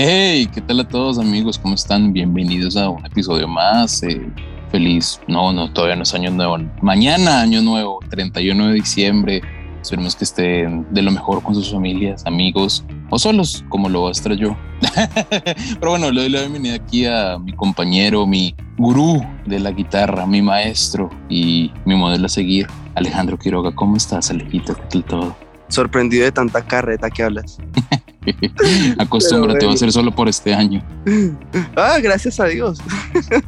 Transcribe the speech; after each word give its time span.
Hey, 0.00 0.48
¿qué 0.54 0.60
tal 0.60 0.78
a 0.78 0.86
todos 0.86 1.18
amigos? 1.18 1.58
¿Cómo 1.58 1.74
están? 1.74 2.12
Bienvenidos 2.12 2.76
a 2.76 2.88
un 2.88 3.04
episodio 3.04 3.48
más. 3.48 4.00
Eh, 4.04 4.30
feliz, 4.70 5.20
no, 5.26 5.52
no, 5.52 5.72
todavía 5.72 5.96
no 5.96 6.04
es 6.04 6.14
año 6.14 6.30
nuevo. 6.30 6.56
Mañana, 6.82 7.40
año 7.40 7.62
nuevo, 7.62 7.98
31 8.08 8.68
de 8.68 8.74
diciembre. 8.74 9.42
Esperemos 9.82 10.14
que 10.14 10.22
estén 10.22 10.86
de 10.92 11.02
lo 11.02 11.10
mejor 11.10 11.42
con 11.42 11.52
sus 11.56 11.72
familias, 11.72 12.24
amigos 12.26 12.84
o 13.10 13.18
solos, 13.18 13.64
como 13.70 13.88
lo 13.88 14.02
voy 14.02 14.10
a 14.10 14.12
estar 14.12 14.34
yo. 14.34 14.56
Pero 15.80 15.90
bueno, 15.90 16.12
le 16.12 16.20
doy 16.20 16.30
la 16.30 16.40
bienvenida 16.42 16.76
aquí 16.76 17.04
a 17.04 17.36
mi 17.36 17.52
compañero, 17.54 18.24
mi 18.24 18.54
gurú 18.76 19.20
de 19.46 19.58
la 19.58 19.72
guitarra, 19.72 20.26
mi 20.26 20.42
maestro 20.42 21.10
y 21.28 21.72
mi 21.84 21.96
modelo 21.96 22.26
a 22.26 22.28
seguir, 22.28 22.68
Alejandro 22.94 23.36
Quiroga. 23.36 23.74
¿Cómo 23.74 23.96
estás, 23.96 24.30
Alejito? 24.30 24.76
¿Qué 24.76 24.82
tal 24.90 25.04
todo? 25.04 25.47
Sorprendido 25.68 26.24
de 26.24 26.32
tanta 26.32 26.64
carreta 26.64 27.10
que 27.10 27.22
hablas. 27.22 27.58
Acostúmbrate, 28.98 29.66
va 29.66 29.72
a 29.72 29.76
ser 29.76 29.92
solo 29.92 30.14
por 30.14 30.28
este 30.28 30.54
año. 30.54 30.84
Ah, 31.76 31.98
gracias 32.00 32.38
a 32.40 32.46
Dios. 32.46 32.78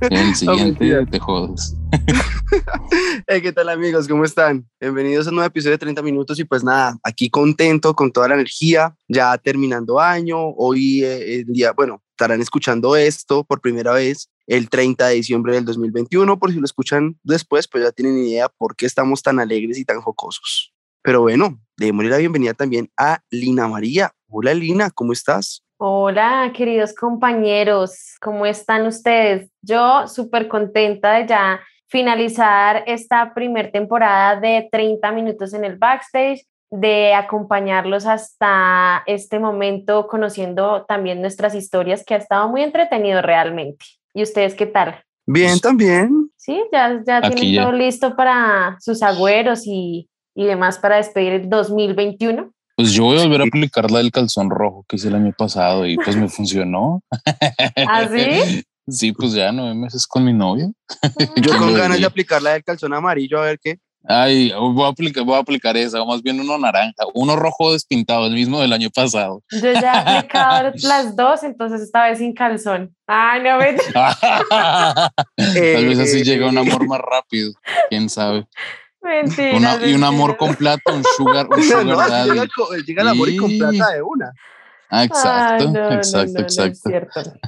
El 0.08 0.34
siguiente 0.34 1.06
te 1.10 1.18
jodas. 1.18 1.76
hey, 3.26 3.42
¿Qué 3.42 3.52
tal 3.52 3.68
amigos? 3.68 4.06
¿Cómo 4.08 4.24
están? 4.24 4.66
Bienvenidos 4.80 5.26
a 5.26 5.30
un 5.30 5.36
nuevo 5.36 5.48
episodio 5.48 5.72
de 5.72 5.78
30 5.78 6.00
minutos 6.02 6.38
y 6.38 6.44
pues 6.44 6.62
nada, 6.62 6.96
aquí 7.02 7.28
contento 7.28 7.94
con 7.94 8.12
toda 8.12 8.28
la 8.28 8.34
energía, 8.34 8.94
ya 9.08 9.36
terminando 9.36 10.00
año, 10.00 10.38
hoy 10.38 11.04
eh, 11.04 11.40
el 11.40 11.46
día, 11.46 11.72
bueno, 11.72 12.02
estarán 12.12 12.40
escuchando 12.40 12.96
esto 12.96 13.44
por 13.44 13.60
primera 13.60 13.92
vez 13.92 14.30
el 14.46 14.68
30 14.68 15.08
de 15.08 15.14
diciembre 15.16 15.54
del 15.54 15.64
2021, 15.64 16.38
por 16.38 16.52
si 16.52 16.58
lo 16.58 16.64
escuchan 16.64 17.18
después, 17.22 17.68
pues 17.68 17.84
ya 17.84 17.92
tienen 17.92 18.18
idea 18.18 18.48
por 18.48 18.76
qué 18.76 18.86
estamos 18.86 19.22
tan 19.22 19.40
alegres 19.40 19.78
y 19.78 19.84
tan 19.84 20.00
jocosos. 20.00 20.72
Pero 21.02 21.22
bueno, 21.22 21.58
démosle 21.78 22.10
la 22.10 22.18
bienvenida 22.18 22.52
también 22.52 22.90
a 22.94 23.20
Lina 23.30 23.66
María. 23.68 24.12
Hola 24.28 24.52
Lina, 24.52 24.90
¿cómo 24.90 25.12
estás? 25.12 25.64
Hola, 25.78 26.52
queridos 26.54 26.94
compañeros, 26.94 28.16
¿cómo 28.20 28.44
están 28.44 28.86
ustedes? 28.86 29.48
Yo 29.62 30.06
súper 30.06 30.46
contenta 30.46 31.14
de 31.14 31.26
ya 31.26 31.60
finalizar 31.88 32.84
esta 32.86 33.32
primer 33.32 33.72
temporada 33.72 34.38
de 34.38 34.68
30 34.70 35.10
minutos 35.12 35.54
en 35.54 35.64
el 35.64 35.78
backstage, 35.78 36.44
de 36.70 37.14
acompañarlos 37.14 38.04
hasta 38.04 39.02
este 39.06 39.38
momento, 39.38 40.06
conociendo 40.06 40.84
también 40.86 41.22
nuestras 41.22 41.54
historias, 41.54 42.04
que 42.04 42.12
ha 42.12 42.18
estado 42.18 42.46
muy 42.50 42.62
entretenido 42.62 43.22
realmente. 43.22 43.86
¿Y 44.12 44.22
ustedes 44.22 44.54
qué 44.54 44.66
tal? 44.66 45.02
Bien, 45.24 45.58
también. 45.60 46.30
Sí, 46.36 46.62
ya, 46.70 47.02
ya 47.06 47.22
tienen 47.22 47.56
todo 47.56 47.72
listo 47.72 48.14
para 48.14 48.76
sus 48.80 49.02
agüeros 49.02 49.62
y, 49.64 50.10
y 50.40 50.46
demás 50.46 50.78
para 50.78 50.96
despedir 50.96 51.34
el 51.34 51.50
2021. 51.50 52.50
Pues 52.74 52.92
yo 52.92 53.04
voy 53.04 53.18
a 53.18 53.24
volver 53.24 53.42
a 53.42 53.44
aplicar 53.44 53.90
la 53.90 53.98
del 53.98 54.10
calzón 54.10 54.48
rojo 54.48 54.86
que 54.88 54.96
hice 54.96 55.08
el 55.08 55.14
año 55.14 55.34
pasado 55.36 55.86
y 55.86 55.96
pues 55.96 56.16
me 56.16 56.28
funcionó. 56.30 57.02
¿Ah, 57.86 58.08
sí? 58.08 58.64
Sí, 58.88 59.12
pues 59.12 59.34
ya 59.34 59.52
nueve 59.52 59.74
meses 59.76 60.04
con 60.04 60.24
mi 60.24 60.32
novio. 60.32 60.72
Yo 61.36 61.56
con 61.58 61.74
ganas 61.74 62.00
de 62.00 62.06
aplicar 62.06 62.42
la 62.42 62.54
del 62.54 62.64
calzón 62.64 62.92
amarillo, 62.92 63.38
a 63.38 63.44
ver 63.44 63.60
qué. 63.62 63.78
Ay, 64.02 64.52
voy 64.58 64.84
a 64.84 64.88
aplicar, 64.88 65.22
voy 65.22 65.36
a 65.36 65.38
aplicar 65.38 65.76
esa, 65.76 66.04
más 66.04 66.22
bien 66.22 66.40
uno 66.40 66.58
naranja, 66.58 67.04
uno 67.14 67.36
rojo 67.36 67.72
despintado, 67.72 68.26
el 68.26 68.32
mismo 68.32 68.60
del 68.60 68.72
año 68.72 68.90
pasado. 68.90 69.44
Yo 69.52 69.72
ya 69.74 69.92
he 69.92 70.16
aplicado 70.16 70.72
las 70.82 71.14
dos, 71.14 71.44
entonces 71.44 71.82
esta 71.82 72.08
vez 72.08 72.18
sin 72.18 72.32
calzón. 72.32 72.96
Ay, 73.06 73.42
no 73.42 73.58
me. 73.58 73.76
Tal 75.36 75.86
vez 75.86 75.98
así 76.00 76.24
llega 76.24 76.48
un 76.48 76.58
amor 76.58 76.88
más 76.88 77.00
rápido, 77.00 77.52
quién 77.90 78.08
sabe. 78.08 78.48
Mentira, 79.02 79.56
Una- 79.56 79.86
y 79.86 79.94
un 79.94 80.04
amor 80.04 80.36
con 80.36 80.54
plata, 80.54 80.92
un 80.92 81.02
sugar, 81.16 81.48
un 81.50 81.62
sugar 81.62 81.86
No, 81.86 81.96
daddy. 81.96 82.30
llega, 82.30 82.46
llega 82.86 83.02
el 83.02 83.08
amor 83.08 83.28
y 83.28 83.36
con 83.36 83.50
Y- 83.50 83.58
plata 83.58 83.90
de 83.92 84.02
una. 84.02 84.32
Ah, 84.92 85.04
exacto, 85.04 85.66
Ay, 85.68 85.72
no, 85.72 85.92
exacto, 85.92 86.32
no, 86.32 86.40
exacto. 86.40 86.90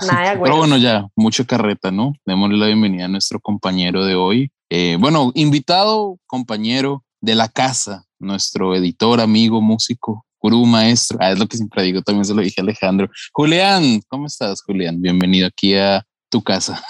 Nada 0.07 0.39
Pero 0.41 0.57
bueno, 0.59 0.77
ya, 0.77 1.07
mucho 1.17 1.45
carreta, 1.45 1.91
¿no? 1.91 2.13
Démosle 2.25 2.57
la 2.57 2.67
bienvenida 2.67 3.07
a 3.07 3.09
nuestro 3.09 3.41
compañero 3.41 4.05
de 4.05 4.15
hoy. 4.15 4.53
Eh, 4.71 4.97
bueno, 5.01 5.33
invitado, 5.35 6.19
compañero 6.27 7.03
de 7.21 7.35
la 7.35 7.49
casa, 7.49 8.05
nuestro 8.21 8.77
editor, 8.77 9.21
amigo, 9.21 9.61
músico, 9.61 10.25
gurú, 10.41 10.65
maestro. 10.67 11.19
Ah, 11.21 11.33
es 11.33 11.39
lo 11.41 11.49
que 11.49 11.57
siempre 11.57 11.83
digo, 11.83 12.01
también 12.03 12.25
se 12.25 12.33
lo 12.33 12.43
dije 12.43 12.61
a 12.61 12.63
Alejandro. 12.63 13.09
Julián, 13.33 14.01
¿cómo 14.09 14.27
estás, 14.27 14.63
Julián? 14.63 15.03
Bienvenido 15.03 15.49
aquí 15.49 15.75
a 15.77 16.07
tu 16.31 16.43
casa. 16.45 16.81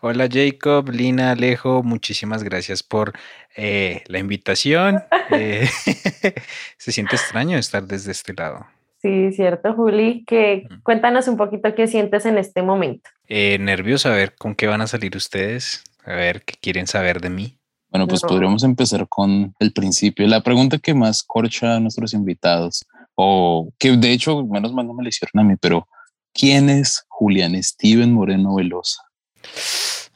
Hola 0.06 0.28
Jacob, 0.31 0.91
Lina, 0.91 1.31
Alejo, 1.31 1.82
muchísimas 1.82 2.44
gracias 2.44 2.82
por 2.82 3.15
eh, 3.56 4.03
la 4.06 4.19
invitación. 4.19 5.03
Eh, 5.31 5.66
se 6.76 6.92
siente 6.92 7.16
extraño 7.16 7.56
estar 7.56 7.84
desde 7.84 8.12
este 8.12 8.34
lado. 8.34 8.66
Sí, 9.00 9.32
cierto, 9.32 9.72
Juli, 9.72 10.22
que 10.26 10.66
Mm. 10.69 10.82
cuéntanos 10.82 11.26
un 11.26 11.38
poquito 11.38 11.75
qué 11.75 11.87
sientes 11.87 12.26
en 12.26 12.37
este 12.37 12.60
momento. 12.60 13.09
Eh, 13.28 13.56
nervioso 13.59 14.10
a 14.10 14.12
ver 14.15 14.34
con 14.34 14.54
qué 14.54 14.66
van 14.66 14.82
a 14.82 14.87
salir 14.87 15.16
ustedes, 15.16 15.82
a 16.04 16.12
ver 16.12 16.42
qué 16.44 16.53
quieren 16.60 16.86
saber 16.86 17.22
de 17.22 17.31
mí. 17.31 17.56
Bueno, 17.88 18.06
pues 18.06 18.22
No. 18.25 18.28
podríamos 18.28 18.62
empezar 18.62 19.09
con 19.09 19.54
el 19.59 19.72
principio. 19.72 20.26
La 20.26 20.42
pregunta 20.42 20.76
que 20.76 20.92
más 20.92 21.22
corcha 21.22 21.76
a 21.76 21.81
nuestros 21.81 22.12
invitados, 22.12 22.84
o 23.15 23.71
que 23.78 23.97
de 23.97 24.12
hecho, 24.12 24.44
menos 24.44 24.75
mal 24.75 24.86
no 24.86 24.92
me 24.92 25.03
la 25.03 25.09
hicieron 25.09 25.41
a 25.41 25.48
mí, 25.48 25.54
pero 25.59 25.88
¿quién 26.34 26.69
es 26.69 27.06
Julián 27.09 27.54
Steven 27.62 28.12
Moreno 28.12 28.56
Velosa? 28.56 29.00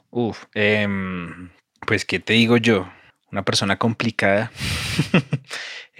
Uf, 0.09 0.45
em, 0.53 1.49
pues 1.85 2.05
qué 2.05 2.19
te 2.19 2.33
digo 2.33 2.57
yo, 2.57 2.91
una 3.31 3.43
persona 3.43 3.77
complicada. 3.77 4.51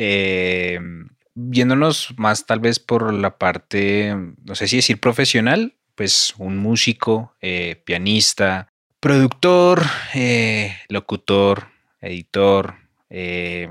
Em, 0.01 1.09
Viéndonos 1.35 2.13
más 2.17 2.45
tal 2.45 2.59
vez 2.59 2.79
por 2.79 3.13
la 3.13 3.37
parte, 3.37 4.13
no 4.43 4.55
sé 4.55 4.67
si 4.67 4.77
decir 4.77 4.99
profesional, 4.99 5.75
pues 5.95 6.33
un 6.37 6.57
músico, 6.57 7.33
eh, 7.41 7.81
pianista, 7.85 8.73
productor, 8.99 9.81
eh, 10.13 10.75
locutor, 10.89 11.67
editor, 12.01 12.75
eh, 13.09 13.69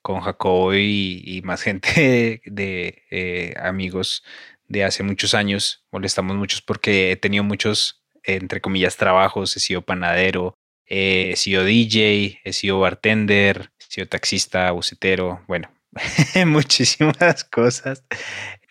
con 0.00 0.20
Jacobo 0.20 0.74
y, 0.74 1.40
más 1.44 1.62
gente 1.62 2.40
de, 2.46 3.02
eh, 3.10 3.54
amigos 3.60 4.22
de 4.68 4.84
hace 4.84 5.02
muchos 5.02 5.34
años. 5.34 5.84
Molestamos 5.90 6.36
muchos 6.36 6.62
porque 6.62 7.12
he 7.12 7.16
tenido 7.16 7.44
muchos, 7.44 8.01
entre 8.24 8.60
comillas, 8.60 8.96
trabajos. 8.96 9.56
He 9.56 9.60
sido 9.60 9.82
panadero, 9.82 10.54
eh, 10.86 11.30
he 11.32 11.36
sido 11.36 11.64
DJ, 11.64 12.40
he 12.44 12.52
sido 12.52 12.80
bartender, 12.80 13.70
he 13.80 13.84
sido 13.92 14.06
taxista, 14.08 14.70
bucetero, 14.72 15.42
bueno, 15.48 15.70
muchísimas 16.46 17.44
cosas. 17.44 18.04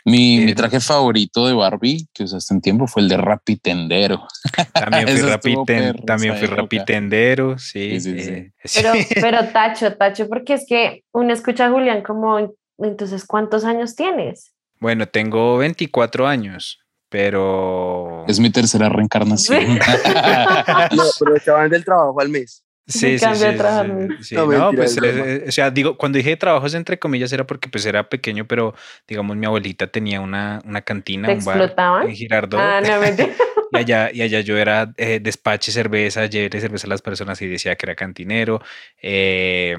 Mi, 0.04 0.40
mi 0.40 0.52
Eh, 0.52 0.56
traje 0.56 0.80
favorito 0.80 1.46
de 1.46 1.54
Barbie 1.54 2.08
que 2.12 2.24
usaste 2.24 2.56
en 2.56 2.62
tiempo 2.62 2.88
fue 2.88 3.04
el 3.04 3.10
de 3.10 3.18
Rapitendero. 3.18 4.28
También 4.74 5.08
fui, 5.08 5.22
rapiten- 5.22 6.06
también 6.06 6.36
fui 6.38 6.48
rapitendero, 6.48 7.60
sí. 7.60 8.00
Sí, 8.00 8.16
sí, 8.16 8.24
sí. 8.24 8.30
eh, 8.32 8.52
Pero, 8.74 8.94
sí. 8.96 9.06
pero 9.22 9.48
Tacho, 9.50 9.96
Tacho, 9.96 10.28
porque 10.28 10.54
es 10.56 10.66
que 10.68 11.04
uno 11.14 11.32
escucha 11.34 11.68
a 11.68 11.70
Julián 11.72 12.02
como, 12.02 12.52
entonces, 12.80 13.26
¿cuántos 13.26 13.64
años 13.64 13.96
tienes? 13.96 14.54
Bueno, 14.80 15.08
tengo 15.08 15.58
24 15.60 16.28
años, 16.28 16.80
pero... 17.12 18.24
Es 18.26 18.40
mi 18.40 18.50
tercera 18.50 18.88
reencarnación. 18.90 19.78
No, 20.96 21.04
pero 21.20 21.36
echaban 21.36 21.70
del 21.70 21.84
trabajo 21.84 22.20
al 22.22 22.30
mes. 22.30 22.64
Sí, 22.88 23.20
sí, 23.20 23.24
cambio 23.24 23.46
de 23.46 23.52
sí, 23.52 23.58
trabajo, 23.58 23.84
sí, 23.84 24.08
¿no? 24.08 24.24
sí. 24.24 24.36
No, 24.36 24.46
No, 24.48 24.72
pues, 24.72 24.98
eh, 25.04 25.46
o 25.48 25.52
sea, 25.52 25.70
digo, 25.70 25.98
cuando 25.98 26.18
dije 26.18 26.36
trabajos 26.36 26.74
entre 26.74 26.98
comillas 26.98 27.32
era 27.32 27.46
porque 27.46 27.70
pues 27.70 27.86
era 27.86 28.10
pequeño, 28.10 28.48
pero 28.48 28.74
digamos 29.08 29.38
mi 29.38 29.46
abuelita 29.46 29.88
tenía 29.88 30.20
una, 30.20 30.62
una 30.66 30.82
cantina, 30.82 31.28
¿Te 31.28 31.36
un 31.36 31.46
bar 31.46 31.58
explotaban? 31.58 32.10
en 32.10 32.16
Girardot, 32.16 32.60
Ah, 32.60 32.82
no, 32.82 32.88
y 33.72 33.78
allá, 33.78 34.10
y 34.12 34.22
allá 34.22 34.40
yo 34.42 34.58
era 34.58 34.94
eh, 34.98 35.20
despache 35.22 35.72
cerveza, 35.72 36.26
llevé 36.26 36.60
cerveza 36.60 36.88
a 36.88 36.90
las 36.90 37.02
personas 37.02 37.42
y 37.42 37.48
decía 37.48 37.76
que 37.76 37.86
era 37.86 37.96
cantinero, 37.96 38.62
eh, 39.02 39.78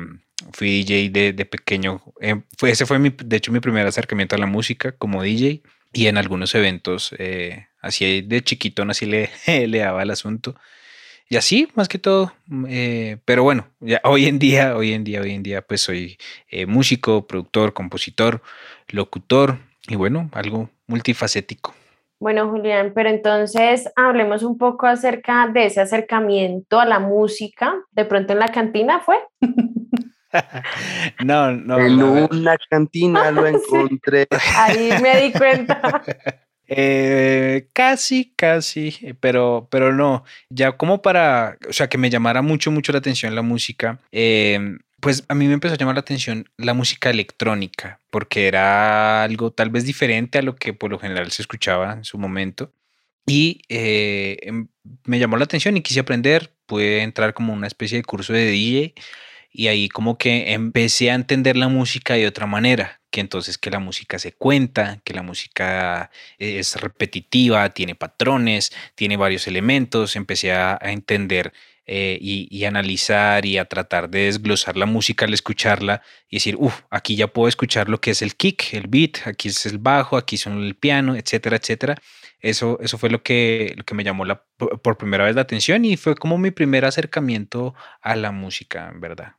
fui 0.52 0.82
DJ 0.82 1.11
de, 1.11 1.32
de 1.32 1.44
pequeño, 1.44 2.02
eh, 2.20 2.43
fue, 2.56 2.70
ese 2.70 2.87
fue 2.87 2.99
mi, 2.99 3.11
de 3.11 3.37
hecho 3.37 3.52
mi 3.52 3.61
primer 3.61 3.87
acercamiento 3.87 4.37
a 4.37 4.38
la 4.38 4.46
música 4.46 4.93
como 4.93 5.23
DJ, 5.23 5.62
y 5.93 6.06
en 6.06 6.19
algunos 6.19 6.55
eventos, 6.55 7.15
eh, 7.19 7.67
así 7.81 8.23
de 8.23 8.43
chiquitón, 8.43 8.91
así 8.91 9.06
le, 9.06 9.31
le 9.67 9.79
daba 9.79 10.03
el 10.03 10.11
asunto. 10.11 10.55
Y 11.29 11.37
así, 11.37 11.69
más 11.75 11.89
que 11.89 11.99
todo. 11.99 12.33
mm, 12.47 12.67
eh, 12.69 13.19
pero 13.25 13.43
bueno, 13.43 13.67
hoy 14.05 14.27
en 14.27 14.39
día, 14.39 14.77
hoy 14.77 14.93
en 14.93 15.05
día, 15.05 15.21
hoy 15.21 15.33
en 15.33 15.43
día, 15.43 15.62
pues 15.62 15.81
soy 15.81 16.19
eh, 16.49 16.67
músico, 16.67 17.27
productor, 17.27 17.73
compositor, 17.73 18.43
locutor 18.89 19.59
y 19.89 19.97
bueno, 19.97 20.29
algo 20.33 20.71
multifacético. 20.87 21.75
Bueno, 22.21 22.49
Julián, 22.50 22.93
pero 22.94 23.09
entonces 23.09 23.91
hablemos 23.97 24.44
un 24.44 24.56
poco 24.56 24.87
acerca 24.87 25.49
de 25.49 25.67
ese 25.67 25.81
acercamiento 25.81 26.79
a 26.79 26.85
la 26.85 27.00
música. 27.00 27.75
De 27.91 28.05
pronto 28.05 28.33
en 28.33 28.39
la 28.39 28.53
cantina 28.53 29.00
fue. 29.00 29.19
no, 31.25 31.52
no. 31.52 31.79
En 31.79 32.02
una 32.02 32.56
cantina 32.70 33.31
lo 33.32 33.46
encontré. 33.46 34.26
Ahí 34.56 34.90
me 35.00 35.20
di 35.23 35.32
cuenta. 35.32 36.02
Eh, 36.75 37.69
casi, 37.75 38.32
casi, 38.34 39.14
pero, 39.20 39.69
pero 39.70 39.93
no. 39.93 40.25
Ya 40.49 40.73
como 40.73 41.02
para, 41.02 41.58
o 41.69 41.73
sea, 41.73 41.90
que 41.90 41.99
me 41.99 42.08
llamara 42.08 42.40
mucho, 42.40 42.70
mucho 42.70 42.93
la 42.93 42.99
atención 42.99 43.34
la 43.34 43.43
música. 43.43 43.99
Eh, 44.11 44.79
pues 45.02 45.25
a 45.29 45.34
mí 45.34 45.49
me 45.49 45.55
empezó 45.55 45.75
a 45.75 45.76
llamar 45.76 45.96
la 45.96 46.00
atención 46.00 46.49
la 46.56 46.75
música 46.75 47.11
electrónica, 47.11 48.00
porque 48.08 48.46
era 48.46 49.25
algo 49.25 49.50
tal 49.50 49.69
vez 49.69 49.84
diferente 49.84 50.38
a 50.38 50.43
lo 50.43 50.55
que 50.55 50.73
por 50.73 50.90
lo 50.90 50.99
general 50.99 51.31
se 51.32 51.43
escuchaba 51.43 51.93
en 51.93 52.05
su 52.05 52.17
momento. 52.17 52.73
Y 53.26 53.62
eh, 53.69 54.38
em, 54.43 54.69
me 55.05 55.19
llamó 55.19 55.37
la 55.37 55.44
atención 55.44 55.76
y 55.76 55.82
quise 55.82 56.00
aprender, 56.00 56.52
pude 56.67 57.02
entrar 57.02 57.34
como 57.34 57.52
una 57.52 57.67
especie 57.67 57.99
de 57.99 58.05
curso 58.05 58.32
de 58.32 58.46
DJ 58.46 58.94
y 59.52 59.69
ahí 59.69 59.88
como 59.88 60.16
que 60.19 60.52
empecé 60.54 61.10
a 61.10 61.14
entender 61.14 61.56
la 61.56 61.69
música 61.69 62.14
de 62.14 62.26
otra 62.26 62.46
manera, 62.46 63.02
que 63.10 63.20
entonces 63.20 63.58
que 63.58 63.70
la 63.70 63.78
música 63.78 64.19
se 64.19 64.32
cuenta, 64.32 65.00
que 65.04 65.12
la 65.12 65.22
música 65.22 66.10
es 66.38 66.76
repetitiva, 66.81 67.69
tiene 67.70 67.94
patrones, 67.94 68.72
tiene 68.94 69.16
varios 69.19 69.46
elementos, 69.46 70.16
empecé 70.16 70.52
a, 70.52 70.78
entender 70.82 71.52
eh, 71.87 72.19
y, 72.20 72.64
analizar 72.64 73.44
y 73.44 73.58
a 73.58 73.66
tratar 73.66 74.08
de 74.08 74.25
desglosar 74.25 74.76
la 74.78 74.87
música 74.87 75.26
al 75.26 75.34
escucharla 75.34 76.02
y 76.31 76.37
decir, 76.37 76.56
uff, 76.58 76.81
aquí 76.90 77.16
ya 77.16 77.26
puedo 77.26 77.48
escuchar 77.48 77.90
lo 77.90 78.00
que 78.00 78.12
es 78.12 78.22
el 78.22 78.34
kick, 78.37 78.72
el 78.72 78.87
beat, 78.88 79.26
aquí 79.26 79.48
es 79.48 79.66
el 79.66 79.78
bajo, 79.78 80.16
aquí 80.16 80.38
son 80.38 80.62
el 80.64 80.75
piano, 80.76 81.14
etcétera, 81.14 81.56
etcétera. 81.56 81.96
Eso, 82.40 82.78
eso 82.81 82.98
fue 82.98 83.10
lo 83.10 83.22
que, 83.22 83.75
lo 83.76 83.84
que 83.84 83.94
me 83.94 84.05
llamó 84.05 84.25
la, 84.25 84.44
por 84.82 84.96
primera 84.96 85.25
vez 85.25 85.37
la 85.37 85.43
atención 85.43 85.84
y 85.84 85.96
fue 85.96 86.16
como 86.16 86.38
mi 86.38 86.50
primer 86.50 86.84
acercamiento 86.84 87.75
a 88.00 88.16
la 88.16 88.32
música, 88.32 88.88
en 88.88 89.00
verdad. 89.00 89.34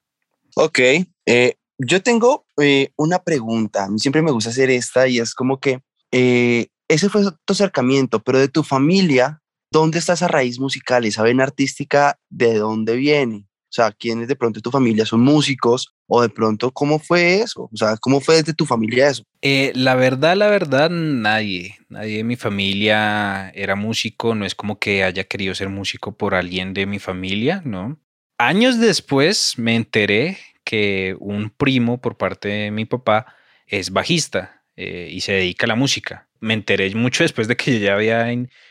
Ok, 0.56 0.80
eh, 1.26 1.56
yo 1.78 2.02
tengo 2.04 2.46
eh, 2.62 2.92
una 2.96 3.20
pregunta, 3.24 3.86
a 3.86 3.90
mí 3.90 4.00
siempre 4.00 4.22
me 4.22 4.32
gusta 4.32 4.52
hacer 4.52 4.70
esta 4.70 5.08
y 5.08 5.20
es 5.20 5.34
como 5.34 5.60
que 5.60 5.82
ese 6.12 7.10
fue 7.10 7.24
tu 7.46 7.54
acercamiento, 7.54 8.22
pero 8.22 8.40
de 8.40 8.48
tu 8.48 8.62
familia, 8.64 9.42
¿dónde 9.72 9.98
está 9.98 10.14
esa 10.14 10.28
raíz 10.28 10.60
musical, 10.60 11.06
esa 11.06 11.24
vena 11.24 11.44
artística, 11.44 12.20
de 12.30 12.60
dónde 12.60 12.96
viene? 12.96 13.48
O 13.74 13.76
sea, 13.76 13.92
¿quiénes 13.92 14.28
de 14.28 14.36
pronto 14.36 14.60
de 14.60 14.62
tu 14.62 14.70
familia 14.70 15.04
son 15.04 15.22
músicos? 15.22 15.96
O 16.08 16.22
de 16.22 16.30
pronto, 16.30 16.70
¿cómo 16.70 17.00
fue 17.00 17.42
eso? 17.42 17.70
O 17.74 17.76
sea, 17.76 17.98
¿cómo 17.98 18.22
fue 18.22 18.36
desde 18.36 18.54
tu 18.54 18.68
familia 18.68 19.10
eso? 19.10 19.24
Eh, 19.42 19.72
la 19.74 19.96
verdad, 19.96 20.38
la 20.38 20.48
verdad, 20.48 20.92
nadie. 20.92 21.80
Nadie 21.90 22.18
de 22.18 22.24
mi 22.24 22.36
familia 22.36 23.50
era 23.56 23.76
músico. 23.76 24.36
No 24.36 24.46
es 24.46 24.54
como 24.54 24.78
que 24.78 25.04
haya 25.04 25.24
querido 25.24 25.56
ser 25.56 25.70
músico 25.70 26.16
por 26.16 26.36
alguien 26.36 26.76
de 26.76 26.86
mi 26.86 27.00
familia, 27.00 27.64
¿no? 27.66 28.00
Años 28.46 28.78
después 28.78 29.54
me 29.58 29.74
enteré 29.74 30.38
que 30.66 31.16
un 31.22 31.50
primo 31.50 32.02
por 32.02 32.18
parte 32.18 32.50
de 32.50 32.72
mi 32.72 32.84
papá 32.84 33.38
es 33.68 33.92
bajista 33.92 34.64
eh, 34.76 35.08
y 35.10 35.22
se 35.22 35.32
dedica 35.32 35.66
a 35.66 35.70
la 35.70 35.78
música. 35.78 36.28
Me 36.42 36.54
enteré 36.54 36.94
mucho 36.94 37.24
después 37.24 37.48
de 37.48 37.56
que 37.56 37.80
yo 37.80 37.86
ya 37.86 37.94
había 37.94 38.28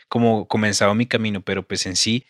como 0.07 0.47
comenzado 0.47 0.93
mi 0.93 1.07
camino, 1.07 1.41
pero 1.41 1.67
pues 1.67 1.87
en 1.87 1.95
sí, 1.95 2.23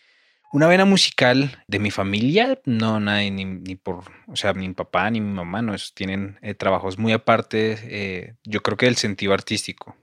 una 0.54 0.68
vena 0.68 0.86
musical 0.86 1.62
de 1.68 1.80
mi 1.80 1.90
familia, 1.90 2.58
no, 2.64 2.98
nadie, 2.98 3.30
ni, 3.30 3.76
por, 3.76 4.04
o 4.26 4.36
sea, 4.36 4.54
ni 4.54 4.66
mi 4.66 4.72
papá 4.72 5.10
ni 5.10 5.20
mi 5.20 5.34
mamá, 5.34 5.60
no, 5.60 5.74
tienen 5.92 6.38
eh, 6.40 6.54
trabajos 6.54 6.96
muy 6.96 7.12
aparte, 7.12 7.76
eh, 7.82 8.34
yo 8.44 8.62
creo 8.62 8.78
que 8.78 8.86
del 8.86 8.96
sentido 8.96 9.34
artístico. 9.34 9.94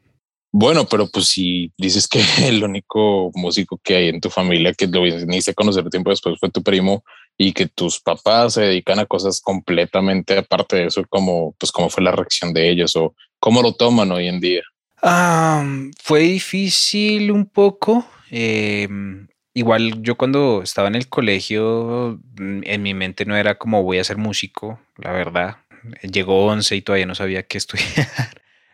Bueno, 0.54 0.86
pero 0.86 1.08
pues 1.08 1.28
si 1.28 1.72
dices 1.76 2.08
que 2.08 2.22
el 2.48 2.64
único 2.64 3.32
músico 3.34 3.80
que 3.84 3.96
hay 3.96 4.10
en 4.10 4.22
tu 4.22 4.30
familia 4.30 4.74
que 4.74 4.86
lo 4.86 5.02
viniste 5.02 5.52
a 5.52 5.56
conocer 5.56 5.90
tiempo 5.90 6.12
después 6.12 6.38
fue 6.40 6.52
tu 6.52 6.62
primo 6.62 7.04
y 7.44 7.54
que 7.54 7.66
tus 7.66 8.00
papás 8.00 8.54
se 8.54 8.62
dedican 8.62 9.00
a 9.00 9.08
cosas 9.08 9.42
completamente 9.42 10.38
aparte 10.38 10.76
de 10.76 10.86
eso, 10.86 11.04
como 11.10 11.56
pues 11.58 11.72
cómo 11.72 11.90
fue 11.90 12.04
la 12.04 12.12
reacción 12.12 12.54
de 12.54 12.70
ellos 12.70 12.96
o 12.96 13.16
cómo 13.40 13.64
lo 13.64 13.74
toman 13.74 14.12
hoy 14.12 14.28
en 14.28 14.40
día. 14.40 14.62
Ah, 15.02 15.66
fue 16.00 16.20
difícil 16.20 17.32
un 17.32 17.48
poco. 17.48 18.06
Em, 18.30 19.28
igual 19.56 20.04
yo 20.04 20.18
cuando 20.18 20.62
estaba 20.62 20.88
en 20.88 20.94
el 20.94 21.10
colegio, 21.10 22.20
mm, 22.38 22.62
en 22.64 22.84
mi 22.84 22.94
mente 22.94 23.26
no 23.26 23.36
era 23.36 23.58
como 23.58 23.82
voy 23.82 23.98
a 23.98 24.04
ser 24.04 24.18
músico, 24.18 24.80
la 24.98 25.12
verdad. 25.12 25.58
Llegó 26.04 26.46
11 26.46 26.76
y 26.76 26.82
todavía 26.84 27.08
no 27.08 27.16
sabía 27.16 27.42
qué 27.42 27.58
estudiar. 27.58 28.08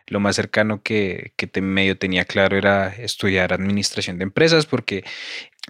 Lo 0.08 0.20
más 0.20 0.36
cercano 0.36 0.82
que, 0.82 1.32
que 1.36 1.60
medio 1.62 1.96
tenía 1.96 2.26
claro 2.26 2.58
era 2.58 2.88
estudiar 2.88 3.54
administración 3.54 4.18
de 4.18 4.24
empresas 4.24 4.66
porque 4.66 5.04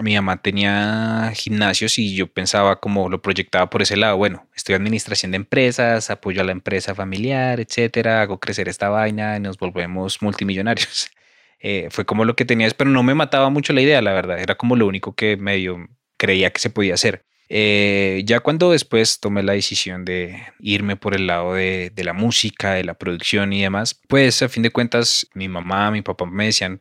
mi 0.01 0.15
mamá 0.15 0.41
tenía 0.43 1.33
gimnasios 1.35 1.99
y 1.99 2.15
yo 2.15 2.27
pensaba 2.27 2.81
como 2.81 3.09
lo 3.09 3.21
proyectaba 3.23 3.71
por 3.71 3.83
ese 3.83 3.97
lado, 3.97 4.17
bueno, 4.17 4.49
estoy 4.55 4.75
administración 4.75 5.33
de 5.33 5.37
empresas, 5.37 6.11
apoyo 6.11 6.41
a 6.41 6.45
la 6.45 6.53
empresa 6.53 6.95
familiar, 6.95 7.61
etcétera, 7.61 8.23
hago 8.23 8.39
crecer 8.41 8.69
esta 8.69 8.89
vaina 8.89 9.37
y 9.37 9.41
nos 9.41 9.59
volvemos 9.59 10.23
multimillonarios. 10.23 11.11
Eh, 11.61 11.89
fue 11.91 12.07
como 12.07 12.25
lo 12.25 12.37
que 12.37 12.45
tenías, 12.45 12.73
pero 12.73 12.89
no 12.89 13.03
me 13.03 13.17
mataba 13.17 13.51
mucho 13.51 13.73
la 13.73 13.81
idea, 13.81 14.01
la 14.01 14.13
verdad, 14.13 14.39
era 14.39 14.55
como 14.55 14.77
lo 14.77 14.87
único 14.87 15.17
que 15.17 15.37
medio 15.37 15.89
creía 16.17 16.51
que 16.53 16.61
se 16.61 16.71
podía 16.71 16.95
hacer. 16.95 17.25
Eh, 17.49 18.23
ya 18.27 18.41
cuando 18.41 18.73
después 18.73 19.21
tomé 19.21 19.43
la 19.43 19.55
decisión 19.55 20.05
de 20.05 20.43
irme 20.61 20.97
por 20.97 21.15
el 21.15 21.27
lado 21.27 21.55
de, 21.55 21.91
la 21.97 22.13
música, 22.13 22.75
de 22.75 22.85
la 22.85 22.95
producción 22.95 23.53
y 23.53 23.63
demás, 23.63 24.01
pues 24.09 24.43
a 24.43 24.49
fin 24.49 24.63
de 24.63 24.71
cuentas 24.71 25.27
mi 25.35 25.49
mamá, 25.49 25.91
mi 25.91 26.03
papá 26.03 26.27
me 26.27 26.47
decían, 26.47 26.79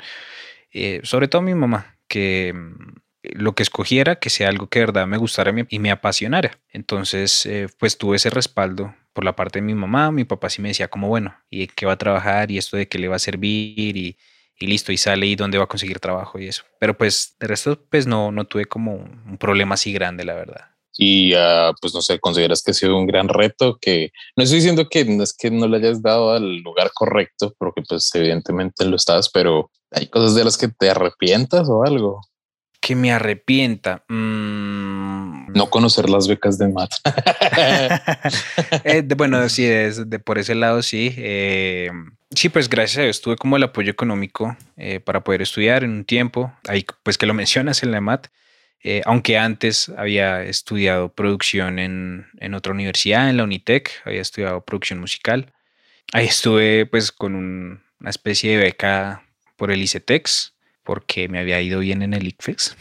eh, 0.71 0.99
sobre 1.03 1.27
todo 1.27 1.41
mi 1.41 1.55
mamá, 1.55 1.97
que 2.07 2.53
mm, 2.53 3.06
lo 3.33 3.53
que 3.53 3.63
escogiera, 3.63 4.17
que 4.17 4.29
sea 4.29 4.49
algo 4.49 4.67
que 4.67 4.79
de 4.79 4.85
verdad 4.87 5.07
me 5.07 5.17
gustara 5.17 5.53
y 5.69 5.79
me 5.79 5.91
apasionara. 5.91 6.59
Entonces, 6.71 7.45
eh, 7.45 7.67
pues 7.79 7.97
tuve 7.97 8.17
ese 8.17 8.29
respaldo 8.29 8.93
por 9.13 9.23
la 9.23 9.35
parte 9.35 9.59
de 9.59 9.65
mi 9.65 9.73
mamá. 9.73 10.11
Mi 10.11 10.25
papá 10.25 10.49
sí 10.49 10.61
me 10.61 10.69
decía 10.69 10.87
como, 10.87 11.07
bueno, 11.07 11.35
¿y 11.49 11.67
qué 11.67 11.85
va 11.85 11.93
a 11.93 11.97
trabajar? 11.97 12.51
¿Y 12.51 12.57
esto 12.57 12.77
de 12.77 12.87
qué 12.87 12.99
le 12.99 13.07
va 13.07 13.15
a 13.15 13.19
servir? 13.19 13.97
Y, 13.97 14.17
listo, 14.59 14.91
y 14.91 14.97
sale 14.97 15.27
y 15.27 15.35
dónde 15.35 15.57
va 15.57 15.65
a 15.65 15.67
conseguir 15.67 15.99
trabajo 15.99 16.39
y 16.39 16.47
eso. 16.47 16.63
Pero 16.79 16.97
pues 16.97 17.35
de 17.39 17.47
resto, 17.47 17.79
pues 17.89 18.07
no, 18.07 18.31
no 18.31 18.45
tuve 18.45 18.65
como 18.65 18.95
un 18.95 19.37
problema 19.37 19.75
así 19.75 19.93
grande, 19.93 20.23
la 20.23 20.33
verdad. 20.33 20.65
Y 20.99 21.35
uh, 21.35 21.73
pues 21.79 21.93
no 21.93 22.01
sé, 22.01 22.19
consideras 22.19 22.63
que 22.63 22.71
ha 22.71 22.73
sido 22.73 22.97
un 22.97 23.05
gran 23.05 23.29
reto 23.29 23.77
que 23.79 24.09
no 24.35 24.43
estoy 24.43 24.57
diciendo 24.57 24.89
que 24.89 25.05
no 25.05 25.23
es 25.23 25.35
que 25.37 25.51
no 25.51 25.67
le 25.67 25.77
hayas 25.77 26.01
dado 26.01 26.31
al 26.31 26.57
lugar 26.57 26.89
correcto, 26.93 27.53
porque 27.59 27.83
pues 27.87 28.09
evidentemente 28.15 28.83
lo 28.85 28.95
estás, 28.95 29.29
pero 29.29 29.69
hay 29.91 30.07
cosas 30.07 30.33
de 30.33 30.43
las 30.43 30.57
que 30.57 30.69
te 30.69 30.89
arrepientas 30.89 31.69
o 31.69 31.83
algo 31.83 32.21
que 32.87 32.95
me 32.95 33.11
arrepienta. 33.11 34.05
Mm. 34.07 35.51
No 35.53 35.69
conocer 35.69 36.09
las 36.09 36.25
becas 36.29 36.57
de 36.57 36.69
mat. 36.69 36.89
Eh, 38.83 39.01
bueno, 39.17 39.49
sí, 39.49 39.65
de, 39.65 40.19
por 40.19 40.37
ese 40.37 40.55
lado 40.55 40.81
sí. 40.81 41.13
Eh, 41.17 41.89
sí, 42.31 42.47
pues 42.49 42.69
gracias 42.69 42.99
a 42.99 43.01
Dios 43.03 43.19
tuve 43.19 43.35
como 43.35 43.57
el 43.57 43.63
apoyo 43.63 43.91
económico 43.91 44.55
eh, 44.77 44.99
para 45.01 45.23
poder 45.23 45.41
estudiar 45.41 45.83
en 45.83 45.91
un 45.91 46.05
tiempo. 46.05 46.53
Ahí 46.67 46.85
pues 47.03 47.17
que 47.17 47.25
lo 47.25 47.33
mencionas 47.33 47.83
en 47.83 47.91
la 47.91 47.99
MAT. 47.99 48.27
aunque 49.03 49.37
antes 49.37 49.89
había 49.97 50.43
estudiado 50.43 51.09
producción 51.09 51.79
en, 51.79 52.27
en, 52.39 52.53
otra 52.53 52.71
universidad, 52.71 53.29
en 53.29 53.37
la 53.37 53.43
Unitec, 53.43 53.91
había 54.05 54.21
estudiado 54.21 54.63
producción 54.63 54.99
musical. 54.99 55.51
Ahí 56.13 56.27
estuve 56.27 56.85
pues 56.85 57.11
con 57.11 57.35
una 57.35 58.09
especie 58.09 58.51
de 58.51 58.63
beca 58.63 59.23
por 59.57 59.71
el 59.71 59.81
ICETEX, 59.81 60.53
porque 60.87 61.27
me 61.27 61.39
había 61.39 61.59
ido 61.59 61.81
bien 61.81 62.01
en 62.01 62.13
el 62.13 62.25
ICFEX. 62.29 62.77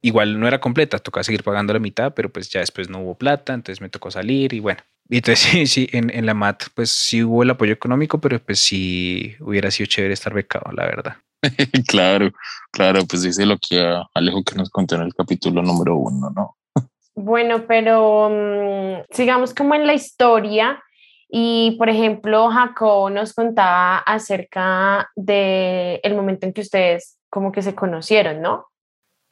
Igual 0.00 0.40
no 0.40 0.48
era 0.48 0.60
completa, 0.60 0.98
tocaba 0.98 1.22
seguir 1.22 1.44
pagando 1.44 1.72
la 1.72 1.78
mitad, 1.78 2.12
pero 2.14 2.32
pues 2.32 2.50
ya 2.50 2.58
después 2.58 2.90
no 2.90 2.98
hubo 2.98 3.14
plata, 3.14 3.54
entonces 3.54 3.80
me 3.80 3.88
tocó 3.88 4.10
salir 4.10 4.52
y 4.52 4.58
bueno. 4.58 4.80
Y 5.08 5.18
entonces 5.18 5.38
sí, 5.52 5.66
sí, 5.68 5.88
en, 5.92 6.10
en 6.10 6.26
la 6.26 6.34
MAT 6.34 6.64
pues 6.74 6.90
sí 6.90 7.22
hubo 7.22 7.44
el 7.44 7.50
apoyo 7.50 7.72
económico, 7.72 8.20
pero 8.20 8.40
pues 8.40 8.58
sí 8.58 9.36
hubiera 9.38 9.70
sido 9.70 9.86
chévere 9.86 10.12
estar 10.12 10.34
becado, 10.34 10.72
la 10.72 10.84
verdad. 10.84 11.16
claro, 11.86 12.32
claro, 12.72 13.04
pues 13.06 13.22
dice 13.22 13.46
lo 13.46 13.56
que 13.56 13.80
Alejo 14.12 14.42
que 14.42 14.56
nos 14.56 14.70
contó 14.70 14.96
en 14.96 15.02
el 15.02 15.14
capítulo 15.14 15.62
número 15.62 15.94
uno, 15.94 16.28
¿no? 16.34 16.56
Bueno, 17.14 17.66
pero 17.68 18.30
mm, 18.30 19.14
sigamos 19.14 19.54
como 19.54 19.76
en 19.76 19.86
la 19.86 19.94
historia 19.94 20.82
y, 21.34 21.76
por 21.78 21.88
ejemplo, 21.88 22.50
Jacob 22.50 23.10
nos 23.10 23.32
contaba 23.32 24.00
acerca 24.00 25.10
del 25.16 25.98
el 26.02 26.14
momento 26.14 26.44
en 26.44 26.52
que 26.52 26.60
ustedes 26.60 27.16
como 27.30 27.52
que 27.52 27.62
se 27.62 27.74
conocieron, 27.74 28.42
¿no? 28.42 28.66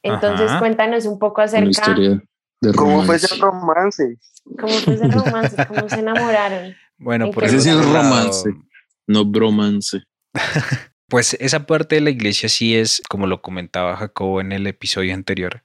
Entonces, 0.01 0.51
cuéntanos 0.57 1.05
un 1.05 1.19
poco 1.19 1.41
acerca... 1.41 1.93
De 1.93 2.73
¿Cómo 2.73 3.03
fue 3.03 3.17
ese 3.17 3.35
romance? 3.37 4.17
¿Cómo 4.59 4.73
fue 4.73 4.95
ese 4.95 5.07
romance? 5.09 5.55
¿Cómo 5.67 5.89
se 5.89 5.99
enamoraron? 5.99 6.75
Bueno, 6.97 7.29
por 7.29 7.43
eso 7.43 7.59
sí 7.59 7.69
es 7.69 7.85
romance, 7.85 8.51
no 9.05 9.23
bromance. 9.25 10.01
pues 11.07 11.35
esa 11.39 11.67
parte 11.67 11.95
de 11.95 12.01
la 12.01 12.09
iglesia 12.09 12.49
sí 12.49 12.75
es, 12.75 13.03
como 13.09 13.27
lo 13.27 13.43
comentaba 13.43 13.95
Jacobo 13.95 14.41
en 14.41 14.51
el 14.51 14.65
episodio 14.65 15.13
anterior, 15.13 15.63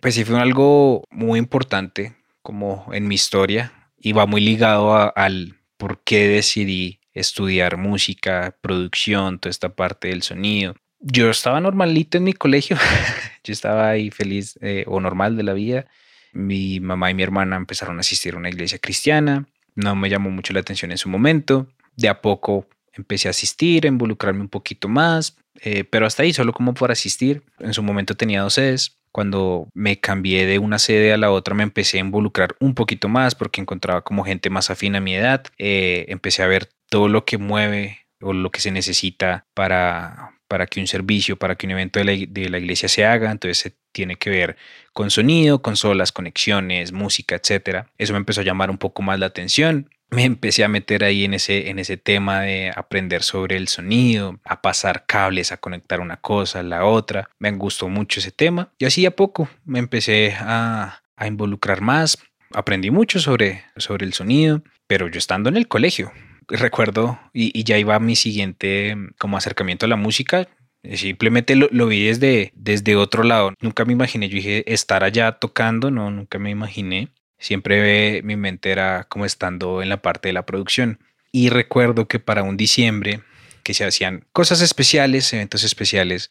pues 0.00 0.14
sí 0.14 0.24
fue 0.24 0.40
algo 0.40 1.04
muy 1.10 1.38
importante 1.38 2.16
como 2.42 2.86
en 2.92 3.08
mi 3.08 3.14
historia, 3.14 3.79
y 4.00 4.12
va 4.12 4.26
muy 4.26 4.40
ligado 4.40 5.16
al 5.16 5.56
por 5.76 6.02
qué 6.02 6.26
decidí 6.26 7.00
estudiar 7.12 7.76
música, 7.76 8.56
producción, 8.60 9.38
toda 9.38 9.50
esta 9.50 9.74
parte 9.74 10.08
del 10.08 10.22
sonido. 10.22 10.74
yo 11.00 11.30
estaba 11.30 11.60
normalito 11.60 12.18
en 12.18 12.24
mi 12.24 12.32
colegio, 12.32 12.76
yo 13.44 13.52
estaba 13.52 13.90
ahí 13.90 14.10
feliz 14.10 14.58
eh, 14.62 14.84
o 14.86 15.00
normal 15.00 15.36
de 15.36 15.42
la 15.42 15.52
vida. 15.52 15.86
Mi 16.32 16.80
mamá 16.80 17.10
y 17.10 17.14
mi 17.14 17.22
hermana 17.22 17.56
empezaron 17.56 17.96
a 17.98 18.00
asistir 18.00 18.34
a 18.34 18.38
una 18.38 18.48
iglesia 18.48 18.78
cristiana, 18.78 19.46
no 19.74 19.96
me 19.96 20.08
llamó 20.08 20.30
mucho 20.30 20.52
la 20.52 20.60
atención 20.60 20.90
en 20.90 20.98
su 20.98 21.08
momento, 21.08 21.68
de 21.96 22.08
a 22.08 22.20
poco 22.20 22.68
empecé 22.92 23.28
a 23.28 23.30
asistir, 23.30 23.84
a 23.84 23.88
involucrarme 23.88 24.40
un 24.40 24.48
poquito 24.48 24.88
más, 24.88 25.36
eh, 25.62 25.84
pero 25.84 26.06
hasta 26.06 26.22
ahí, 26.22 26.32
solo 26.32 26.52
como 26.52 26.74
por 26.74 26.90
asistir. 26.90 27.42
En 27.58 27.74
su 27.74 27.82
momento 27.82 28.16
tenía 28.16 28.42
dos 28.42 28.54
sedes. 28.54 28.99
Cuando 29.12 29.68
me 29.74 30.00
cambié 30.00 30.46
de 30.46 30.58
una 30.58 30.78
sede 30.78 31.12
a 31.12 31.16
la 31.16 31.30
otra, 31.30 31.54
me 31.54 31.62
empecé 31.62 31.98
a 31.98 32.00
involucrar 32.00 32.54
un 32.60 32.74
poquito 32.74 33.08
más 33.08 33.34
porque 33.34 33.60
encontraba 33.60 34.02
como 34.02 34.24
gente 34.24 34.50
más 34.50 34.70
afín 34.70 34.96
a 34.96 35.00
mi 35.00 35.14
edad. 35.14 35.44
Eh, 35.58 36.06
empecé 36.08 36.42
a 36.42 36.46
ver 36.46 36.68
todo 36.88 37.08
lo 37.08 37.24
que 37.24 37.38
mueve 37.38 38.06
o 38.20 38.32
lo 38.32 38.50
que 38.50 38.60
se 38.60 38.70
necesita 38.70 39.46
para, 39.54 40.38
para 40.48 40.66
que 40.66 40.80
un 40.80 40.86
servicio, 40.86 41.36
para 41.38 41.56
que 41.56 41.66
un 41.66 41.72
evento 41.72 41.98
de 41.98 42.04
la, 42.04 42.12
de 42.28 42.48
la 42.48 42.58
iglesia 42.58 42.88
se 42.88 43.04
haga. 43.04 43.30
Entonces 43.30 43.58
se 43.58 43.76
tiene 43.92 44.16
que 44.16 44.30
ver 44.30 44.56
con 44.92 45.10
sonido, 45.10 45.62
consolas, 45.62 46.12
conexiones, 46.12 46.92
música, 46.92 47.36
etcétera. 47.36 47.90
Eso 47.98 48.12
me 48.12 48.18
empezó 48.18 48.42
a 48.42 48.44
llamar 48.44 48.70
un 48.70 48.78
poco 48.78 49.02
más 49.02 49.18
la 49.18 49.26
atención 49.26 49.88
me 50.10 50.24
empecé 50.24 50.64
a 50.64 50.68
meter 50.68 51.04
ahí 51.04 51.24
en 51.24 51.34
ese, 51.34 51.70
en 51.70 51.78
ese 51.78 51.96
tema 51.96 52.42
de 52.42 52.72
aprender 52.74 53.22
sobre 53.22 53.56
el 53.56 53.68
sonido, 53.68 54.40
a 54.44 54.60
pasar 54.60 55.06
cables, 55.06 55.52
a 55.52 55.58
conectar 55.58 56.00
una 56.00 56.16
cosa 56.16 56.60
a 56.60 56.64
la 56.64 56.84
otra. 56.84 57.30
Me 57.38 57.50
gustó 57.52 57.88
mucho 57.88 58.20
ese 58.20 58.32
tema 58.32 58.72
y 58.78 58.84
así 58.84 59.06
a 59.06 59.12
poco 59.12 59.48
me 59.64 59.78
empecé 59.78 60.34
a, 60.38 61.02
a 61.16 61.26
involucrar 61.26 61.80
más. 61.80 62.18
Aprendí 62.52 62.90
mucho 62.90 63.20
sobre, 63.20 63.64
sobre 63.76 64.04
el 64.04 64.12
sonido, 64.12 64.62
pero 64.88 65.08
yo 65.08 65.18
estando 65.18 65.48
en 65.48 65.56
el 65.56 65.68
colegio, 65.68 66.12
recuerdo, 66.48 67.20
y, 67.32 67.62
ya 67.62 67.78
iba 67.78 67.98
mi 68.00 68.16
siguiente 68.16 68.96
como 69.18 69.36
acercamiento 69.36 69.86
a 69.86 69.88
la 69.88 69.96
música, 69.96 70.48
Simplemente 70.94 71.56
lo, 71.56 71.68
lo, 71.72 71.88
vi 71.88 72.06
desde, 72.06 72.52
desde 72.54 72.96
otro 72.96 73.22
lado. 73.22 73.52
Nunca 73.60 73.84
me 73.84 73.92
imaginé, 73.92 74.30
yo 74.30 74.36
dije, 74.36 74.72
estar 74.72 75.04
allá 75.04 75.32
tocando, 75.32 75.90
no, 75.90 76.10
nunca 76.10 76.38
me 76.38 76.48
imaginé. 76.48 77.10
Siempre 77.40 78.22
mi 78.22 78.36
mente 78.36 78.70
era 78.70 79.06
como 79.08 79.24
estando 79.24 79.82
en 79.82 79.88
la 79.88 80.02
parte 80.02 80.28
de 80.28 80.34
la 80.34 80.46
producción. 80.46 81.00
Y 81.32 81.48
recuerdo 81.48 82.06
que 82.06 82.20
para 82.20 82.42
un 82.42 82.56
diciembre, 82.56 83.20
que 83.62 83.74
se 83.74 83.84
hacían 83.84 84.24
cosas 84.32 84.60
especiales, 84.60 85.32
eventos 85.32 85.64
especiales, 85.64 86.30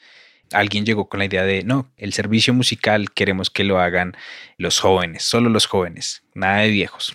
alguien 0.54 0.86
llegó 0.86 1.10
con 1.10 1.20
la 1.20 1.26
idea 1.26 1.44
de, 1.44 1.64
no, 1.64 1.92
el 1.98 2.14
servicio 2.14 2.54
musical 2.54 3.12
queremos 3.12 3.50
que 3.50 3.64
lo 3.64 3.80
hagan 3.80 4.16
los 4.58 4.80
jóvenes, 4.80 5.24
solo 5.24 5.50
los 5.50 5.66
jóvenes, 5.66 6.24
nada 6.34 6.60
de 6.60 6.70
viejos. 6.70 7.14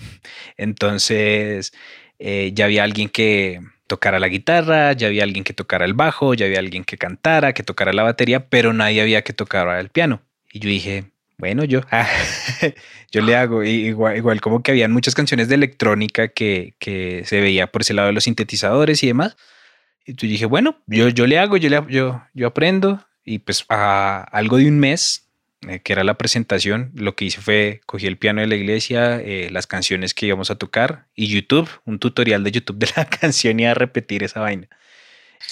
Entonces, 0.57 1.73
eh, 2.19 2.51
ya 2.55 2.67
había 2.67 2.85
alguien 2.85 3.09
que 3.09 3.61
tocara 3.87 4.19
la 4.19 4.29
guitarra, 4.29 4.93
ya 4.93 5.09
había 5.09 5.25
alguien 5.25 5.45
que 5.45 5.53
tocara 5.53 5.85
el 5.85 5.95
bajo, 5.95 6.35
ya 6.35 6.47
había 6.47 6.59
alguien 6.59 6.85
que 6.85 6.97
cantara, 6.97 7.53
que 7.53 7.63
tocara 7.63 7.93
la 7.93 8.03
batería, 8.03 8.49
pero 8.49 8.73
nadie 8.73 9.03
había 9.03 9.23
que 9.23 9.33
tocar 9.33 9.69
el 9.79 9.91
piano. 9.91 10.23
Y 10.53 10.61
yo 10.61 10.69
dije, 10.69 11.05
bueno, 11.39 11.65
yo, 11.65 11.81
ah, 11.91 12.09
yo 13.11 13.23
le 13.23 13.37
hago, 13.37 13.65
igual, 13.65 14.17
igual 14.17 14.41
como 14.41 14.63
que 14.63 14.71
habían 14.71 14.93
muchas 14.93 15.15
canciones 15.15 15.49
de 15.49 15.57
electrónica 15.57 16.29
que, 16.29 16.75
que, 16.79 17.23
se 17.25 17.41
veía 17.41 17.67
por 17.69 17.83
ese 17.83 17.95
lado 17.95 18.09
de 18.09 18.13
los 18.13 18.25
sintetizadores 18.25 19.03
y 19.03 19.09
demás. 19.09 19.37
Y 20.07 20.15
tú 20.15 20.27
dije, 20.27 20.47
bueno, 20.47 20.83
yo, 20.87 21.09
yo 21.09 21.27
le 21.27 21.39
hago, 21.39 21.57
yo, 21.57 21.69
le, 21.69 21.83
yo, 21.89 22.23
yo 22.35 22.47
aprendo. 22.47 23.05
Y 23.25 23.39
pues 23.39 23.65
a 23.71 24.23
algo 24.33 24.59
de 24.59 24.69
un 24.69 24.79
mes, 24.79 25.29
eh, 25.69 25.81
que 25.81 25.95
era 25.95 26.05
la 26.05 26.19
presentación, 26.19 26.93
lo 26.95 27.17
que 27.17 27.25
hice 27.25 27.41
fue 27.41 27.81
cogí 27.87 28.07
el 28.07 28.19
piano 28.19 28.43
de 28.43 28.47
la 28.47 28.55
iglesia, 28.55 29.19
eh, 29.19 29.49
las 29.51 29.67
canciones 29.67 30.13
que 30.13 30.27
íbamos 30.27 30.51
a 30.51 30.57
tocar 30.57 31.07
y 31.15 31.29
YouTube, 31.29 31.71
un 31.87 31.99
tutorial 31.99 32.45
de 32.45 32.53
YouTube 32.53 32.77
de 32.77 32.89
la 32.97 33.05
canción 33.21 33.59
y 33.61 33.65
a 33.65 33.73
repetir 33.73 34.23
esa 34.23 34.41
vaina. 34.41 34.69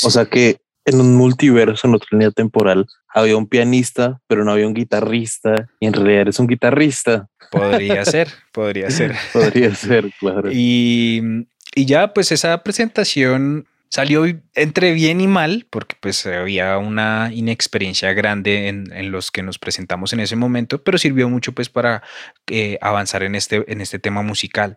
O 0.03 0.11
sea 0.11 0.27
que 0.27 0.59
en 0.85 1.01
un 1.01 1.17
multiverso, 1.17 1.87
en 1.87 1.95
otra 1.95 2.09
línea 2.13 2.31
temporal, 2.31 2.87
había 3.09 3.37
un 3.37 3.47
pianista, 3.47 4.21
pero 4.27 4.45
no 4.45 4.53
había 4.53 4.67
un 4.67 4.75
guitarrista, 4.75 5.69
y 5.81 5.87
en 5.87 5.93
realidad 5.93 6.23
eres 6.23 6.39
un 6.39 6.47
guitarrista. 6.47 7.29
Podría 7.51 8.05
ser, 8.05 8.29
podría 8.53 8.91
ser. 8.91 9.15
podría 9.33 9.75
ser, 9.75 10.11
claro. 10.19 10.51
Y, 10.53 11.47
y 11.75 11.85
ya, 11.87 12.13
pues 12.13 12.33
esa 12.33 12.63
presentación 12.63 13.67
salió 13.93 14.25
entre 14.55 14.93
bien 14.93 15.21
y 15.21 15.29
mal, 15.29 15.67
porque 15.69 15.97
pues 16.01 16.25
había 16.25 16.79
una 16.79 17.31
inexperiencia 17.31 18.15
grande 18.15 18.69
en, 18.69 18.91
en, 18.91 19.13
los 19.13 19.31
que 19.31 19.43
nos 19.43 19.59
presentamos 19.59 20.15
en 20.15 20.21
ese 20.21 20.35
momento, 20.35 20.83
pero 20.83 20.97
sirvió 20.97 21.29
mucho 21.29 21.53
pues 21.53 21.69
para 21.69 22.03
eh, 22.47 22.79
avanzar 22.81 23.23
en 23.23 23.35
este, 23.35 23.71
en 23.71 23.83
este 23.83 23.99
tema 23.99 24.23
musical 24.23 24.77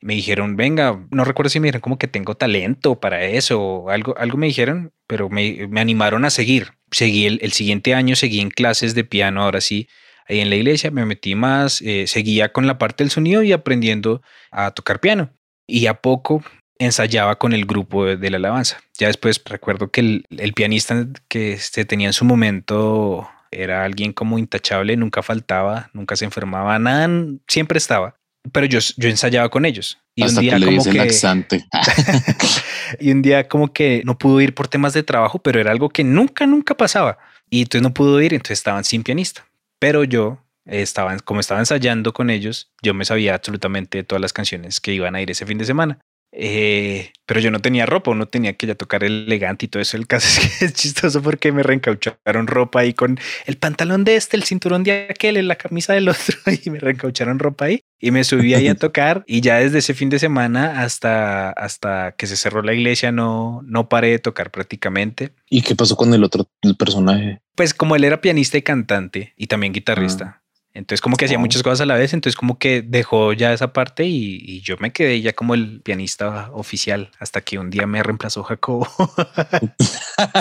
me 0.00 0.14
dijeron, 0.14 0.56
venga, 0.56 1.06
no 1.10 1.24
recuerdo 1.24 1.50
si 1.50 1.60
me 1.60 1.68
dijeron 1.68 1.82
como 1.82 1.98
que 1.98 2.08
tengo 2.08 2.36
talento 2.36 2.98
para 2.98 3.24
eso 3.24 3.60
o 3.60 3.90
algo, 3.90 4.16
algo 4.18 4.36
me 4.36 4.46
dijeron, 4.46 4.92
pero 5.06 5.28
me, 5.28 5.68
me 5.68 5.80
animaron 5.80 6.24
a 6.24 6.30
seguir. 6.30 6.72
Seguí 6.90 7.26
el, 7.26 7.38
el, 7.42 7.52
siguiente 7.52 7.94
año, 7.94 8.16
seguí 8.16 8.40
en 8.40 8.50
clases 8.50 8.94
de 8.94 9.04
piano, 9.04 9.42
ahora 9.42 9.60
sí, 9.60 9.88
ahí 10.28 10.40
en 10.40 10.50
la 10.50 10.56
iglesia, 10.56 10.90
me 10.90 11.04
metí 11.04 11.36
más, 11.36 11.80
eh, 11.82 12.06
seguía 12.08 12.52
con 12.52 12.66
la 12.66 12.78
parte 12.78 13.04
del 13.04 13.10
sonido 13.10 13.42
y 13.44 13.52
aprendiendo 13.52 14.20
a 14.50 14.72
tocar 14.72 15.00
piano. 15.00 15.32
Y 15.66 15.86
a 15.86 15.94
poco 15.94 16.42
ensayaba 16.78 17.36
con 17.36 17.52
el 17.52 17.66
grupo 17.66 18.04
de, 18.04 18.16
de 18.16 18.30
la 18.30 18.36
alabanza. 18.36 18.78
Ya 18.98 19.08
después 19.08 19.40
recuerdo 19.44 19.90
que 19.90 20.00
el, 20.00 20.24
el 20.30 20.52
pianista 20.52 21.06
que 21.28 21.58
se 21.58 21.84
tenía 21.84 22.08
en 22.08 22.12
su 22.12 22.24
momento 22.24 23.28
era 23.50 23.84
alguien 23.84 24.12
como 24.12 24.38
intachable, 24.38 24.96
nunca 24.96 25.22
faltaba, 25.22 25.90
nunca 25.92 26.16
se 26.16 26.24
enfermaba, 26.24 26.78
nada, 26.78 27.08
siempre 27.46 27.78
estaba 27.78 28.18
pero 28.52 28.66
yo, 28.66 28.78
yo 28.96 29.08
ensayaba 29.08 29.48
con 29.48 29.64
ellos. 29.64 29.98
Y 30.14 30.22
Hasta 30.22 30.40
un 30.40 30.42
día 30.42 30.52
que 30.54 30.58
le 30.58 30.66
como 30.66 30.84
que, 30.84 30.98
laxante. 30.98 31.66
y 33.00 33.12
un 33.12 33.22
día 33.22 33.48
como 33.48 33.72
que 33.72 34.02
no 34.04 34.18
pudo 34.18 34.40
ir 34.40 34.54
por 34.54 34.68
temas 34.68 34.92
de 34.92 35.02
trabajo, 35.02 35.38
pero 35.40 35.60
era 35.60 35.70
algo 35.70 35.88
que 35.88 36.04
nunca, 36.04 36.46
nunca 36.46 36.76
pasaba. 36.76 37.18
Y 37.50 37.62
entonces 37.62 37.82
no 37.82 37.94
pudo 37.94 38.20
ir, 38.20 38.34
entonces 38.34 38.58
estaban 38.58 38.84
sin 38.84 39.02
pianista. 39.02 39.46
Pero 39.78 40.04
yo 40.04 40.38
estaba, 40.66 41.16
como 41.20 41.40
estaba 41.40 41.60
ensayando 41.60 42.12
con 42.12 42.30
ellos, 42.30 42.70
yo 42.82 42.94
me 42.94 43.04
sabía 43.04 43.34
absolutamente 43.34 44.02
todas 44.02 44.20
las 44.20 44.32
canciones 44.32 44.80
que 44.80 44.92
iban 44.92 45.14
a 45.14 45.22
ir 45.22 45.30
ese 45.30 45.46
fin 45.46 45.58
de 45.58 45.64
semana. 45.64 45.98
Eh, 46.32 47.10
pero 47.26 47.40
yo 47.40 47.50
no 47.50 47.60
tenía 47.60 47.86
ropa, 47.86 48.14
no 48.14 48.26
tenía 48.26 48.54
que 48.54 48.66
ya 48.66 48.74
tocar 48.74 49.04
elegante 49.04 49.66
y 49.66 49.68
todo 49.68 49.82
eso. 49.82 49.96
El 49.96 50.06
caso 50.06 50.28
es 50.28 50.58
que 50.58 50.64
es 50.66 50.74
chistoso 50.74 51.22
porque 51.22 51.52
me 51.52 51.62
reencaucharon 51.62 52.46
ropa 52.46 52.80
ahí 52.80 52.94
con 52.94 53.18
el 53.46 53.56
pantalón 53.56 54.04
de 54.04 54.16
este, 54.16 54.36
el 54.36 54.44
cinturón 54.44 54.84
de 54.84 55.08
aquel, 55.10 55.46
la 55.46 55.56
camisa 55.56 55.92
del 55.92 56.08
otro 56.08 56.36
y 56.64 56.70
me 56.70 56.78
reencaucharon 56.78 57.38
ropa 57.38 57.66
ahí 57.66 57.82
y 58.00 58.10
me 58.10 58.24
subí 58.24 58.54
ahí 58.54 58.68
a 58.68 58.74
tocar 58.76 59.24
y 59.26 59.40
ya 59.40 59.58
desde 59.58 59.78
ese 59.78 59.94
fin 59.94 60.10
de 60.10 60.18
semana 60.18 60.82
hasta, 60.82 61.50
hasta 61.50 62.12
que 62.12 62.26
se 62.26 62.36
cerró 62.36 62.62
la 62.62 62.74
iglesia 62.74 63.10
no, 63.12 63.62
no 63.64 63.88
paré 63.88 64.10
de 64.10 64.18
tocar 64.18 64.50
prácticamente. 64.50 65.32
¿Y 65.48 65.62
qué 65.62 65.74
pasó 65.74 65.96
con 65.96 66.12
el 66.14 66.24
otro 66.24 66.48
el 66.62 66.76
personaje? 66.76 67.40
Pues 67.54 67.74
como 67.74 67.96
él 67.96 68.04
era 68.04 68.20
pianista 68.20 68.58
y 68.58 68.62
cantante 68.62 69.34
y 69.36 69.46
también 69.46 69.72
guitarrista. 69.72 70.38
Ah. 70.38 70.47
Entonces 70.78 71.00
como 71.00 71.16
que 71.16 71.24
hacía 71.24 71.40
muchas 71.40 71.64
cosas 71.64 71.80
a 71.80 71.86
la 71.86 71.96
vez, 71.96 72.12
entonces 72.14 72.36
como 72.36 72.56
que 72.56 72.82
dejó 72.82 73.32
ya 73.32 73.52
esa 73.52 73.72
parte 73.72 74.04
y, 74.04 74.38
y, 74.40 74.60
yo 74.60 74.76
me 74.78 74.92
quedé 74.92 75.20
ya 75.20 75.32
como 75.32 75.54
el 75.54 75.80
pianista 75.82 76.50
oficial 76.52 77.10
hasta 77.18 77.40
que 77.40 77.58
un 77.58 77.68
día 77.68 77.84
me 77.88 78.00
reemplazó 78.00 78.44
Jacobo. 78.44 78.86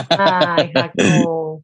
Ay, 0.10 0.72
Jacobo. 0.76 1.64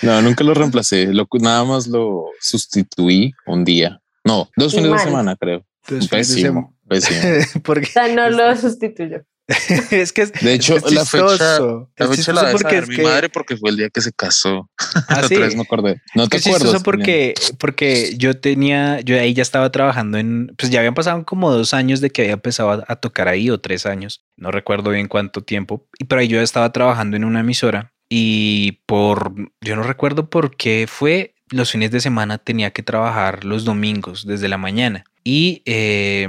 No, 0.00 0.22
nunca 0.22 0.44
lo 0.44 0.54
reemplacé, 0.54 1.12
lo, 1.12 1.28
nada 1.40 1.64
más 1.64 1.86
lo 1.88 2.24
sustituí 2.40 3.32
un 3.44 3.66
día. 3.66 4.00
No, 4.24 4.48
dos 4.56 4.74
fines 4.74 4.92
de 4.92 4.98
semana 4.98 5.36
creo. 5.36 5.66
Dos 5.86 6.08
pésimo, 6.08 6.74
pésimo. 6.88 7.20
Porque, 7.64 7.86
o 7.86 7.92
sea, 7.92 8.08
no 8.08 8.30
lo 8.30 8.56
sustituyó. 8.56 9.24
es 9.92 10.12
que 10.12 10.22
es, 10.22 10.32
de 10.32 10.54
hecho 10.54 10.76
es 10.76 10.90
la 10.90 11.04
fecha 11.04 11.58
la 11.96 12.08
fecha 12.08 12.32
la 12.32 12.50
porque 12.50 12.80
de 12.80 12.86
mi 12.88 12.96
madre 12.98 13.28
porque 13.28 13.56
fue 13.56 13.70
el 13.70 13.76
día 13.76 13.90
que 13.90 14.00
se 14.00 14.12
casó. 14.12 14.68
¿Ah, 15.08 15.22
sí? 15.28 15.36
me 15.36 15.62
acordé. 15.62 16.02
No 16.16 16.24
es 16.24 16.30
te 16.30 16.40
que 16.40 16.50
acuerdas 16.50 16.82
porque 16.82 17.34
porque 17.58 18.14
yo 18.16 18.40
tenía 18.40 19.00
yo 19.00 19.18
ahí 19.18 19.34
ya 19.34 19.42
estaba 19.42 19.70
trabajando 19.70 20.18
en 20.18 20.52
pues 20.58 20.72
ya 20.72 20.80
habían 20.80 20.94
pasado 20.94 21.24
como 21.24 21.52
dos 21.52 21.74
años 21.74 22.00
de 22.00 22.10
que 22.10 22.22
había 22.22 22.34
empezado 22.34 22.70
a, 22.72 22.84
a 22.88 22.96
tocar 22.96 23.28
ahí 23.28 23.48
o 23.50 23.60
tres 23.60 23.86
años 23.86 24.24
no 24.36 24.50
recuerdo 24.50 24.90
bien 24.90 25.06
cuánto 25.06 25.42
tiempo 25.42 25.86
y 25.98 26.04
pero 26.04 26.20
ahí 26.20 26.28
yo 26.28 26.40
estaba 26.40 26.72
trabajando 26.72 27.16
en 27.16 27.24
una 27.24 27.40
emisora 27.40 27.92
y 28.08 28.82
por 28.86 29.32
yo 29.60 29.76
no 29.76 29.84
recuerdo 29.84 30.28
por 30.28 30.56
qué 30.56 30.86
fue 30.88 31.34
los 31.50 31.70
fines 31.70 31.92
de 31.92 32.00
semana 32.00 32.38
tenía 32.38 32.72
que 32.72 32.82
trabajar 32.82 33.44
los 33.44 33.64
domingos 33.64 34.26
desde 34.26 34.48
la 34.48 34.58
mañana 34.58 35.04
y 35.22 35.62
eh, 35.66 36.28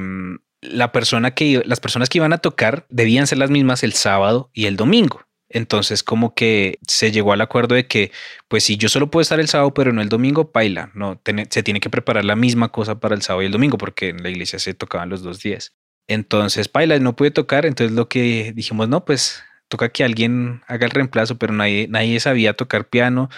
la 0.61 0.91
persona 0.91 1.31
que 1.31 1.61
las 1.65 1.79
personas 1.79 2.09
que 2.09 2.17
iban 2.17 2.33
a 2.33 2.39
tocar 2.39 2.85
debían 2.89 3.27
ser 3.27 3.37
las 3.37 3.49
mismas 3.49 3.83
el 3.83 3.93
sábado 3.93 4.49
y 4.53 4.65
el 4.65 4.75
domingo. 4.75 5.21
Entonces 5.49 6.03
como 6.03 6.33
que 6.33 6.77
se 6.87 7.11
llegó 7.11 7.31
al 7.31 7.41
acuerdo 7.41 7.75
de 7.75 7.87
que 7.87 8.11
pues 8.47 8.63
si 8.63 8.75
yo 8.77 8.89
solo 8.89 9.09
puedo 9.09 9.21
estar 9.21 9.39
el 9.39 9.47
sábado 9.47 9.73
pero 9.73 9.93
no 9.93 10.01
el 10.01 10.09
domingo, 10.09 10.51
paila, 10.51 10.91
no 10.93 11.21
se 11.49 11.63
tiene 11.63 11.79
que 11.79 11.89
preparar 11.89 12.25
la 12.25 12.35
misma 12.35 12.69
cosa 12.71 12.99
para 12.99 13.15
el 13.15 13.21
sábado 13.21 13.43
y 13.43 13.45
el 13.45 13.51
domingo 13.51 13.77
porque 13.77 14.09
en 14.09 14.23
la 14.23 14.29
iglesia 14.29 14.59
se 14.59 14.73
tocaban 14.73 15.09
los 15.09 15.23
dos 15.23 15.41
días. 15.41 15.73
Entonces, 16.07 16.69
paila, 16.69 16.97
no 16.99 17.15
pude 17.15 17.31
tocar, 17.31 17.65
entonces 17.65 17.95
lo 17.95 18.07
que 18.07 18.53
dijimos, 18.55 18.87
no, 18.87 19.03
pues 19.03 19.43
toca 19.67 19.89
que 19.89 20.03
alguien 20.03 20.61
haga 20.67 20.85
el 20.85 20.91
reemplazo, 20.91 21.37
pero 21.37 21.53
nadie, 21.53 21.87
nadie 21.89 22.19
sabía 22.19 22.53
tocar 22.53 22.87
piano. 22.87 23.29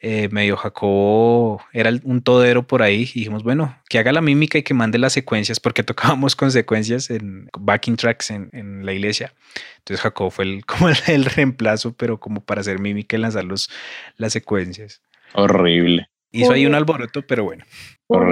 Eh, 0.00 0.28
medio 0.30 0.56
Jacobo 0.56 1.60
era 1.72 1.90
un 2.04 2.22
todero 2.22 2.62
por 2.62 2.82
ahí 2.82 3.02
y 3.02 3.18
dijimos, 3.20 3.42
bueno, 3.42 3.76
que 3.88 3.98
haga 3.98 4.12
la 4.12 4.20
mímica 4.20 4.56
y 4.56 4.62
que 4.62 4.72
mande 4.72 4.96
las 4.96 5.12
secuencias 5.12 5.58
porque 5.58 5.82
tocábamos 5.84 6.36
con 6.36 6.52
secuencias 6.52 7.10
en 7.10 7.48
backing 7.58 7.96
tracks 7.96 8.30
en, 8.30 8.86
la 8.86 8.92
iglesia. 8.92 9.34
Entonces 9.78 10.00
Jacobo 10.00 10.30
fue 10.30 10.44
el, 10.44 10.64
como 10.66 10.88
el, 10.88 11.24
reemplazo, 11.24 11.94
pero 11.94 12.20
como 12.20 12.40
para 12.40 12.60
hacer 12.60 12.78
mímica 12.78 13.16
y 13.16 13.20
lanzar 13.20 13.44
los, 13.44 13.68
las 14.16 14.32
secuencias. 14.32 15.02
Horrible. 15.34 16.08
Hizo 16.30 16.52
ahí 16.52 16.66
un 16.66 16.74
alboroto, 16.74 17.22
pero 17.26 17.44
bueno. 17.44 17.64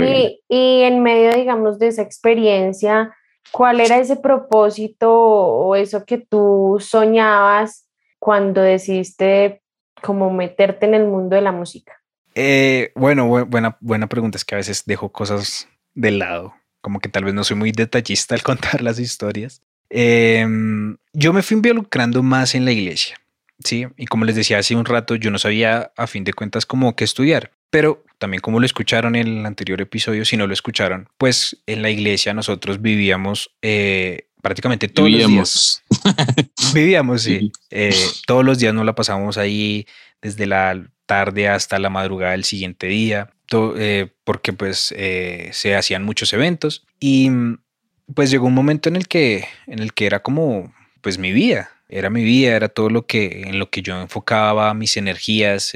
Y, 0.07 0.41
y 0.49 0.83
en 0.83 1.03
medio, 1.03 1.33
digamos, 1.35 1.79
de 1.79 1.89
esa 1.89 2.03
experiencia, 2.03 3.15
¿cuál 3.51 3.81
era 3.81 3.99
ese 3.99 4.17
propósito 4.17 5.11
o 5.11 5.75
eso 5.75 6.05
que 6.05 6.19
tú 6.19 6.77
soñabas 6.79 7.89
cuando 8.19 8.61
decidiste 8.61 9.63
como 10.03 10.31
meterte 10.33 10.87
en 10.87 10.95
el 10.95 11.07
mundo 11.07 11.37
de 11.37 11.43
la 11.43 11.53
música? 11.53 12.01
Eh, 12.35 12.93
bueno, 12.95 13.27
buena, 13.47 13.79
buena 13.81 14.09
pregunta. 14.09 14.37
Es 14.37 14.45
que 14.45 14.55
a 14.55 14.59
veces 14.59 14.85
dejo 14.85 15.11
cosas 15.11 15.69
de 15.95 16.11
lado, 16.11 16.55
como 16.81 17.01
que 17.01 17.09
tal 17.09 17.25
vez 17.25 17.35
no 17.35 17.45
soy 17.45 17.57
muy 17.57 17.73
detallista 17.73 18.35
al 18.35 18.43
contar 18.45 18.83
las 18.83 18.99
historias. 18.99 19.63
Em, 19.89 20.97
yo 21.13 21.33
me 21.33 21.43
fui 21.43 21.57
involucrando 21.57 22.23
más 22.23 22.55
en 22.55 22.65
la 22.65 22.73
iglesia, 22.73 23.17
¿sí? 23.65 23.87
Y 23.97 24.07
como 24.07 24.25
les 24.25 24.37
decía 24.37 24.59
hace 24.59 24.77
un 24.77 24.85
rato, 24.85 25.15
yo 25.15 25.31
no 25.31 25.39
sabía 25.39 25.93
a 25.97 26.07
fin 26.07 26.25
de 26.25 26.33
cuentas 26.33 26.67
cómo 26.67 26.97
qué 26.97 27.05
estudiar, 27.05 27.53
pero 27.71 28.05
también 28.19 28.41
como 28.41 28.61
lo 28.61 28.67
escucharon 28.67 29.17
en 29.17 29.27
el 29.29 29.47
anterior 29.47 29.81
episodio, 29.81 30.25
si 30.25 30.37
no 30.37 30.47
lo 30.47 30.53
escucharon, 30.53 31.09
pues 31.19 31.63
en 31.67 31.83
la 31.83 31.91
iglesia 31.91 32.35
nosotros 32.35 32.83
vivíamos 32.83 33.57
eh, 33.63 34.29
prácticamente 34.47 34.87
todos 34.87 35.11
los 35.11 35.27
días. 35.27 35.83
Vivíamos, 36.73 37.23
sí. 37.25 37.51
Eh, 37.71 37.97
todos 38.29 38.45
los 38.45 38.61
días 38.61 38.73
nos 38.73 38.87
la 38.87 38.95
pasamos 38.95 39.39
ahí 39.39 39.89
desde 40.23 40.47
la 40.47 40.87
tarde 41.05 41.49
hasta 41.49 41.81
la 41.81 41.91
madrugada 41.91 42.31
del 42.31 42.45
siguiente 42.45 42.87
día, 42.87 43.29
eh, 43.77 44.09
porque 44.23 44.53
pues 44.53 44.95
eh, 44.97 45.51
se 45.53 45.75
hacían 45.75 46.05
muchos 46.05 46.33
eventos 46.33 46.87
y 47.01 47.29
pues 48.15 48.31
llegó 48.31 48.47
un 48.47 48.55
momento 48.55 48.89
en 48.89 48.95
el 48.95 49.09
que, 49.09 49.49
en 49.67 49.81
el 49.81 49.93
que 49.93 50.07
era 50.07 50.23
como 50.23 50.73
pues 51.01 51.19
mi 51.19 51.33
vida, 51.33 51.71
era 51.89 52.09
mi 52.09 52.23
vida, 52.23 52.55
era 52.55 52.69
todo 52.69 52.89
lo 52.89 53.05
que 53.05 53.43
en 53.49 53.59
lo 53.59 53.69
que 53.69 53.83
yo 53.83 54.01
enfocaba 54.01 54.73
mis 54.75 54.97
energías, 54.97 55.73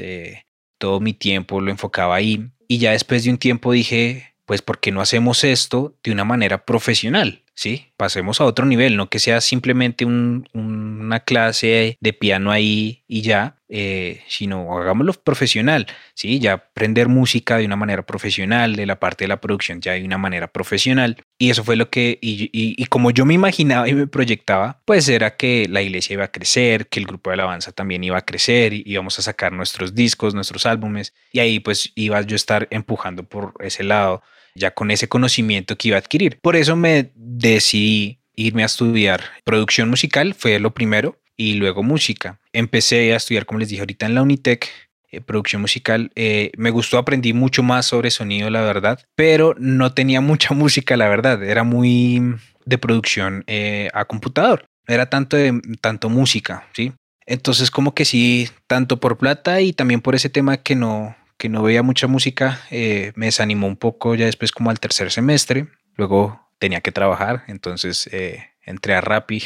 todo 0.77 1.01
mi 1.01 1.13
tiempo 1.13 1.59
lo 1.59 1.71
enfocaba 1.71 2.15
ahí 2.15 2.47
y 2.69 2.77
ya 2.77 2.91
después 2.91 3.25
de 3.25 3.31
un 3.31 3.37
tiempo 3.37 3.73
dije, 3.73 4.33
pues 4.45 4.61
¿por 4.61 4.79
qué 4.79 4.93
no 4.93 5.01
hacemos 5.01 5.43
esto 5.43 5.93
de 6.05 6.11
una 6.13 6.23
manera 6.23 6.63
profesional? 6.63 7.43
¿Sí? 7.61 7.93
Pasemos 7.95 8.41
a 8.41 8.45
otro 8.45 8.65
nivel, 8.65 8.97
no 8.97 9.07
que 9.07 9.19
sea 9.19 9.39
simplemente 9.39 10.03
una 10.03 11.19
clase 11.19 11.95
de 11.99 12.11
piano 12.11 12.49
ahí 12.49 13.03
y 13.07 13.21
ya, 13.21 13.57
eh, 13.69 14.23
sino 14.27 14.79
hagámoslo 14.79 15.13
profesional, 15.13 15.85
¿sí? 16.15 16.39
Ya 16.39 16.53
aprender 16.53 17.07
música 17.07 17.57
de 17.57 17.65
una 17.67 17.75
manera 17.75 18.03
profesional, 18.03 18.75
de 18.75 18.87
la 18.87 18.99
parte 18.99 19.25
de 19.25 19.27
la 19.27 19.39
producción 19.39 19.79
ya 19.79 19.93
de 19.93 20.03
una 20.03 20.17
manera 20.17 20.47
profesional. 20.47 21.17
Y 21.37 21.51
eso 21.51 21.63
fue 21.63 21.75
lo 21.75 21.91
que, 21.91 22.17
y, 22.19 22.83
como 22.87 23.11
yo 23.11 23.25
me 23.25 23.35
imaginaba 23.35 23.87
y 23.87 23.93
me 23.93 24.07
proyectaba, 24.07 24.81
pues 24.85 25.07
era 25.07 25.37
que 25.37 25.67
la 25.69 25.83
iglesia 25.83 26.15
iba 26.15 26.25
a 26.25 26.31
crecer, 26.31 26.87
que 26.87 26.99
el 26.99 27.05
grupo 27.05 27.29
de 27.29 27.35
alabanza 27.35 27.71
también 27.71 28.03
iba 28.03 28.17
a 28.17 28.25
crecer, 28.25 28.73
y 28.73 28.81
íbamos 28.87 29.19
a 29.19 29.21
sacar 29.21 29.51
nuestros 29.51 29.93
discos, 29.93 30.33
nuestros 30.33 30.65
álbumes, 30.65 31.13
y 31.31 31.39
ahí 31.39 31.59
pues 31.59 31.91
iba 31.93 32.19
yo 32.21 32.33
a 32.33 32.37
estar 32.37 32.67
empujando 32.71 33.21
por 33.23 33.53
ese 33.59 33.83
lado 33.83 34.23
ya 34.55 34.71
con 34.71 34.91
ese 34.91 35.07
conocimiento 35.07 35.77
que 35.77 35.89
iba 35.89 35.97
a 35.97 35.99
adquirir. 35.99 36.39
Por 36.41 36.55
eso 36.55 36.75
me 36.75 37.11
decidí 37.15 38.19
irme 38.35 38.63
a 38.63 38.67
estudiar 38.67 39.21
producción 39.43 39.89
musical, 39.89 40.33
fue 40.33 40.59
lo 40.59 40.73
primero, 40.73 41.19
y 41.37 41.55
luego 41.55 41.83
música. 41.83 42.39
Empecé 42.53 43.13
a 43.13 43.17
estudiar, 43.17 43.45
como 43.45 43.59
les 43.59 43.69
dije 43.69 43.81
ahorita, 43.81 44.05
en 44.05 44.15
la 44.15 44.21
Unitec, 44.21 44.69
eh, 45.09 45.21
producción 45.21 45.61
musical. 45.61 46.11
Eh, 46.15 46.51
me 46.57 46.69
gustó, 46.69 46.97
aprendí 46.97 47.33
mucho 47.33 47.63
más 47.63 47.87
sobre 47.87 48.11
sonido, 48.11 48.49
la 48.49 48.61
verdad, 48.61 48.99
pero 49.15 49.55
no 49.57 49.93
tenía 49.93 50.21
mucha 50.31 50.53
música, 50.53 50.95
la 50.97 51.09
verdad. 51.09 51.43
Era 51.43 51.63
muy 51.63 52.35
de 52.65 52.77
producción 52.77 53.43
eh, 53.47 53.89
a 53.93 54.05
computador. 54.05 54.65
Era 54.87 55.09
tanto, 55.09 55.37
tanto 55.79 56.09
música, 56.09 56.67
¿sí? 56.73 56.93
Entonces 57.25 57.71
como 57.71 57.93
que 57.93 58.03
sí, 58.03 58.49
tanto 58.67 58.99
por 58.99 59.17
plata 59.17 59.61
y 59.61 59.73
también 59.73 60.01
por 60.01 60.15
ese 60.15 60.29
tema 60.29 60.57
que 60.57 60.75
no, 60.75 61.15
que 61.41 61.49
no 61.49 61.63
veía 61.63 61.81
mucha 61.81 62.05
música, 62.05 62.61
eh, 62.69 63.13
me 63.15 63.25
desanimó 63.25 63.65
un 63.65 63.75
poco 63.75 64.13
ya 64.13 64.25
después 64.27 64.51
como 64.51 64.69
al 64.69 64.79
tercer 64.79 65.09
semestre. 65.09 65.69
Luego 65.95 66.39
tenía 66.59 66.81
que 66.81 66.91
trabajar, 66.91 67.45
entonces 67.47 68.07
eh, 68.11 68.51
entré 68.63 68.93
a 68.93 69.01
Rappi 69.01 69.41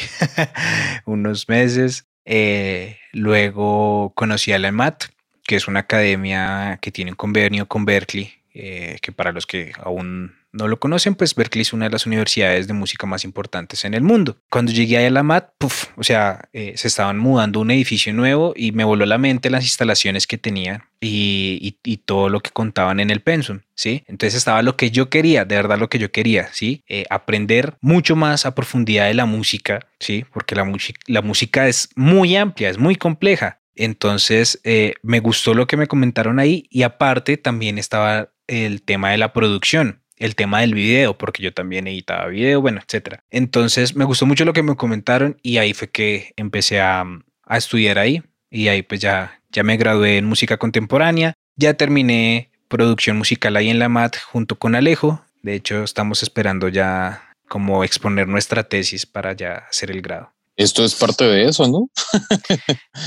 unos 1.06 1.48
meses. 1.48 2.06
Eh, 2.26 2.98
luego 3.14 4.12
conocí 4.14 4.52
a 4.52 4.58
la 4.58 4.68
EMAT, 4.68 5.04
que 5.42 5.56
es 5.56 5.68
una 5.68 5.80
academia 5.80 6.78
que 6.82 6.92
tiene 6.92 7.12
un 7.12 7.16
convenio 7.16 7.66
con 7.66 7.86
Berkeley, 7.86 8.30
que 8.56 9.12
para 9.12 9.32
los 9.32 9.46
que 9.46 9.72
aún 9.82 10.32
no 10.56 10.68
lo 10.68 10.80
conocen, 10.80 11.14
pues 11.14 11.34
Berkeley 11.34 11.62
es 11.62 11.72
una 11.72 11.86
de 11.86 11.90
las 11.90 12.06
universidades 12.06 12.66
de 12.66 12.72
música 12.72 13.06
más 13.06 13.24
importantes 13.24 13.84
en 13.84 13.94
el 13.94 14.02
mundo. 14.02 14.38
Cuando 14.50 14.72
llegué 14.72 15.04
a 15.06 15.10
la 15.10 15.22
MAT, 15.22 15.50
puff, 15.58 15.86
o 15.96 16.02
sea, 16.02 16.48
eh, 16.52 16.72
se 16.76 16.88
estaban 16.88 17.18
mudando 17.18 17.60
un 17.60 17.70
edificio 17.70 18.12
nuevo 18.12 18.54
y 18.56 18.72
me 18.72 18.84
voló 18.84 19.06
la 19.06 19.18
mente 19.18 19.50
las 19.50 19.64
instalaciones 19.64 20.26
que 20.26 20.38
tenían 20.38 20.84
y, 21.00 21.78
y, 21.84 21.96
todo 21.98 22.28
lo 22.28 22.40
que 22.40 22.50
contaban 22.50 23.00
en 23.00 23.10
el 23.10 23.20
pensum, 23.20 23.60
¿sí? 23.74 24.04
Entonces 24.06 24.34
estaba 24.34 24.62
lo 24.62 24.76
que 24.76 24.90
yo 24.90 25.10
quería, 25.10 25.44
de 25.44 25.56
verdad 25.56 25.78
lo 25.78 25.90
que 25.90 25.98
yo 25.98 26.10
quería, 26.10 26.48
¿sí? 26.52 26.82
Eh, 26.88 27.04
aprender 27.10 27.76
mucho 27.80 28.16
más 28.16 28.46
a 28.46 28.54
profundidad 28.54 29.06
de 29.06 29.14
la 29.14 29.26
música, 29.26 29.86
¿sí? 30.00 30.24
Porque 30.32 30.54
la, 30.54 30.70
la 31.06 31.22
música 31.22 31.68
es 31.68 31.90
muy 31.96 32.36
amplia, 32.36 32.70
es 32.70 32.78
muy 32.78 32.96
compleja. 32.96 33.60
Entonces, 33.74 34.58
eh, 34.64 34.94
me 35.02 35.20
gustó 35.20 35.52
lo 35.52 35.66
que 35.66 35.76
me 35.76 35.86
comentaron 35.86 36.38
ahí 36.38 36.66
y 36.70 36.82
aparte 36.82 37.36
también 37.36 37.76
estaba 37.76 38.30
el 38.46 38.82
tema 38.82 39.10
de 39.10 39.18
la 39.18 39.32
producción 39.32 40.02
el 40.16 40.34
tema 40.34 40.60
del 40.60 40.74
video, 40.74 41.16
porque 41.18 41.42
yo 41.42 41.52
también 41.52 41.86
editaba 41.86 42.26
video, 42.26 42.60
bueno, 42.60 42.80
etcétera. 42.84 43.22
Entonces 43.30 43.94
me 43.94 44.04
gustó 44.04 44.26
mucho 44.26 44.44
lo 44.44 44.52
que 44.52 44.62
me 44.62 44.76
comentaron 44.76 45.38
y 45.42 45.58
ahí 45.58 45.74
fue 45.74 45.88
que 45.90 46.32
empecé 46.36 46.80
a, 46.80 47.04
a 47.44 47.56
estudiar 47.56 47.98
ahí 47.98 48.22
y 48.50 48.68
ahí 48.68 48.82
pues 48.82 49.00
ya, 49.00 49.40
ya 49.50 49.62
me 49.62 49.76
gradué 49.76 50.18
en 50.18 50.26
música 50.26 50.56
contemporánea, 50.56 51.34
ya 51.56 51.74
terminé 51.74 52.50
producción 52.68 53.18
musical 53.18 53.56
ahí 53.56 53.68
en 53.68 53.78
la 53.78 53.88
MAT 53.88 54.16
junto 54.16 54.58
con 54.58 54.74
Alejo. 54.74 55.22
De 55.42 55.54
hecho, 55.54 55.84
estamos 55.84 56.22
esperando 56.22 56.68
ya 56.68 57.34
como 57.48 57.84
exponer 57.84 58.26
nuestra 58.26 58.64
tesis 58.64 59.06
para 59.06 59.32
ya 59.34 59.66
hacer 59.70 59.90
el 59.90 60.02
grado. 60.02 60.32
Esto 60.56 60.84
es 60.84 60.94
parte 60.94 61.24
de 61.24 61.44
eso, 61.44 61.68
¿no? 61.68 61.90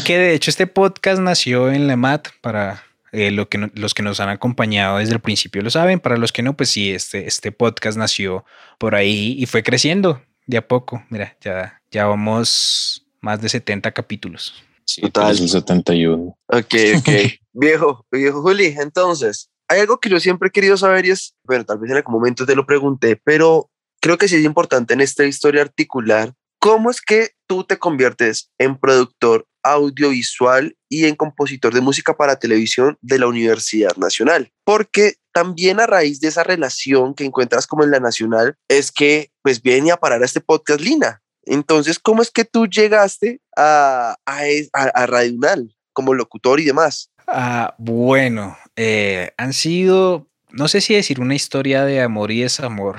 que 0.06 0.17
de 0.17 0.34
hecho 0.36 0.52
este 0.52 0.67
podcast 0.67 1.19
nació 1.19 1.71
en 1.71 1.88
la 1.88 1.97
MAT 1.97 2.28
para 2.41 2.84
eh, 3.12 3.32
lo 3.32 3.50
que 3.50 3.69
los 3.74 3.93
que 3.93 4.04
nos 4.04 4.19
han 4.19 4.30
acompañado 4.30 4.98
desde 4.98 5.13
el 5.13 5.19
principio 5.19 5.62
lo 5.62 5.69
saben. 5.69 6.00
Para 6.00 6.17
los 6.17 6.32
que 6.32 6.43
no, 6.43 6.56
pues 6.56 6.69
sí, 6.69 6.91
este, 6.91 7.28
este 7.28 7.52
podcast 7.52 7.98
nació 7.98 8.45
por 8.78 8.95
ahí 8.95 9.36
y 9.38 9.45
fue 9.45 9.63
creciendo 9.63 10.22
de 10.45 10.58
a 10.58 10.67
poco. 10.67 11.04
Mira, 11.10 11.38
ya, 11.41 11.82
ya 11.91 12.06
vamos 12.06 13.06
más 13.22 13.41
de 13.41 13.50
70 13.50 13.91
capítulos. 13.91 14.54
Sí, 14.86 15.02
Total. 15.02 15.38
71. 15.38 16.38
Ok, 16.48 16.76
ok. 16.98 17.10
viejo, 17.54 18.06
viejo 18.12 18.41
Juli, 18.41 18.76
entonces, 18.80 19.50
hay 19.67 19.82
algo 19.82 20.00
que 20.00 20.10
yo 20.10 20.19
siempre 20.19 20.50
he 20.50 20.52
querido 20.52 20.78
saber 20.78 21.06
y 21.06 21.12
es, 21.12 21.36
bueno, 21.43 21.63
tal 21.63 21.78
vez 21.78 21.91
en 21.91 21.98
algún 21.98 22.15
momento 22.15 22.45
te 22.45 22.56
lo 22.56 22.65
pregunté, 22.65 23.15
pero 23.24 23.69
creo 24.02 24.17
que 24.17 24.28
sí 24.28 24.38
es 24.38 24.43
importante 24.43 24.95
en 24.95 25.02
esta 25.02 25.26
historia 25.26 25.62
articular. 25.62 26.34
¿Cómo 26.60 26.91
es 26.91 27.02
que 27.02 27.32
tú 27.48 27.63
te 27.63 27.80
conviertes 27.80 28.52
en 28.58 28.78
productor 28.78 29.48
audiovisual 29.63 30.76
y 30.89 31.06
en 31.06 31.15
compositor 31.15 31.74
de 31.74 31.82
música 31.82 32.15
para 32.15 32.39
televisión 32.39 32.98
de 33.02 33.19
la 33.19 33.28
Universidad 33.28 33.95
Nacional. 33.98 34.52
Porque 34.63 35.15
también 35.34 35.80
a 35.80 35.88
raíz 35.88 36.19
de 36.19 36.30
esa 36.30 36.43
relación 36.43 37.13
que 37.13 37.26
encuentras 37.26 37.67
como 37.67 37.84
en 37.84 37.91
la 37.91 38.00
Nacional 38.00 38.56
es 38.67 38.91
que 38.91 39.32
pues 39.41 39.62
viene 39.62 39.91
a 39.91 39.98
parar 39.98 40.22
a 40.22 40.26
este 40.26 40.41
podcast 40.41 40.82
Lina. 40.82 41.22
Entonces, 41.43 42.00
¿cómo 42.00 42.22
es 42.22 42.32
que 42.32 42.45
tú 42.45 42.67
llegaste 42.67 43.41
a, 43.56 44.15
a, 44.26 44.41
a, 44.74 45.06
Radio 45.06 45.34
Unal 45.36 45.76
como 45.93 46.13
locutor 46.13 46.60
y 46.60 46.65
demás? 46.65 47.12
Ah, 47.28 47.76
bueno, 47.78 48.58
eh, 48.76 49.32
han 49.38 49.54
sido 49.54 50.28
no 50.51 50.67
sé 50.67 50.81
si 50.81 50.93
decir 50.93 51.19
una 51.19 51.35
historia 51.35 51.85
de 51.85 52.01
amor 52.01 52.31
y 52.31 52.41
desamor 52.41 52.97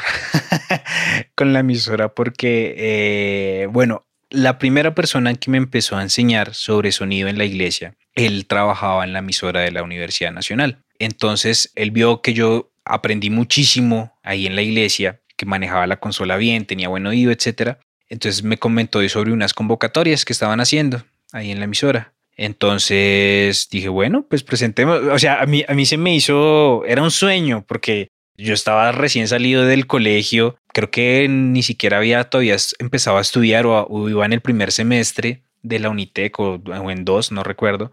con 1.35 1.53
la 1.53 1.61
emisora, 1.61 2.15
porque, 2.15 2.75
eh, 2.77 3.67
bueno, 3.71 4.07
la 4.31 4.59
primera 4.59 4.95
persona 4.95 5.35
que 5.35 5.51
me 5.51 5.59
empezó 5.59 5.97
a 5.97 6.03
enseñar 6.03 6.55
sobre 6.55 6.93
sonido 6.93 7.29
en 7.29 7.39
la 7.39 7.45
iglesia, 7.45 7.97
él 8.15 8.47
trabajaba 8.47 9.05
en 9.05 9.13
la 9.13 9.19
emisora 9.21 9.61
de 9.61 9.73
la 9.73 9.83
Universidad 9.83 10.33
Nacional. 10.33 10.85
Entonces, 10.99 11.73
él 11.75 11.91
vio 11.91 12.23
que 12.23 12.35
yo 12.35 12.71
aprendí 12.85 13.31
muchísimo 13.31 14.19
ahí 14.23 14.47
en 14.47 14.57
la 14.57 14.63
iglesia, 14.63 15.21
que 15.37 15.47
manejaba 15.47 15.87
la 15.87 15.99
consola 15.99 16.37
bien, 16.37 16.67
tenía 16.67 16.89
buen 16.89 17.07
oído, 17.07 17.33
etc. 17.33 17.79
Entonces 18.09 18.43
me 18.43 18.59
comentó 18.59 19.07
sobre 19.09 19.33
unas 19.33 19.55
convocatorias 19.55 20.25
que 20.25 20.33
estaban 20.33 20.61
haciendo 20.61 21.03
ahí 21.33 21.51
en 21.51 21.59
la 21.59 21.65
emisora. 21.65 22.13
Entonces 22.41 23.69
dije, 23.71 23.91
bueno, 23.91 24.25
pues 24.27 24.43
presentemos, 24.43 25.03
o 25.03 25.19
sea, 25.19 25.43
a 25.43 25.47
mí, 25.47 25.63
a 25.69 25.75
mí 25.75 25.85
se 25.85 25.99
me 25.99 26.15
hizo, 26.15 26.87
era 26.87 27.03
un 27.03 27.11
sueño, 27.11 27.67
porque 27.69 28.09
yo 28.35 28.55
estaba 28.55 28.93
recién 28.93 29.29
salido 29.29 29.67
del 29.67 29.87
colegio, 29.87 30.57
creo 30.73 30.91
que 30.91 31.29
ni 31.29 31.63
siquiera 31.63 31.99
había 31.99 32.25
todavía 32.25 32.57
empezado 32.79 33.19
a 33.19 33.21
estudiar 33.21 33.67
o, 33.67 34.09
iba 34.09 34.25
en 34.25 34.33
el 34.33 34.41
primer 34.41 34.73
semestre 34.73 35.43
de 35.61 35.81
la 35.81 35.91
Unitec 35.91 36.41
o, 36.41 36.63
en 36.91 37.05
dos, 37.05 37.31
no 37.31 37.43
recuerdo. 37.43 37.93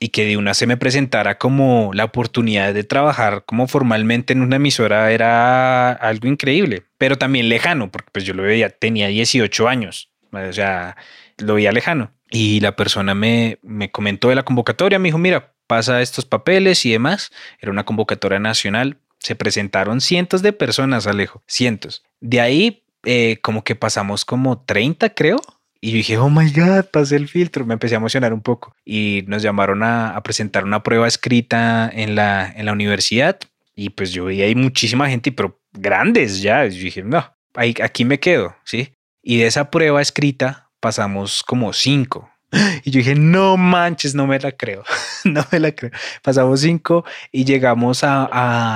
y 0.00 0.08
que 0.08 0.26
de 0.26 0.36
una 0.36 0.54
se 0.54 0.66
me 0.66 0.76
presentara 0.76 1.38
como 1.38 1.92
la 1.94 2.06
oportunidad 2.06 2.74
de 2.74 2.82
trabajar 2.82 3.44
como 3.46 3.68
formalmente 3.68 4.32
en 4.32 4.42
una 4.42 4.56
emisora 4.56 5.12
era 5.12 5.92
algo 5.92 6.26
increíble, 6.26 6.82
pero 6.98 7.18
también 7.18 7.48
lejano, 7.48 7.92
porque 7.92 8.10
pues 8.12 8.24
yo 8.24 8.34
lo 8.34 8.42
veía, 8.42 8.70
tenía 8.70 9.06
18 9.06 9.68
años, 9.68 10.10
o 10.32 10.52
sea, 10.52 10.96
lo 11.38 11.54
veía 11.54 11.70
lejano. 11.70 12.15
Y 12.30 12.60
la 12.60 12.74
persona 12.74 13.14
me, 13.14 13.58
me 13.62 13.90
comentó 13.90 14.28
de 14.28 14.34
la 14.34 14.44
convocatoria, 14.44 14.98
me 14.98 15.08
dijo, 15.08 15.18
mira, 15.18 15.54
pasa 15.66 16.02
estos 16.02 16.24
papeles 16.24 16.84
y 16.84 16.92
demás. 16.92 17.30
Era 17.60 17.70
una 17.70 17.84
convocatoria 17.84 18.38
nacional. 18.38 18.98
Se 19.18 19.34
presentaron 19.34 20.00
cientos 20.00 20.42
de 20.42 20.52
personas, 20.52 21.06
Alejo, 21.06 21.42
cientos. 21.46 22.04
De 22.20 22.40
ahí, 22.40 22.84
eh, 23.04 23.38
como 23.42 23.64
que 23.64 23.74
pasamos 23.74 24.24
como 24.24 24.62
30, 24.62 25.10
creo. 25.14 25.40
Y 25.80 25.90
yo 25.90 25.96
dije, 25.96 26.18
oh 26.18 26.30
my 26.30 26.50
God, 26.50 26.86
pasé 26.90 27.16
el 27.16 27.28
filtro. 27.28 27.64
Me 27.64 27.74
empecé 27.74 27.94
a 27.94 27.98
emocionar 27.98 28.32
un 28.32 28.42
poco. 28.42 28.74
Y 28.84 29.24
nos 29.26 29.42
llamaron 29.42 29.82
a, 29.82 30.20
presentar 30.24 30.64
una 30.64 30.82
prueba 30.82 31.06
escrita 31.06 31.90
en 31.92 32.14
la, 32.14 32.52
en 32.54 32.66
la 32.66 32.72
universidad. 32.72 33.38
Y 33.74 33.90
pues 33.90 34.12
yo 34.12 34.26
vi 34.26 34.42
ahí 34.42 34.54
muchísima 34.54 35.08
gente, 35.08 35.32
pero 35.32 35.60
grandes 35.72 36.40
ya. 36.40 36.66
yo 36.66 36.82
dije, 36.82 37.02
no, 37.02 37.24
ahí, 37.54 37.74
aquí 37.82 38.04
me 38.04 38.18
quedo, 38.18 38.56
¿sí? 38.64 38.94
Y 39.22 39.38
de 39.38 39.46
esa 39.46 39.70
prueba 39.70 40.00
escrita 40.00 40.65
pasamos 40.80 41.42
como 41.42 41.72
cinco. 41.72 42.30
Y 42.84 42.90
yo 42.90 42.98
dije, 42.98 43.14
no 43.14 43.56
manches, 43.56 44.14
no 44.14 44.26
me 44.26 44.38
la 44.38 44.52
creo, 44.52 44.84
no 45.24 45.44
me 45.50 45.60
la 45.60 45.72
creo. 45.72 45.90
Pasamos 46.22 46.60
cinco 46.60 47.04
y 47.32 47.44
llegamos 47.44 48.04
a, 48.04 48.24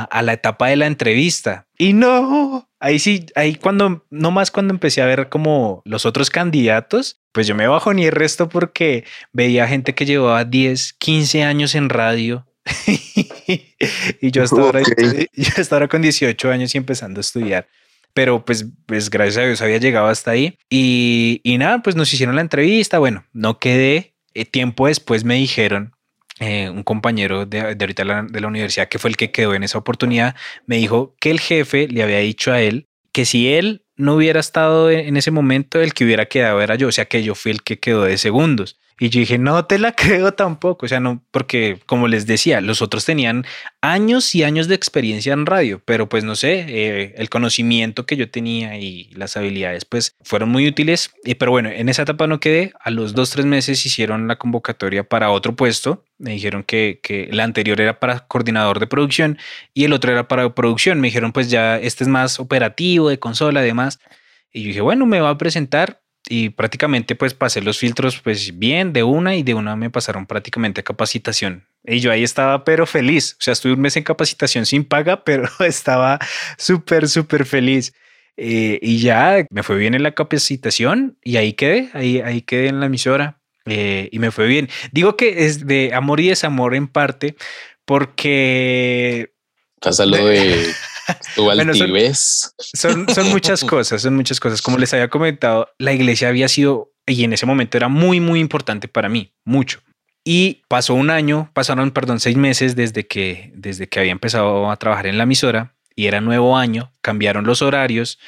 a, 0.03 0.23
la 0.23 0.33
etapa 0.33 0.69
de 0.69 0.77
la 0.77 0.87
entrevista. 0.87 1.67
Y 1.79 1.93
no, 1.93 2.69
ahí 2.81 2.99
sí, 2.99 3.27
ahí 3.35 3.55
cuando, 3.55 4.05
no 4.11 4.31
más 4.31 4.51
cuando 4.51 4.75
empecé 4.75 5.03
a 5.03 5.07
ver 5.07 5.29
como 5.29 5.83
los 5.85 6.05
otros 6.05 6.31
candidatos, 6.31 7.21
pues 7.33 7.47
yo 7.47 7.55
me 7.55 7.69
bajo 7.69 7.95
ni 7.95 8.07
el 8.07 8.13
resto 8.13 8.49
porque 8.49 9.05
veía 9.33 9.69
gente 9.69 9.95
que 9.95 10.07
llevaba 10.07 10.45
10, 10.45 10.95
15 10.95 11.45
años 11.45 11.75
en 11.75 11.89
radio. 11.89 12.47
y 14.21 14.31
yo 14.31 14.43
hasta, 14.43 14.61
ahora, 14.61 14.81
yo 15.33 15.51
hasta 15.57 15.75
ahora 15.75 15.89
con 15.89 16.03
18 16.03 16.51
años 16.51 16.75
y 16.75 16.79
empezando 16.79 17.21
a 17.21 17.23
estudiar 17.23 17.69
pero 18.13 18.45
pues, 18.45 18.67
pues 18.87 19.11
gracias 19.11 19.39
a 19.39 19.47
Dios 19.47 19.63
había 19.63 19.79
llegado 19.79 20.07
hasta 20.07 20.33
ahí. 20.33 20.59
Y, 20.69 21.41
y 21.45 21.59
nada, 21.59 21.83
pues 21.83 21.97
nos 21.97 22.13
hicieron 22.13 22.37
la 22.37 22.43
entrevista, 22.43 22.99
bueno, 22.99 23.25
no 23.33 23.59
quedé. 23.59 24.15
Eh, 24.35 24.45
tiempo 24.45 24.87
después 24.87 25.25
me 25.25 25.35
dijeron, 25.35 25.95
eh, 26.39 26.71
un 26.71 26.83
compañero 26.83 27.47
de, 27.47 27.75
de 27.75 27.85
ahorita 27.85 28.25
de 28.31 28.41
la 28.41 28.49
universidad 28.49 28.89
que 28.89 28.99
fue 28.99 29.11
el 29.11 29.17
que 29.17 29.31
quedó 29.31 29.55
en 29.55 29.63
esa 29.63 29.79
oportunidad, 29.79 30.37
me 30.67 30.77
dijo 30.77 31.15
que 31.21 31.31
el 31.31 31.41
jefe 31.41 31.89
le 31.89 32.03
había 32.03 32.19
dicho 32.19 32.53
a 32.53 32.61
él 32.61 32.87
que 33.13 33.25
si 33.25 33.53
él 33.53 33.85
no 33.97 34.15
hubiera 34.15 34.41
estado 34.41 34.91
en 34.91 35.17
ese 35.17 35.31
momento, 35.31 35.81
el 35.81 35.93
que 35.93 36.05
hubiera 36.05 36.27
quedado 36.27 36.63
era 36.63 36.77
yo, 36.77 36.89
o 36.89 36.93
sea 36.93 37.05
que 37.05 37.23
yo 37.23 37.35
fui 37.35 37.53
el 37.53 37.63
que 37.63 37.79
quedó 37.79 38.05
de 38.05 38.17
segundos. 38.19 38.79
Y 39.03 39.09
yo 39.09 39.19
dije, 39.19 39.39
no 39.39 39.65
te 39.65 39.79
la 39.79 39.93
creo 39.97 40.35
tampoco, 40.35 40.85
o 40.85 40.89
sea, 40.89 41.01
no, 41.01 41.25
porque 41.31 41.81
como 41.87 42.07
les 42.07 42.27
decía, 42.27 42.61
los 42.61 42.83
otros 42.83 43.07
tenían 43.07 43.47
años 43.81 44.35
y 44.35 44.45
años 44.45 44.69
de 44.69 44.75
experiencia 44.75 45.33
en 45.33 45.47
radio, 45.47 45.81
pero 45.87 46.07
pues 46.07 46.23
no 46.23 46.37
sé, 46.37 46.67
eh, 46.69 47.15
el 47.17 47.31
conocimiento 47.31 48.05
que 48.05 48.17
yo 48.17 48.31
tenía 48.31 48.77
y 48.79 49.11
las 49.15 49.39
habilidades 49.39 49.87
pues 49.87 50.17
fueron 50.23 50.51
muy 50.51 50.69
útiles. 50.69 51.13
Y, 51.25 51.35
pero 51.37 51.51
bueno, 51.51 51.71
en 51.71 51.89
esa 51.89 52.03
etapa 52.03 52.27
no 52.27 52.41
quedé, 52.41 52.75
a 52.79 52.91
los 52.91 53.15
dos, 53.15 53.31
tres 53.31 53.47
meses 53.47 53.87
hicieron 53.87 54.29
la 54.29 54.37
convocatoria 54.37 55.03
para 55.03 55.31
otro 55.31 55.57
puesto, 55.57 56.05
me 56.19 56.33
dijeron 56.33 56.63
que, 56.63 57.01
que 57.03 57.31
la 57.33 57.45
anterior 57.45 57.81
era 57.81 57.99
para 58.01 58.27
coordinador 58.27 58.81
de 58.81 58.87
producción 58.87 59.39
y 59.73 59.85
el 59.85 59.95
otro 59.95 60.13
era 60.13 60.29
para 60.29 60.55
producción, 60.55 61.01
me 61.01 61.09
dijeron 61.09 61.33
pues 61.33 61.49
ya 61.49 61.79
este 61.79 62.05
es 62.05 62.09
más 62.09 62.39
operativo, 62.39 63.09
de 63.09 63.19
consola, 63.19 63.61
además. 63.61 63.99
Y 64.53 64.63
yo 64.63 64.69
dije, 64.69 64.81
bueno, 64.83 65.07
me 65.07 65.21
va 65.21 65.31
a 65.31 65.39
presentar, 65.39 66.03
y 66.31 66.51
prácticamente 66.51 67.17
pues 67.17 67.35
pasé 67.35 67.61
los 67.61 67.79
filtros 67.79 68.21
pues 68.21 68.57
bien 68.57 68.93
de 68.93 69.03
una 69.03 69.35
y 69.35 69.43
de 69.43 69.53
una 69.53 69.75
me 69.75 69.91
pasaron 69.91 70.27
prácticamente 70.27 70.81
a 70.81 70.85
capacitación. 70.85 71.67
Y 71.85 71.99
yo 71.99 72.13
ahí 72.13 72.23
estaba 72.23 72.65
pero 72.65 72.87
feliz, 72.87 73.37
o 73.41 73.43
sea, 73.43 73.53
estuve 73.53 73.73
un 73.73 73.81
mes 73.81 73.97
en 73.97 74.05
capacitación 74.05 74.65
sin 74.65 74.85
paga, 74.85 75.25
pero 75.25 75.49
estaba 75.59 76.21
súper, 76.57 77.09
súper 77.09 77.45
feliz. 77.45 77.93
Eh, 78.37 78.79
y 78.81 79.01
ya 79.01 79.45
me 79.51 79.65
fue 79.65 79.77
bien 79.77 79.95
en 79.95 80.05
la 80.05 80.13
capacitación 80.13 81.19
y 81.23 81.37
ahí 81.37 81.53
quedé, 81.53 81.91
ahí, 81.95 82.21
ahí 82.21 82.43
quedé 82.43 82.69
en 82.69 82.79
la 82.79 82.87
emisora 82.87 83.41
eh, 83.67 84.09
y 84.13 84.21
me 84.21 84.31
fue 84.31 84.47
bien. 84.47 84.69
Digo 84.93 85.17
que 85.17 85.47
es 85.47 85.67
de 85.67 85.91
amor 85.93 86.21
y 86.21 86.29
desamor 86.29 86.77
en 86.77 86.87
parte 86.87 87.35
porque... 87.85 89.33
Pasa 89.81 90.07
lo 90.07 90.25
de 90.27 90.65
son, 92.59 93.09
son, 93.09 93.29
muchas 93.31 93.65
cosas, 93.65 94.03
son 94.03 94.17
muchas 94.17 94.41
cosas. 94.41 94.63
Como 94.63 94.79
les 94.79 94.93
había 94.93 95.09
comentado, 95.09 95.69
la 95.79 95.93
iglesia 95.93 96.29
había 96.29 96.49
sido, 96.49 96.93
y 97.07 97.25
en 97.25 97.33
ese 97.33 97.47
momento 97.47 97.77
era 97.77 97.89
muy, 97.89 98.21
muy 98.21 98.41
importante 98.41 98.89
para 98.89 99.09
mí, 99.09 99.33
mucho. 99.45 99.81
Y 100.25 100.63
pasó 100.69 100.95
un 100.95 101.11
año, 101.11 101.51
pasaron, 101.55 101.91
perdón, 101.91 102.21
seis 102.21 102.37
meses 102.37 102.77
desde 102.77 103.07
que, 103.07 103.53
desde 103.55 103.89
que 103.89 104.01
había 104.01 104.13
empezado 104.13 104.71
a 104.71 104.77
trabajar 104.77 105.07
en 105.07 105.17
la 105.17 105.25
emisora 105.25 105.75
y 105.97 106.07
era 106.07 106.21
nuevo 106.21 106.57
año, 106.57 106.93
cambiaron 107.01 107.47
los 107.47 107.63
horarios 107.63 108.19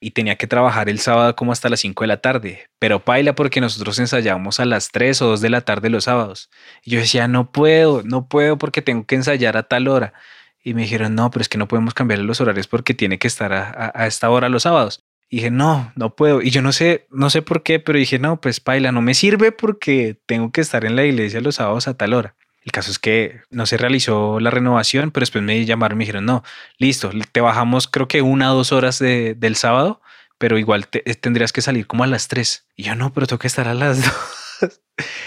y 0.00 0.12
tenía 0.12 0.36
que 0.36 0.46
trabajar 0.46 0.88
el 0.88 1.00
sábado 1.00 1.34
como 1.34 1.52
hasta 1.52 1.68
las 1.68 1.80
5 1.80 2.04
de 2.04 2.08
la 2.08 2.20
tarde, 2.20 2.68
pero 2.78 3.04
paila 3.04 3.34
porque 3.34 3.60
nosotros 3.60 3.98
ensayábamos 3.98 4.60
a 4.60 4.64
las 4.64 4.90
3 4.90 5.22
o 5.22 5.26
2 5.28 5.40
de 5.40 5.50
la 5.50 5.62
tarde 5.62 5.90
los 5.90 6.04
sábados. 6.04 6.50
Y 6.84 6.92
yo 6.92 7.00
decía, 7.00 7.26
no 7.26 7.50
puedo, 7.50 8.02
no 8.04 8.28
puedo 8.28 8.58
porque 8.58 8.82
tengo 8.82 9.06
que 9.06 9.16
ensayar 9.16 9.56
a 9.56 9.64
tal 9.64 9.88
hora 9.88 10.14
y 10.62 10.74
me 10.74 10.82
dijeron, 10.82 11.14
no, 11.14 11.30
pero 11.30 11.42
es 11.42 11.48
que 11.48 11.58
no 11.58 11.68
podemos 11.68 11.94
cambiarle 11.94 12.24
los 12.24 12.40
horarios 12.40 12.66
porque 12.66 12.94
tiene 12.94 13.18
que 13.18 13.26
estar 13.26 13.52
a, 13.52 14.06
esta 14.06 14.30
hora 14.30 14.48
los 14.48 14.64
sábados. 14.64 15.04
Y 15.30 15.36
dije, 15.36 15.50
no, 15.50 15.92
no 15.94 16.16
puedo. 16.16 16.42
Y 16.42 16.50
yo 16.50 16.62
no 16.62 16.72
sé, 16.72 17.06
no 17.10 17.30
sé 17.30 17.42
por 17.42 17.62
qué, 17.62 17.80
pero 17.80 17.98
dije, 17.98 18.18
no, 18.18 18.40
pues 18.40 18.60
paila, 18.60 18.92
no 18.92 19.02
me 19.02 19.14
sirve 19.14 19.52
porque 19.52 20.18
tengo 20.26 20.52
que 20.52 20.60
estar 20.60 20.84
en 20.84 20.96
la 20.96 21.04
iglesia 21.04 21.40
los 21.40 21.56
sábados 21.56 21.86
a 21.86 21.94
tal 21.94 22.14
hora. 22.14 22.34
El 22.64 22.72
caso 22.72 22.90
es 22.90 22.98
que 22.98 23.40
no 23.50 23.66
se 23.66 23.76
realizó 23.76 24.40
la 24.40 24.50
renovación, 24.50 25.10
pero 25.10 25.22
después 25.22 25.44
me 25.44 25.64
llamaron 25.64 25.96
y 25.96 25.98
me 25.98 26.04
dijeron, 26.04 26.26
no, 26.26 26.44
listo, 26.76 27.10
te 27.32 27.40
bajamos 27.40 27.88
creo 27.88 28.08
que 28.08 28.20
una 28.20 28.52
o 28.52 28.56
dos 28.56 28.72
horas 28.72 28.98
del 28.98 29.56
sábado, 29.56 30.02
pero 30.38 30.58
igual 30.58 30.88
tendrías 30.88 31.52
que 31.52 31.62
salir 31.62 31.86
como 31.86 32.04
a 32.04 32.06
las 32.06 32.28
tres. 32.28 32.66
Y 32.76 32.84
yo 32.84 32.94
no, 32.94 33.12
pero 33.12 33.26
tengo 33.26 33.38
que 33.38 33.46
estar 33.46 33.68
a 33.68 33.74
las 33.74 34.02
dos. 34.04 34.37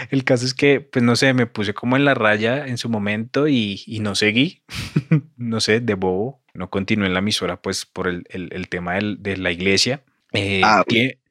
El 0.10 0.24
caso 0.24 0.46
es 0.46 0.54
que, 0.54 0.82
pues 0.82 1.04
no 1.04 1.16
sé, 1.16 1.34
me 1.34 1.48
puse 1.48 1.74
como 1.74 1.96
en 1.96 2.06
la 2.06 2.14
raya 2.14 2.68
en 2.68 2.78
su 2.78 2.90
momento 2.90 3.48
y, 3.48 3.84
no 4.02 4.16
seguí, 4.16 4.64
no 5.38 5.62
sé, 5.62 5.80
de 5.80 5.94
bobo, 5.94 6.42
no 6.54 6.70
continué 6.70 7.08
en 7.08 7.14
la 7.14 7.20
emisora 7.20 7.62
pues 7.62 7.86
por 7.86 8.08
el, 8.08 8.68
tema 8.70 8.96
de 8.96 9.38
la 9.38 9.52
iglesia. 9.52 10.04
Eh, 10.34 10.62
ah, 10.64 10.84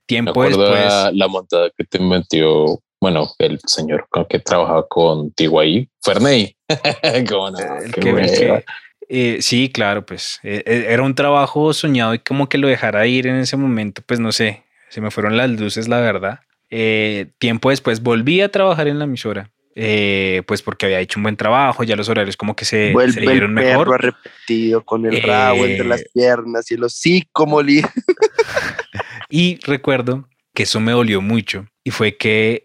tiempo 0.06 0.44
después... 0.44 1.12
La 1.12 1.28
montada 1.28 1.70
que 1.76 1.84
te 1.84 1.98
metió, 1.98 2.80
bueno, 3.00 3.30
el 3.38 3.60
señor 3.66 4.06
con 4.10 4.24
que 4.26 4.38
trabajaba 4.38 4.86
contigo 4.88 5.60
ahí, 5.60 5.88
Ferney. 6.02 6.56
Eh, 9.12 9.42
sí, 9.42 9.72
claro, 9.72 10.06
pues 10.06 10.38
eh, 10.44 10.62
era 10.88 11.02
un 11.02 11.16
trabajo 11.16 11.72
soñado 11.72 12.14
y 12.14 12.20
como 12.20 12.48
que 12.48 12.58
lo 12.58 12.68
dejara 12.68 13.08
ir 13.08 13.26
en 13.26 13.40
ese 13.40 13.56
momento, 13.56 14.02
pues 14.06 14.20
no 14.20 14.30
sé, 14.30 14.62
se 14.88 15.00
me 15.00 15.10
fueron 15.10 15.36
las 15.36 15.50
luces, 15.50 15.88
la 15.88 15.98
verdad. 15.98 16.38
Eh, 16.70 17.33
tiempo 17.38 17.70
después 17.70 18.02
volví 18.02 18.40
a 18.40 18.50
trabajar 18.50 18.88
en 18.88 18.98
la 18.98 19.04
emisora. 19.04 19.50
Eh, 19.76 20.42
pues 20.46 20.62
porque 20.62 20.87
había 20.87 21.00
hecho 21.00 21.18
un 21.20 21.22
buen 21.22 21.37
trabajo, 21.37 21.85
ya 21.85 21.94
los 21.94 22.09
horarios 22.09 22.37
como 22.37 22.56
que 22.56 22.64
se, 22.64 22.92
Vuelve 22.92 23.12
se 23.12 23.20
el 23.20 23.54
perro 23.54 23.96
repetido 23.96 24.85
con 24.85 25.06
el 25.06 25.22
rabo 25.22 25.64
entre 25.64 25.87
las 25.87 26.00
eh, 26.00 26.11
piernas 26.12 26.70
y 26.70 26.74
el 26.74 26.83
hocico 26.83 27.46
y 29.30 29.61
recuerdo 29.62 30.28
que 30.54 30.64
eso 30.64 30.80
me 30.80 30.90
dolió 30.90 31.22
mucho 31.22 31.66
y 31.85 31.92
fue 31.92 32.16
que 32.16 32.64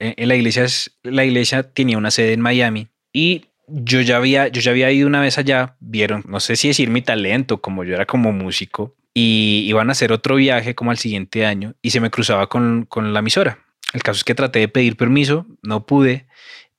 en 0.00 0.28
la 0.28 0.34
iglesia, 0.34 0.66
la 1.04 1.24
iglesia 1.24 1.62
tenía 1.62 1.96
una 1.96 2.10
sede 2.10 2.32
en 2.32 2.40
Miami 2.40 2.88
y 3.12 3.46
yo 3.68 4.00
ya 4.00 4.16
había, 4.16 4.48
yo 4.48 4.60
ya 4.60 4.72
había 4.72 4.90
ido 4.90 5.06
una 5.06 5.20
vez 5.20 5.38
allá, 5.38 5.76
vieron, 5.80 6.24
no 6.26 6.40
sé 6.40 6.56
si 6.56 6.68
decir 6.68 6.90
mi 6.90 7.02
talento, 7.02 7.60
como 7.60 7.84
yo 7.84 7.94
era 7.94 8.04
como 8.04 8.32
músico, 8.32 8.96
y 9.14 9.64
iban 9.66 9.88
a 9.88 9.92
hacer 9.92 10.12
otro 10.12 10.36
viaje 10.36 10.74
como 10.74 10.90
al 10.90 10.98
siguiente 10.98 11.44
año 11.44 11.74
y 11.82 11.90
se 11.90 12.00
me 12.00 12.10
cruzaba 12.10 12.48
con, 12.48 12.88
la 12.94 13.18
emisora. 13.18 13.58
El 13.92 14.02
caso 14.02 14.18
es 14.18 14.24
que 14.24 14.34
traté 14.34 14.60
de 14.60 14.68
pedir 14.68 14.96
permiso, 14.96 15.46
no 15.62 15.86
pude 15.86 16.26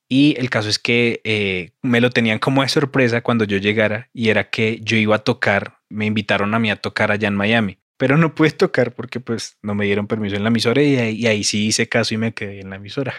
y 0.09 0.35
el 0.37 0.49
caso 0.49 0.69
es 0.69 0.79
que 0.79 1.21
eh, 1.23 1.71
me 1.81 2.01
lo 2.01 2.09
tenían 2.09 2.39
como 2.39 2.63
de 2.63 2.69
sorpresa 2.69 3.21
cuando 3.21 3.45
yo 3.45 3.57
llegara 3.57 4.09
y 4.13 4.29
era 4.29 4.49
que 4.49 4.79
yo 4.81 4.97
iba 4.97 5.17
a 5.17 5.23
tocar, 5.23 5.79
me 5.89 6.05
invitaron 6.05 6.53
a 6.53 6.59
mí 6.59 6.71
a 6.71 6.75
tocar 6.75 7.11
allá 7.11 7.27
en 7.27 7.35
Miami, 7.35 7.77
pero 7.97 8.17
no 8.17 8.33
pude 8.33 8.51
tocar 8.51 8.93
porque 8.93 9.19
pues 9.19 9.57
no 9.61 9.75
me 9.75 9.85
dieron 9.85 10.07
permiso 10.07 10.35
en 10.35 10.43
la 10.43 10.49
emisora 10.49 10.81
y 10.81 11.25
ahí, 11.27 11.43
sí 11.43 11.67
hice 11.67 11.87
caso 11.87 12.13
y 12.13 12.17
me 12.17 12.33
quedé 12.33 12.61
en 12.61 12.71
la 12.71 12.77
emisora. 12.77 13.13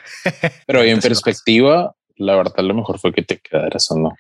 Pero 0.67 0.83
en 0.83 1.01
perspectiva, 1.01 1.95
la 2.17 2.37
verdad 2.37 2.65
lo 2.65 2.75
mejor 2.75 2.99
fue 2.99 3.13
que 3.13 3.23
te 3.23 3.39
quedaras 3.39 3.91
o 3.91 3.99
no. 3.99 4.13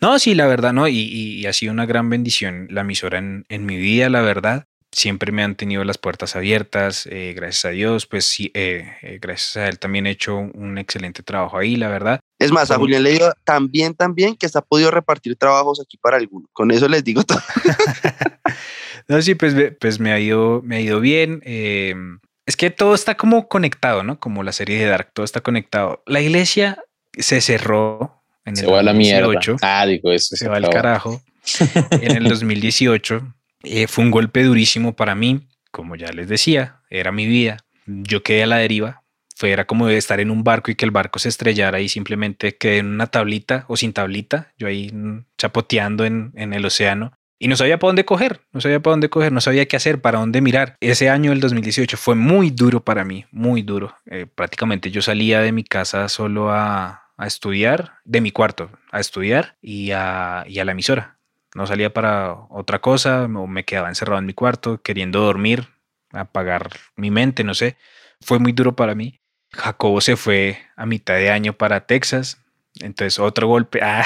No, 0.00 0.18
sí, 0.18 0.34
la 0.34 0.46
verdad, 0.46 0.72
no, 0.72 0.88
y, 0.88 1.44
ha 1.46 1.52
sido 1.52 1.72
una 1.72 1.86
gran 1.86 2.10
bendición 2.10 2.68
la 2.70 2.82
emisora 2.82 3.18
en, 3.18 3.66
mi 3.66 3.76
vida, 3.76 4.08
la 4.08 4.20
verdad. 4.20 4.64
Siempre 4.90 5.32
me 5.32 5.42
han 5.42 5.54
tenido 5.54 5.84
las 5.84 5.98
puertas 5.98 6.34
abiertas, 6.34 7.06
eh, 7.10 7.34
gracias 7.36 7.66
a 7.66 7.70
Dios, 7.70 8.06
pues 8.06 8.24
sí, 8.24 8.50
eh, 8.54 8.90
eh, 9.02 9.18
gracias 9.20 9.56
a 9.58 9.68
él 9.68 9.78
también 9.78 10.06
he 10.06 10.10
hecho 10.10 10.38
un 10.38 10.78
excelente 10.78 11.22
trabajo 11.22 11.58
ahí, 11.58 11.76
la 11.76 11.88
verdad. 11.88 12.20
Es 12.38 12.52
más, 12.52 12.70
a 12.70 12.78
Julián 12.78 13.02
le 13.02 13.10
digo 13.10 13.30
también, 13.44 13.94
también 13.94 14.34
que 14.36 14.46
está 14.46 14.62
podido 14.62 14.90
repartir 14.90 15.36
trabajos 15.36 15.80
aquí 15.80 15.98
para 15.98 16.16
alguno. 16.16 16.46
Con 16.52 16.70
eso 16.70 16.88
les 16.88 17.04
digo 17.04 17.22
todo. 17.22 17.40
no, 19.08 19.20
sí, 19.20 19.34
pues, 19.34 19.54
pues 19.78 20.00
me 20.00 20.12
ha 20.12 20.20
ido, 20.20 20.62
me 20.64 20.76
ha 20.76 20.80
ido 20.80 21.00
bien. 21.00 21.42
es 21.44 22.56
que 22.56 22.70
todo 22.70 22.94
está 22.94 23.16
como 23.16 23.48
conectado, 23.48 24.02
¿no? 24.04 24.18
Como 24.18 24.42
la 24.42 24.52
serie 24.52 24.78
de 24.78 24.86
Dark, 24.86 25.10
todo 25.12 25.24
está 25.24 25.42
conectado. 25.42 26.02
La 26.06 26.22
iglesia 26.22 26.82
se 27.12 27.42
cerró 27.42 28.17
en 28.48 28.56
se 28.56 28.66
va 28.66 28.80
a 28.80 28.82
la 28.82 28.92
mierda. 28.92 29.38
Ah, 29.62 29.86
digo 29.86 30.12
eso. 30.12 30.36
Se, 30.36 30.48
va 30.48 30.56
al 30.56 30.68
carajo. 30.68 31.22
en 31.90 32.16
el 32.16 32.24
2018 32.24 33.34
eh, 33.64 33.86
fue 33.86 34.04
un 34.04 34.10
golpe 34.10 34.42
durísimo 34.42 34.94
para 34.94 35.14
mí. 35.14 35.48
Como 35.70 35.96
ya 35.96 36.10
les 36.12 36.28
decía, 36.28 36.80
era 36.90 37.12
mi 37.12 37.26
vida. 37.26 37.58
Yo 37.86 38.22
quedé 38.22 38.44
a 38.44 38.46
la 38.46 38.56
deriva. 38.56 39.02
Fue, 39.36 39.52
era 39.52 39.66
como 39.66 39.88
estar 39.88 40.18
en 40.18 40.30
un 40.30 40.42
barco 40.42 40.70
y 40.70 40.74
que 40.74 40.84
el 40.84 40.90
barco 40.90 41.18
se 41.18 41.28
estrellara 41.28 41.80
y 41.80 41.88
simplemente 41.88 42.56
quedé 42.56 42.78
en 42.78 42.86
una 42.86 43.06
tablita 43.06 43.64
o 43.68 43.76
sin 43.76 43.92
tablita, 43.92 44.52
yo 44.58 44.66
ahí 44.66 44.90
mm, 44.92 45.26
chapoteando 45.36 46.04
en, 46.04 46.32
en 46.34 46.54
el 46.54 46.64
océano 46.64 47.12
y 47.38 47.48
no 47.48 47.56
sabía 47.56 47.78
para 47.78 47.90
dónde 47.90 48.04
coger, 48.04 48.40
no 48.52 48.60
sabía 48.60 48.80
para 48.80 48.92
dónde 48.92 49.10
coger, 49.10 49.32
no 49.32 49.40
sabía 49.40 49.66
qué 49.66 49.76
hacer, 49.76 50.00
para 50.00 50.18
dónde 50.18 50.40
mirar. 50.40 50.76
Ese 50.80 51.08
año, 51.08 51.32
el 51.32 51.40
2018, 51.40 51.96
fue 51.96 52.16
muy 52.16 52.50
duro 52.50 52.80
para 52.82 53.04
mí, 53.04 53.26
muy 53.30 53.62
duro. 53.62 53.94
Eh, 54.06 54.26
prácticamente 54.26 54.90
yo 54.90 55.02
salía 55.02 55.40
de 55.40 55.52
mi 55.52 55.62
casa 55.62 56.08
solo 56.08 56.52
a, 56.52 57.07
estudiar, 57.26 57.94
de 58.04 58.20
mi 58.20 58.30
cuarto, 58.30 58.70
a 58.92 59.00
estudiar 59.00 59.56
y 59.60 59.90
a, 59.92 60.44
y 60.46 60.58
a 60.58 60.64
la 60.64 60.72
emisora. 60.72 61.18
No 61.54 61.66
salía 61.66 61.92
para 61.92 62.34
otra 62.50 62.80
cosa, 62.80 63.26
me 63.28 63.64
quedaba 63.64 63.88
encerrado 63.88 64.18
en 64.18 64.26
mi 64.26 64.34
cuarto, 64.34 64.82
queriendo 64.82 65.20
dormir, 65.20 65.68
apagar 66.12 66.70
mi 66.96 67.10
mente, 67.10 67.44
no 67.44 67.54
sé. 67.54 67.76
Fue 68.20 68.38
muy 68.38 68.52
duro 68.52 68.76
para 68.76 68.94
mí. 68.94 69.20
Jacobo 69.52 70.00
se 70.00 70.16
fue 70.16 70.58
a 70.76 70.86
mitad 70.86 71.14
de 71.14 71.30
año 71.30 71.54
para 71.54 71.86
Texas, 71.86 72.44
entonces, 72.80 73.18
otro 73.18 73.48
golpe. 73.48 73.80
Ah. 73.82 74.04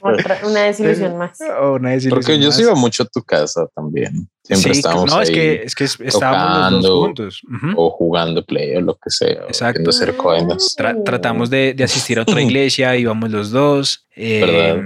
una 0.44 0.62
desilusión 0.62 1.16
más. 1.16 1.38
Porque 2.10 2.38
yo 2.38 2.52
sí 2.52 2.62
iba 2.62 2.74
mucho 2.74 3.04
a 3.04 3.06
tu 3.06 3.22
casa 3.22 3.66
también. 3.74 4.28
Siempre 4.42 4.72
estábamos 4.72 5.10
no, 5.10 5.20
es 5.20 5.30
que, 5.30 5.62
es 5.64 5.74
que 5.74 5.84
estábamos 5.84 6.72
los 6.72 6.82
dos 6.82 6.98
juntos. 7.00 7.42
O 7.76 7.90
jugando 7.90 8.44
play 8.44 8.76
o 8.76 8.80
lo 8.80 8.94
que 8.94 9.10
sea. 9.10 9.44
Exacto. 9.48 9.90
Hacer 9.90 10.16
tratamos 11.04 11.50
de, 11.50 11.74
de, 11.74 11.84
asistir 11.84 12.18
a 12.18 12.22
otra 12.22 12.40
iglesia, 12.42 12.96
íbamos 12.96 13.30
los 13.30 13.50
dos. 13.50 14.06
Eh, 14.14 14.80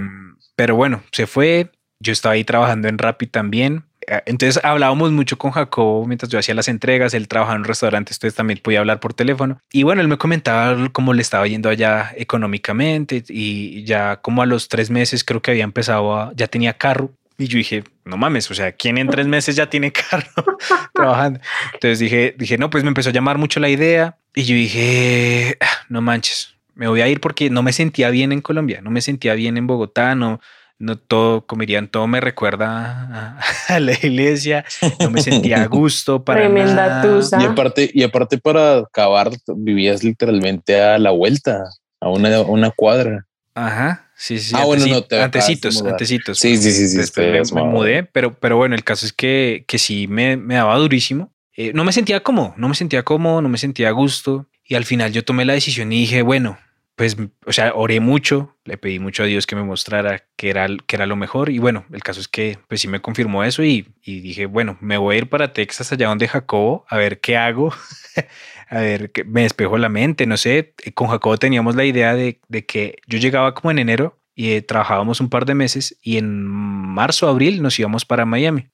pero 0.55 0.75
bueno, 0.75 1.03
se 1.11 1.27
fue. 1.27 1.71
Yo 1.99 2.11
estaba 2.11 2.33
ahí 2.33 2.43
trabajando 2.43 2.87
en 2.87 2.97
Rappi 2.97 3.27
también. 3.27 3.85
Eh, 4.07 4.21
entonces 4.25 4.63
hablábamos 4.63 5.11
mucho 5.11 5.37
con 5.37 5.51
Jacobo 5.51 6.05
mientras 6.05 6.29
yo 6.29 6.39
hacía 6.39 6.55
las 6.55 6.67
entregas, 6.67 7.13
él 7.13 7.27
trabajaba 7.27 7.55
en 7.55 7.61
un 7.61 7.67
restaurante, 7.67 8.13
entonces 8.13 8.35
también 8.35 8.59
podía 8.61 8.79
hablar 8.79 8.99
por 8.99 9.13
teléfono. 9.13 9.59
Y 9.71 9.83
bueno, 9.83 10.01
él 10.01 10.07
me 10.07 10.17
comentaba 10.17 10.89
cómo 10.91 11.13
le 11.13 11.21
estaba 11.21 11.47
yendo 11.47 11.69
allá 11.69 12.11
económicamente 12.15 13.23
y 13.27 13.83
ya 13.83 14.17
como 14.17 14.41
a 14.41 14.45
los 14.45 14.67
tres 14.67 14.89
meses 14.89 15.23
creo 15.23 15.41
que 15.41 15.51
había 15.51 15.63
empezado 15.63 16.15
a, 16.15 16.33
ya 16.35 16.47
tenía 16.47 16.73
carro. 16.73 17.11
Y 17.37 17.47
yo 17.47 17.57
dije, 17.57 17.83
no 18.05 18.17
mames, 18.17 18.51
o 18.51 18.53
sea, 18.53 18.71
¿quién 18.71 18.99
en 18.99 19.07
tres 19.07 19.25
meses 19.25 19.55
ya 19.55 19.67
tiene 19.67 19.91
carro 20.09 20.57
trabajando? 20.93 21.39
Entonces 21.73 21.99
dije, 21.99 22.35
dije, 22.37 22.57
no, 22.57 22.69
pues 22.69 22.83
me 22.83 22.89
empezó 22.89 23.09
a 23.09 23.13
llamar 23.13 23.37
mucho 23.37 23.59
la 23.59 23.69
idea 23.69 24.17
y 24.35 24.43
yo 24.43 24.55
dije, 24.55 25.57
ah, 25.59 25.85
no 25.89 26.01
manches, 26.01 26.55
me 26.75 26.87
voy 26.87 27.01
a 27.01 27.07
ir 27.07 27.19
porque 27.19 27.49
no 27.49 27.63
me 27.63 27.73
sentía 27.73 28.09
bien 28.09 28.31
en 28.31 28.41
Colombia, 28.41 28.81
no 28.81 28.91
me 28.91 29.01
sentía 29.01 29.33
bien 29.33 29.57
en 29.57 29.67
Bogotá, 29.67 30.15
no, 30.15 30.39
no 30.81 30.97
todo, 30.97 31.45
como 31.45 31.61
dirían, 31.61 31.87
todo 31.87 32.07
me 32.07 32.19
recuerda 32.19 33.37
a, 33.67 33.79
la 33.79 33.93
iglesia, 33.93 34.65
no 34.99 35.11
me 35.11 35.21
sentía 35.21 35.61
a 35.61 35.67
gusto 35.67 36.25
para 36.25 36.41
Tremenda 36.41 37.03
Y 37.39 37.43
aparte, 37.45 37.91
y 37.93 38.03
aparte 38.03 38.37
para 38.37 38.79
acabar, 38.79 39.31
vivías 39.55 40.03
literalmente 40.03 40.81
a 40.81 40.97
la 40.97 41.11
vuelta, 41.11 41.63
a 41.99 42.09
una, 42.09 42.41
una 42.41 42.71
cuadra. 42.71 43.27
Ajá, 43.53 44.09
sí, 44.15 44.39
sí. 44.39 44.55
Ah, 44.57 44.65
bueno, 44.65 44.85
no, 44.87 45.03
te 45.03 45.21
antecitos, 45.21 45.81
antecitos. 45.83 46.39
Sí, 46.39 46.57
sí, 46.57 46.71
sí, 46.71 46.87
sí. 46.87 46.97
Después 46.97 47.53
me, 47.53 47.63
mudé, 47.63 48.03
pero, 48.03 48.33
pero 48.33 48.57
bueno, 48.57 48.75
el 48.75 48.83
caso 48.83 49.05
es 49.05 49.13
que, 49.13 49.65
que 49.67 49.77
sí 49.77 50.07
me, 50.07 50.37
me 50.37 50.55
daba 50.55 50.75
durísimo. 50.77 51.33
Eh, 51.55 51.73
no 51.73 51.83
me 51.83 51.91
sentía 51.91 52.23
cómodo, 52.23 52.53
no 52.57 52.69
me 52.69 52.75
sentía 52.75 53.03
cómodo, 53.03 53.41
no 53.41 53.49
me 53.49 53.57
sentía 53.57 53.89
a 53.89 53.91
gusto. 53.91 54.47
Y 54.63 54.75
al 54.75 54.85
final 54.85 55.11
yo 55.11 55.23
tomé 55.23 55.43
la 55.43 55.53
decisión 55.53 55.91
y 55.91 55.99
dije, 55.99 56.21
bueno, 56.21 56.57
pues, 56.95 57.17
o 57.45 57.53
sea, 57.53 57.73
oré 57.73 57.99
mucho, 57.99 58.55
le 58.65 58.77
pedí 58.77 58.99
mucho 58.99 59.23
a 59.23 59.25
Dios 59.25 59.47
que 59.47 59.55
me 59.55 59.63
mostrara 59.63 60.23
que 60.35 60.49
era, 60.49 60.67
que 60.85 60.95
era 60.95 61.05
lo 61.05 61.15
mejor 61.15 61.49
y 61.49 61.57
bueno, 61.57 61.85
el 61.91 62.03
caso 62.03 62.19
es 62.19 62.27
que 62.27 62.59
pues 62.67 62.81
sí 62.81 62.87
me 62.87 63.01
confirmó 63.01 63.43
eso 63.43 63.63
y, 63.63 63.87
dije, 64.05 64.45
bueno, 64.45 64.77
me 64.81 64.97
voy 64.97 65.15
a 65.15 65.17
ir 65.19 65.29
para 65.29 65.53
Texas, 65.53 65.91
allá 65.91 66.07
donde 66.07 66.27
Jacobo, 66.27 66.85
a 66.89 66.97
ver 66.97 67.19
qué 67.19 67.37
hago, 67.37 67.73
a 68.69 68.79
ver, 68.79 69.11
que 69.11 69.23
me 69.23 69.43
despejo 69.43 69.77
la 69.77 69.89
mente, 69.89 70.25
no 70.27 70.37
sé, 70.37 70.73
con 70.93 71.07
Jacobo 71.07 71.37
teníamos 71.37 71.75
la 71.75 71.85
idea 71.85 72.13
de, 72.13 72.39
que 72.67 72.97
yo 73.07 73.17
llegaba 73.17 73.53
como 73.55 73.71
en 73.71 73.79
enero 73.79 74.19
y 74.35 74.51
eh, 74.51 74.61
trabajábamos 74.61 75.21
un 75.21 75.29
par 75.29 75.45
de 75.45 75.55
meses 75.55 75.97
y 76.01 76.17
en 76.17 76.45
marzo, 76.45 77.27
abril 77.27 77.61
nos 77.61 77.79
íbamos 77.79 78.05
para 78.05 78.25
Miami. 78.25 78.67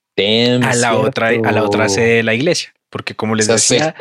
a 0.63 0.75
la 0.75 0.95
otra 0.95 1.27
a 1.30 1.51
la 1.51 1.63
otra 1.63 1.88
sede 1.89 2.15
de 2.15 2.23
la 2.23 2.34
iglesia 2.34 2.73
porque 2.89 3.15
como 3.15 3.36
les 3.36 3.45
decía 3.47 3.93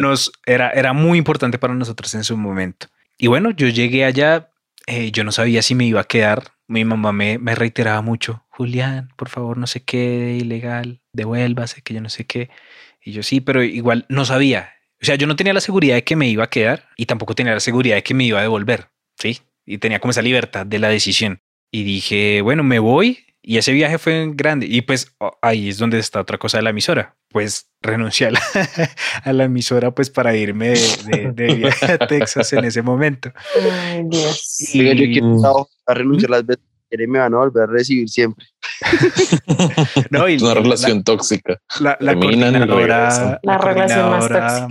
nos 0.00 0.30
era 0.46 0.70
era 0.70 0.92
muy 0.92 1.18
importante 1.18 1.58
para 1.58 1.74
nosotros 1.74 2.14
en 2.14 2.22
su 2.22 2.36
momento 2.36 2.86
y 3.18 3.26
bueno, 3.26 3.50
yo 3.50 3.68
llegué 3.68 4.04
allá, 4.04 4.52
eh, 4.86 5.10
yo 5.10 5.24
no 5.24 5.32
sabía 5.32 5.62
si 5.62 5.74
me 5.74 5.84
iba 5.84 6.00
a 6.00 6.04
quedar. 6.04 6.54
Mi 6.66 6.84
mamá 6.84 7.12
me, 7.12 7.38
me 7.38 7.54
reiteraba 7.54 8.02
mucho, 8.02 8.44
Julián, 8.50 9.08
por 9.16 9.28
favor, 9.28 9.56
no 9.56 9.66
sé 9.66 9.84
qué, 9.84 10.36
ilegal, 10.38 11.00
devuélvase, 11.12 11.82
que 11.82 11.94
yo 11.94 12.00
no 12.00 12.10
sé 12.10 12.26
qué. 12.26 12.50
Y 13.02 13.12
yo 13.12 13.22
sí, 13.22 13.40
pero 13.40 13.62
igual 13.62 14.04
no 14.08 14.24
sabía. 14.24 14.72
O 15.00 15.04
sea, 15.04 15.14
yo 15.14 15.26
no 15.26 15.36
tenía 15.36 15.52
la 15.52 15.60
seguridad 15.60 15.94
de 15.94 16.04
que 16.04 16.16
me 16.16 16.28
iba 16.28 16.44
a 16.44 16.50
quedar 16.50 16.88
y 16.96 17.06
tampoco 17.06 17.34
tenía 17.34 17.54
la 17.54 17.60
seguridad 17.60 17.96
de 17.96 18.02
que 18.02 18.14
me 18.14 18.24
iba 18.24 18.38
a 18.38 18.42
devolver. 18.42 18.88
Sí, 19.16 19.38
y 19.64 19.78
tenía 19.78 20.00
como 20.00 20.10
esa 20.10 20.22
libertad 20.22 20.66
de 20.66 20.78
la 20.78 20.88
decisión. 20.88 21.40
Y 21.70 21.84
dije, 21.84 22.40
bueno, 22.42 22.64
me 22.64 22.78
voy 22.78 23.27
y 23.42 23.56
ese 23.58 23.72
viaje 23.72 23.98
fue 23.98 24.30
grande. 24.34 24.66
Y 24.66 24.82
pues 24.82 25.14
ahí 25.42 25.68
es 25.68 25.78
donde 25.78 25.98
está 25.98 26.20
otra 26.20 26.38
cosa 26.38 26.58
de 26.58 26.64
la 26.64 26.70
emisora. 26.70 27.16
Pues 27.28 27.70
renuncié 27.80 28.28
a 28.28 29.32
la, 29.32 29.44
emisora 29.44 29.90
pues 29.94 30.10
para 30.10 30.34
irme 30.36 30.74
de, 31.34 31.54
viaje 31.54 31.92
a 31.92 31.98
Texas 32.06 32.52
en 32.52 32.64
ese 32.64 32.82
momento. 32.82 33.32
Ay, 33.72 34.02
Dios. 34.06 34.56
Y, 34.72 34.84
yo 34.84 35.04
quiero 35.04 35.68
a 35.86 35.94
renunciar 35.94 36.30
las 36.30 36.46
veces 36.46 36.64
que 36.90 37.06
me 37.06 37.18
van 37.18 37.34
a 37.34 37.38
volver 37.38 37.64
a 37.64 37.66
recibir 37.66 38.08
siempre. 38.08 38.46
no, 40.10 40.28
y 40.28 40.36
una 40.42 40.54
relación 40.54 41.04
tóxica. 41.04 41.58
La, 41.80 41.96
coordinadora, 41.98 43.40
la, 43.42 43.58
coordinadora, 43.58 44.68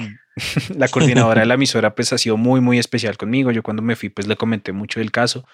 la 0.76 0.88
coordinadora 0.88 1.42
de 1.42 1.48
la 1.48 1.54
emisora 1.54 1.96
pues 1.96 2.12
ha 2.14 2.18
sido 2.18 2.38
muy, 2.38 2.60
muy 2.60 2.80
especial 2.80 3.18
conmigo. 3.18 3.52
Yo 3.52 3.64
cuando 3.64 3.82
me 3.82 3.96
fui 3.96 4.10
pues 4.10 4.28
le 4.28 4.36
comenté 4.36 4.72
mucho 4.72 5.00
del 5.00 5.12
caso 5.12 5.46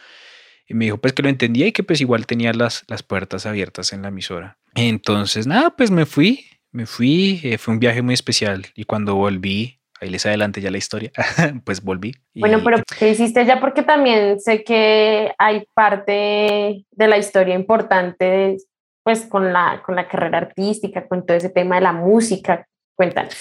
y 0.67 0.73
me 0.73 0.85
dijo 0.85 0.97
pues 0.97 1.13
que 1.13 1.23
lo 1.23 1.29
entendía 1.29 1.67
y 1.67 1.71
que 1.71 1.83
pues 1.83 2.01
igual 2.01 2.25
tenía 2.25 2.53
las, 2.53 2.83
las 2.87 3.03
puertas 3.03 3.45
abiertas 3.45 3.93
en 3.93 4.01
la 4.01 4.09
emisora. 4.09 4.57
Entonces, 4.75 5.47
nada, 5.47 5.75
pues 5.75 5.91
me 5.91 6.05
fui, 6.05 6.45
me 6.71 6.85
fui, 6.85 7.39
eh, 7.43 7.57
fue 7.57 7.73
un 7.73 7.79
viaje 7.79 8.01
muy 8.01 8.13
especial 8.13 8.65
y 8.75 8.85
cuando 8.85 9.15
volví, 9.15 9.79
ahí 9.99 10.09
les 10.09 10.25
adelante 10.25 10.61
ya 10.61 10.71
la 10.71 10.77
historia, 10.77 11.11
pues 11.65 11.83
volví. 11.83 12.15
Bueno, 12.35 12.61
pero 12.63 12.81
¿qué 12.97 13.09
hiciste 13.09 13.45
ya? 13.45 13.59
Porque 13.59 13.83
también 13.83 14.39
sé 14.39 14.63
que 14.63 15.33
hay 15.37 15.65
parte 15.73 16.85
de 16.91 17.07
la 17.07 17.17
historia 17.17 17.55
importante, 17.55 18.57
pues 19.03 19.25
con 19.25 19.53
la, 19.53 19.81
con 19.85 19.95
la 19.95 20.07
carrera 20.07 20.39
artística, 20.39 21.07
con 21.07 21.25
todo 21.25 21.37
ese 21.37 21.49
tema 21.49 21.75
de 21.75 21.81
la 21.81 21.93
música. 21.93 22.67
Cuéntanos. 22.95 23.35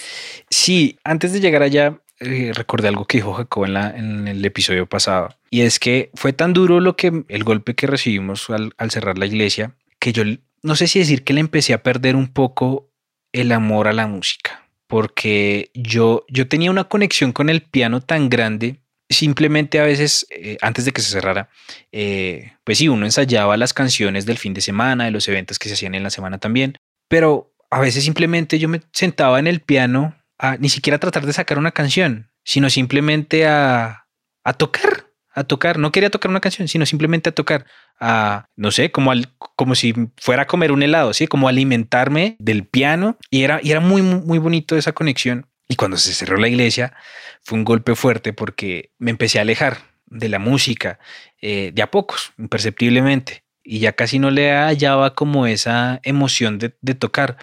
Sí, 0.49 0.97
antes 1.03 1.31
de 1.31 1.39
llegar 1.39 1.61
allá, 1.61 1.99
eh, 2.23 2.51
recordé 2.53 2.87
algo 2.87 3.05
que 3.05 3.17
dijo 3.17 3.33
Jacob 3.33 3.65
en, 3.65 4.27
el 4.27 4.43
episodio 4.45 4.87
pasado, 4.87 5.29
y 5.49 5.61
es 5.61 5.79
que 5.79 6.09
fue 6.13 6.33
tan 6.33 6.53
duro 6.53 6.79
lo 6.79 6.95
que 6.95 7.23
el 7.27 7.43
golpe 7.43 7.75
que 7.75 7.87
recibimos 7.87 8.49
al, 8.49 8.73
al, 8.77 8.91
cerrar 8.91 9.17
la 9.17 9.25
iglesia, 9.25 9.75
que 9.99 10.13
yo 10.13 10.23
no 10.61 10.75
sé 10.75 10.87
si 10.87 10.99
decir 10.99 11.23
que 11.23 11.33
le 11.33 11.41
empecé 11.41 11.73
a 11.73 11.83
perder 11.83 12.15
un 12.15 12.27
poco 12.27 12.89
el 13.33 13.51
amor 13.51 13.87
a 13.87 13.93
la 13.93 14.07
música, 14.07 14.67
porque 14.87 15.71
yo, 15.73 16.25
yo 16.29 16.47
tenía 16.47 16.71
una 16.71 16.85
conexión 16.85 17.33
con 17.33 17.49
el 17.49 17.61
piano 17.61 18.01
tan 18.01 18.29
grande, 18.29 18.79
simplemente 19.09 19.79
a 19.79 19.83
veces, 19.83 20.25
eh, 20.29 20.57
antes 20.61 20.85
de 20.85 20.91
que 20.91 21.01
se 21.01 21.11
cerrara, 21.11 21.49
eh, 21.91 22.53
pues 22.63 22.77
sí, 22.77 22.87
uno 22.87 23.05
ensayaba 23.05 23.57
las 23.57 23.73
canciones 23.73 24.25
del 24.25 24.37
fin 24.37 24.53
de 24.53 24.61
semana, 24.61 25.05
de 25.05 25.11
los 25.11 25.27
eventos 25.27 25.59
que 25.59 25.67
se 25.67 25.75
hacían 25.75 25.95
en 25.95 26.03
la 26.03 26.09
semana 26.09 26.37
también, 26.37 26.77
pero 27.07 27.53
a 27.69 27.79
veces 27.79 28.03
simplemente 28.03 28.59
yo 28.59 28.69
me 28.69 28.81
sentaba 28.91 29.39
en 29.39 29.47
el 29.47 29.59
piano 29.59 30.15
ni 30.59 30.69
siquiera 30.69 30.99
tratar 30.99 31.25
de 31.25 31.33
sacar 31.33 31.57
una 31.57 31.71
canción, 31.71 32.31
sino 32.43 32.69
simplemente 32.69 33.47
a, 33.47 34.07
a 34.43 34.53
tocar, 34.53 35.07
a 35.33 35.43
tocar. 35.43 35.79
No 35.79 35.91
quería 35.91 36.09
tocar 36.09 36.29
una 36.29 36.41
canción, 36.41 36.67
sino 36.67 36.85
simplemente 36.85 37.29
a 37.29 37.33
tocar, 37.33 37.65
a, 37.99 38.47
no 38.55 38.71
sé, 38.71 38.91
como, 38.91 39.11
al, 39.11 39.29
como 39.37 39.75
si 39.75 39.93
fuera 40.17 40.43
a 40.43 40.47
comer 40.47 40.71
un 40.71 40.83
helado, 40.83 41.13
¿sí? 41.13 41.27
Como 41.27 41.47
alimentarme 41.47 42.35
del 42.39 42.65
piano. 42.65 43.17
Y 43.29 43.43
era, 43.43 43.59
y 43.63 43.71
era 43.71 43.79
muy, 43.79 44.01
muy 44.01 44.39
bonito 44.39 44.75
esa 44.75 44.91
conexión. 44.91 45.47
Y 45.67 45.75
cuando 45.75 45.97
se 45.97 46.13
cerró 46.13 46.37
la 46.37 46.49
iglesia, 46.49 46.93
fue 47.41 47.57
un 47.57 47.63
golpe 47.63 47.95
fuerte 47.95 48.33
porque 48.33 48.91
me 48.99 49.11
empecé 49.11 49.39
a 49.39 49.43
alejar 49.43 49.77
de 50.05 50.29
la 50.29 50.39
música 50.39 50.99
eh, 51.41 51.71
de 51.73 51.81
a 51.81 51.89
pocos, 51.89 52.33
imperceptiblemente 52.37 53.42
y 53.63 53.79
ya 53.79 53.93
casi 53.93 54.19
no 54.19 54.29
le 54.31 54.51
hallaba 54.51 55.15
como 55.15 55.47
esa 55.47 55.99
emoción 56.03 56.59
de, 56.59 56.69
tocar. 56.95 57.37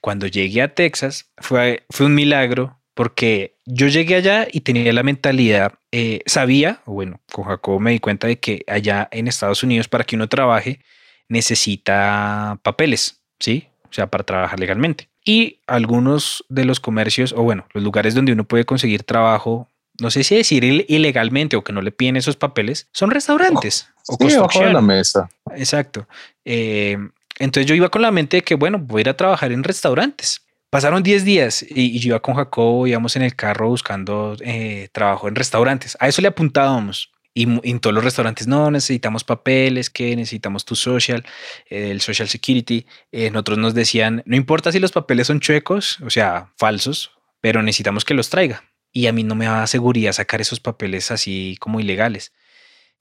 Cuando 0.00 0.26
llegué 0.26 0.62
a 0.62 0.74
Texas 0.74 1.30
fue, 1.38 1.84
fue 1.90 2.06
un 2.06 2.14
milagro 2.14 2.78
porque 2.94 3.56
yo 3.64 3.86
llegué 3.86 4.16
allá 4.16 4.48
y 4.50 4.62
tenía 4.62 4.92
la 4.92 5.04
mentalidad, 5.04 5.74
eh, 5.92 6.20
sabía, 6.26 6.80
bueno, 6.84 7.20
con 7.30 7.44
Jacobo 7.44 7.78
me 7.78 7.92
di 7.92 8.00
cuenta 8.00 8.26
de 8.26 8.40
que 8.40 8.64
allá 8.66 9.08
en 9.12 9.28
Estados 9.28 9.62
Unidos 9.62 9.86
para 9.86 10.02
que 10.02 10.16
uno 10.16 10.28
trabaje 10.28 10.80
necesita 11.28 12.58
papeles, 12.64 13.22
¿sí? 13.38 13.68
O 13.88 13.92
sea, 13.92 14.08
para 14.08 14.24
trabajar 14.24 14.58
legalmente. 14.58 15.08
Y 15.24 15.60
algunos 15.66 16.44
de 16.48 16.64
los 16.64 16.80
comercios, 16.80 17.32
o 17.32 17.42
bueno, 17.42 17.66
los 17.72 17.84
lugares 17.84 18.14
donde 18.14 18.32
uno 18.32 18.44
puede 18.44 18.64
conseguir 18.64 19.04
trabajo 19.04 19.68
no 20.00 20.10
sé 20.10 20.22
si 20.24 20.36
decir 20.36 20.64
ilegalmente 20.64 21.56
o 21.56 21.64
que 21.64 21.72
no 21.72 21.82
le 21.82 21.90
piden 21.90 22.16
esos 22.16 22.36
papeles, 22.36 22.88
son 22.92 23.10
restaurantes 23.10 23.88
o 24.06 24.16
sí, 24.50 24.60
de 24.60 24.72
la 24.72 24.80
mesa. 24.80 25.28
Exacto. 25.56 26.06
Eh, 26.44 26.96
entonces 27.38 27.66
yo 27.66 27.74
iba 27.74 27.88
con 27.88 28.02
la 28.02 28.10
mente 28.10 28.38
de 28.38 28.42
que, 28.42 28.54
bueno, 28.54 28.78
voy 28.78 29.00
a 29.00 29.02
ir 29.02 29.08
a 29.08 29.16
trabajar 29.16 29.52
en 29.52 29.64
restaurantes. 29.64 30.42
Pasaron 30.70 31.02
10 31.02 31.24
días 31.24 31.64
y, 31.68 31.98
yo 31.98 32.08
iba 32.08 32.20
con 32.20 32.34
Jacobo, 32.34 32.86
íbamos 32.86 33.16
en 33.16 33.22
el 33.22 33.34
carro 33.34 33.68
buscando 33.68 34.36
eh, 34.40 34.88
trabajo 34.92 35.28
en 35.28 35.34
restaurantes. 35.34 35.96
A 36.00 36.08
eso 36.08 36.20
le 36.20 36.28
apuntábamos. 36.28 37.10
Y, 37.34 37.44
en 37.68 37.80
todos 37.80 37.94
los 37.94 38.04
restaurantes, 38.04 38.46
no, 38.46 38.70
necesitamos 38.70 39.24
papeles, 39.24 39.90
que 39.90 40.14
necesitamos 40.16 40.64
tu 40.64 40.74
social, 40.74 41.24
el 41.66 42.00
social 42.00 42.28
security. 42.28 42.86
Eh, 43.12 43.30
nosotros 43.30 43.58
nos 43.58 43.74
decían, 43.74 44.22
no 44.26 44.36
importa 44.36 44.72
si 44.72 44.78
los 44.78 44.92
papeles 44.92 45.26
son 45.28 45.40
chuecos, 45.40 46.00
o 46.00 46.10
sea, 46.10 46.52
falsos, 46.56 47.12
pero 47.40 47.62
necesitamos 47.62 48.04
que 48.04 48.14
los 48.14 48.28
traiga. 48.28 48.64
Y 48.92 49.06
a 49.06 49.12
mí 49.12 49.22
no 49.22 49.34
me 49.34 49.46
daba 49.46 49.66
seguridad 49.66 50.12
sacar 50.12 50.40
esos 50.40 50.60
papeles 50.60 51.10
así 51.10 51.56
como 51.60 51.80
ilegales. 51.80 52.32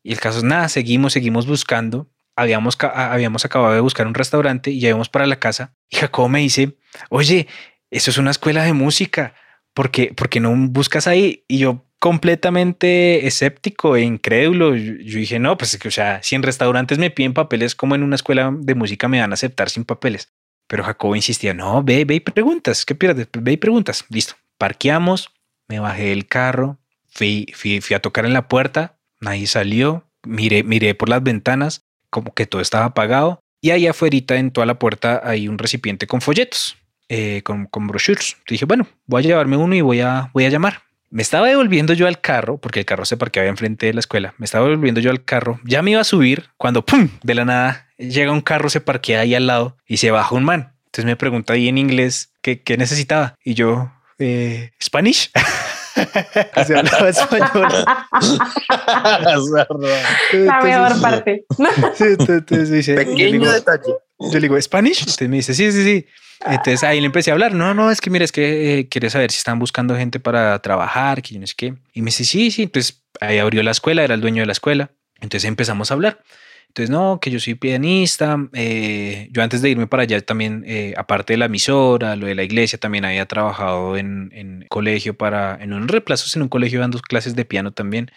Y 0.03 0.13
el 0.13 0.19
caso 0.19 0.39
es 0.39 0.43
nada, 0.43 0.69
seguimos, 0.69 1.13
seguimos 1.13 1.47
buscando. 1.47 2.09
Habíamos, 2.35 2.77
habíamos 2.81 3.45
acabado 3.45 3.73
de 3.73 3.81
buscar 3.81 4.07
un 4.07 4.13
restaurante 4.13 4.71
y 4.71 4.79
ya 4.79 4.89
íbamos 4.89 5.09
para 5.09 5.25
la 5.25 5.39
casa. 5.39 5.75
Y 5.89 5.97
Jacobo 5.97 6.29
me 6.29 6.39
dice, 6.39 6.77
oye, 7.09 7.47
eso 7.89 8.11
es 8.11 8.17
una 8.17 8.31
escuela 8.31 8.63
de 8.63 8.73
música. 8.73 9.33
¿Por 9.73 9.91
qué, 9.91 10.39
no 10.39 10.55
buscas 10.69 11.07
ahí? 11.07 11.43
Y 11.47 11.59
yo, 11.59 11.85
completamente 11.99 13.27
escéptico 13.27 13.95
e 13.95 14.01
incrédulo. 14.01 14.75
Yo, 14.75 15.19
dije, 15.19 15.39
no, 15.39 15.57
pues, 15.57 15.77
o 15.85 15.91
sea, 15.91 16.21
si 16.23 16.35
en 16.35 16.43
restaurantes 16.43 16.97
me 16.97 17.11
piden 17.11 17.33
papeles, 17.33 17.75
como 17.75 17.95
en 17.95 18.03
una 18.03 18.15
escuela 18.15 18.51
de 18.53 18.75
música 18.75 19.07
me 19.07 19.19
van 19.19 19.31
a 19.31 19.35
aceptar 19.35 19.69
sin 19.69 19.85
papeles? 19.85 20.33
Pero 20.67 20.83
Jacobo 20.83 21.15
insistía, 21.15 21.53
no, 21.53 21.83
ve, 21.83 22.05
ve 22.05 22.15
y 22.15 22.19
preguntas, 22.19 22.85
¿qué 22.85 22.95
pierdes? 22.95 23.29
Ve 23.31 23.53
y 23.53 23.57
preguntas. 23.57 24.05
Listo, 24.09 24.35
parqueamos, 24.57 25.31
me 25.67 25.79
bajé 25.79 26.09
del 26.09 26.27
carro, 26.27 26.77
fui, 27.09 27.51
fui, 27.53 27.95
a 27.95 27.99
tocar 27.99 28.25
en 28.25 28.33
la 28.33 28.47
puerta, 28.47 28.97
nadie 29.19 29.47
salió, 29.47 30.05
miré, 30.23 30.63
miré 30.63 30.95
por 30.95 31.09
las 31.09 31.23
ventanas, 31.23 31.85
como 32.09 32.33
que 32.33 32.45
todo 32.45 32.61
estaba 32.61 32.85
apagado, 32.85 33.41
y 33.61 33.71
ahí 33.71 33.87
afuera 33.87 34.17
en 34.29 34.51
toda 34.51 34.65
la 34.65 34.79
puerta 34.79 35.21
hay 35.23 35.47
un 35.47 35.57
recipiente 35.57 36.07
con 36.07 36.21
folletos, 36.21 36.77
eh, 37.09 37.41
con, 37.43 37.65
con 37.65 37.87
brochures. 37.87 38.37
Dije, 38.47 38.65
bueno, 38.65 38.87
voy 39.05 39.23
a 39.23 39.27
llevarme 39.27 39.57
uno 39.57 39.75
y 39.75 39.81
voy 39.81 40.01
a, 40.01 40.29
voy 40.33 40.45
a 40.45 40.49
llamar. 40.49 40.83
Me 41.09 41.21
estaba 41.21 41.47
devolviendo 41.47 41.93
yo 41.93 42.05
al 42.05 42.19
carro, 42.19 42.57
porque 42.57 42.81
el 42.81 42.85
carro 42.85 43.05
se 43.05 43.17
parqueaba 43.17 43.49
enfrente 43.49 43.85
de 43.85 43.93
la 43.93 44.01
escuela. 44.01 44.33
Me 44.37 44.45
estaba 44.45 44.67
devolviendo 44.67 44.99
yo 44.99 45.09
al 45.09 45.23
carro. 45.23 45.59
Ya 45.63 45.81
me 45.81 45.91
iba 45.91 46.01
a 46.01 46.03
subir 46.03 46.49
cuando, 46.57 46.85
¡pum! 46.85 47.09
De 47.23 47.33
la 47.33 47.45
nada 47.45 47.87
llega 47.97 48.31
un 48.31 48.41
carro, 48.41 48.69
se 48.69 48.81
parquea 48.81 49.21
ahí 49.21 49.33
al 49.33 49.47
lado 49.47 49.77
y 49.87 49.97
se 49.97 50.11
baja 50.11 50.35
un 50.35 50.43
man. 50.43 50.73
Entonces 50.87 51.05
me 51.05 51.15
pregunta 51.15 51.53
ahí 51.53 51.67
en 51.67 51.77
inglés 51.77 52.33
qué, 52.41 52.61
qué 52.61 52.77
necesitaba. 52.77 53.35
Y 53.43 53.53
yo, 53.53 53.91
eh, 54.19 54.71
¿Spanish? 54.81 55.31
se 56.65 56.75
hablaba 56.77 57.09
español. 57.09 57.67
la 60.33 60.61
mejor 60.61 61.01
parte. 61.01 61.45
entonces, 61.99 62.71
dice, 62.71 62.95
Pequeño 62.95 63.51
detalle. 63.51 63.93
Yo 64.19 64.33
le 64.33 64.39
digo, 64.39 64.61
¿Spanish? 64.61 64.99
Entonces 64.99 65.29
me 65.29 65.37
dice, 65.37 65.53
sí, 65.53 65.71
sí, 65.71 65.83
sí. 65.83 66.05
Entonces 66.45 66.83
ahí 66.83 66.99
le 66.99 67.07
empecé 67.07 67.31
a 67.31 67.33
hablar. 67.33 67.53
No, 67.53 67.73
no, 67.73 67.91
es 67.91 68.01
que 68.01 68.09
mira, 68.09 68.25
es 68.25 68.31
que 68.31 68.79
eh, 68.79 68.87
quiere 68.87 69.09
saber 69.09 69.31
si 69.31 69.37
están 69.37 69.59
buscando 69.59 69.95
gente 69.95 70.19
para 70.19 70.59
trabajar, 70.59 71.21
que 71.21 71.33
yo 71.33 71.39
no 71.39 71.47
sé 71.47 71.53
qué. 71.57 71.73
Y 71.93 72.01
me 72.01 72.07
dice, 72.07 72.25
sí, 72.25 72.51
sí. 72.51 72.63
Entonces 72.63 73.03
ahí 73.19 73.39
abrió 73.39 73.63
la 73.63 73.71
escuela, 73.71 74.03
era 74.03 74.13
el 74.13 74.21
dueño 74.21 74.41
de 74.41 74.47
la 74.47 74.51
escuela. 74.51 74.91
Entonces 75.19 75.47
empezamos 75.47 75.91
a 75.91 75.95
hablar. 75.95 76.21
Entonces, 76.77 76.91
no, 76.91 77.19
que 77.19 77.31
yo 77.31 77.39
soy 77.39 77.55
pianista. 77.55 78.37
Eh, 78.53 79.29
yo 79.31 79.41
antes 79.41 79.63
de 79.63 79.71
irme 79.71 79.87
para 79.87 80.03
allá 80.03 80.21
también, 80.21 80.63
eh, 80.67 80.93
aparte 80.95 81.33
de 81.33 81.37
la 81.37 81.45
emisora, 81.45 82.15
lo 82.15 82.27
de 82.27 82.35
la 82.35 82.43
iglesia, 82.43 82.77
también 82.77 83.03
había 83.03 83.25
trabajado 83.25 83.97
en, 83.97 84.29
en 84.31 84.63
colegio 84.69 85.17
para, 85.17 85.57
en 85.59 85.73
un 85.73 85.87
reemplazo 85.87 86.27
en 86.37 86.43
un 86.43 86.49
colegio 86.49 86.79
dando 86.79 86.99
clases 86.99 87.35
de 87.35 87.45
piano 87.45 87.71
también. 87.71 88.11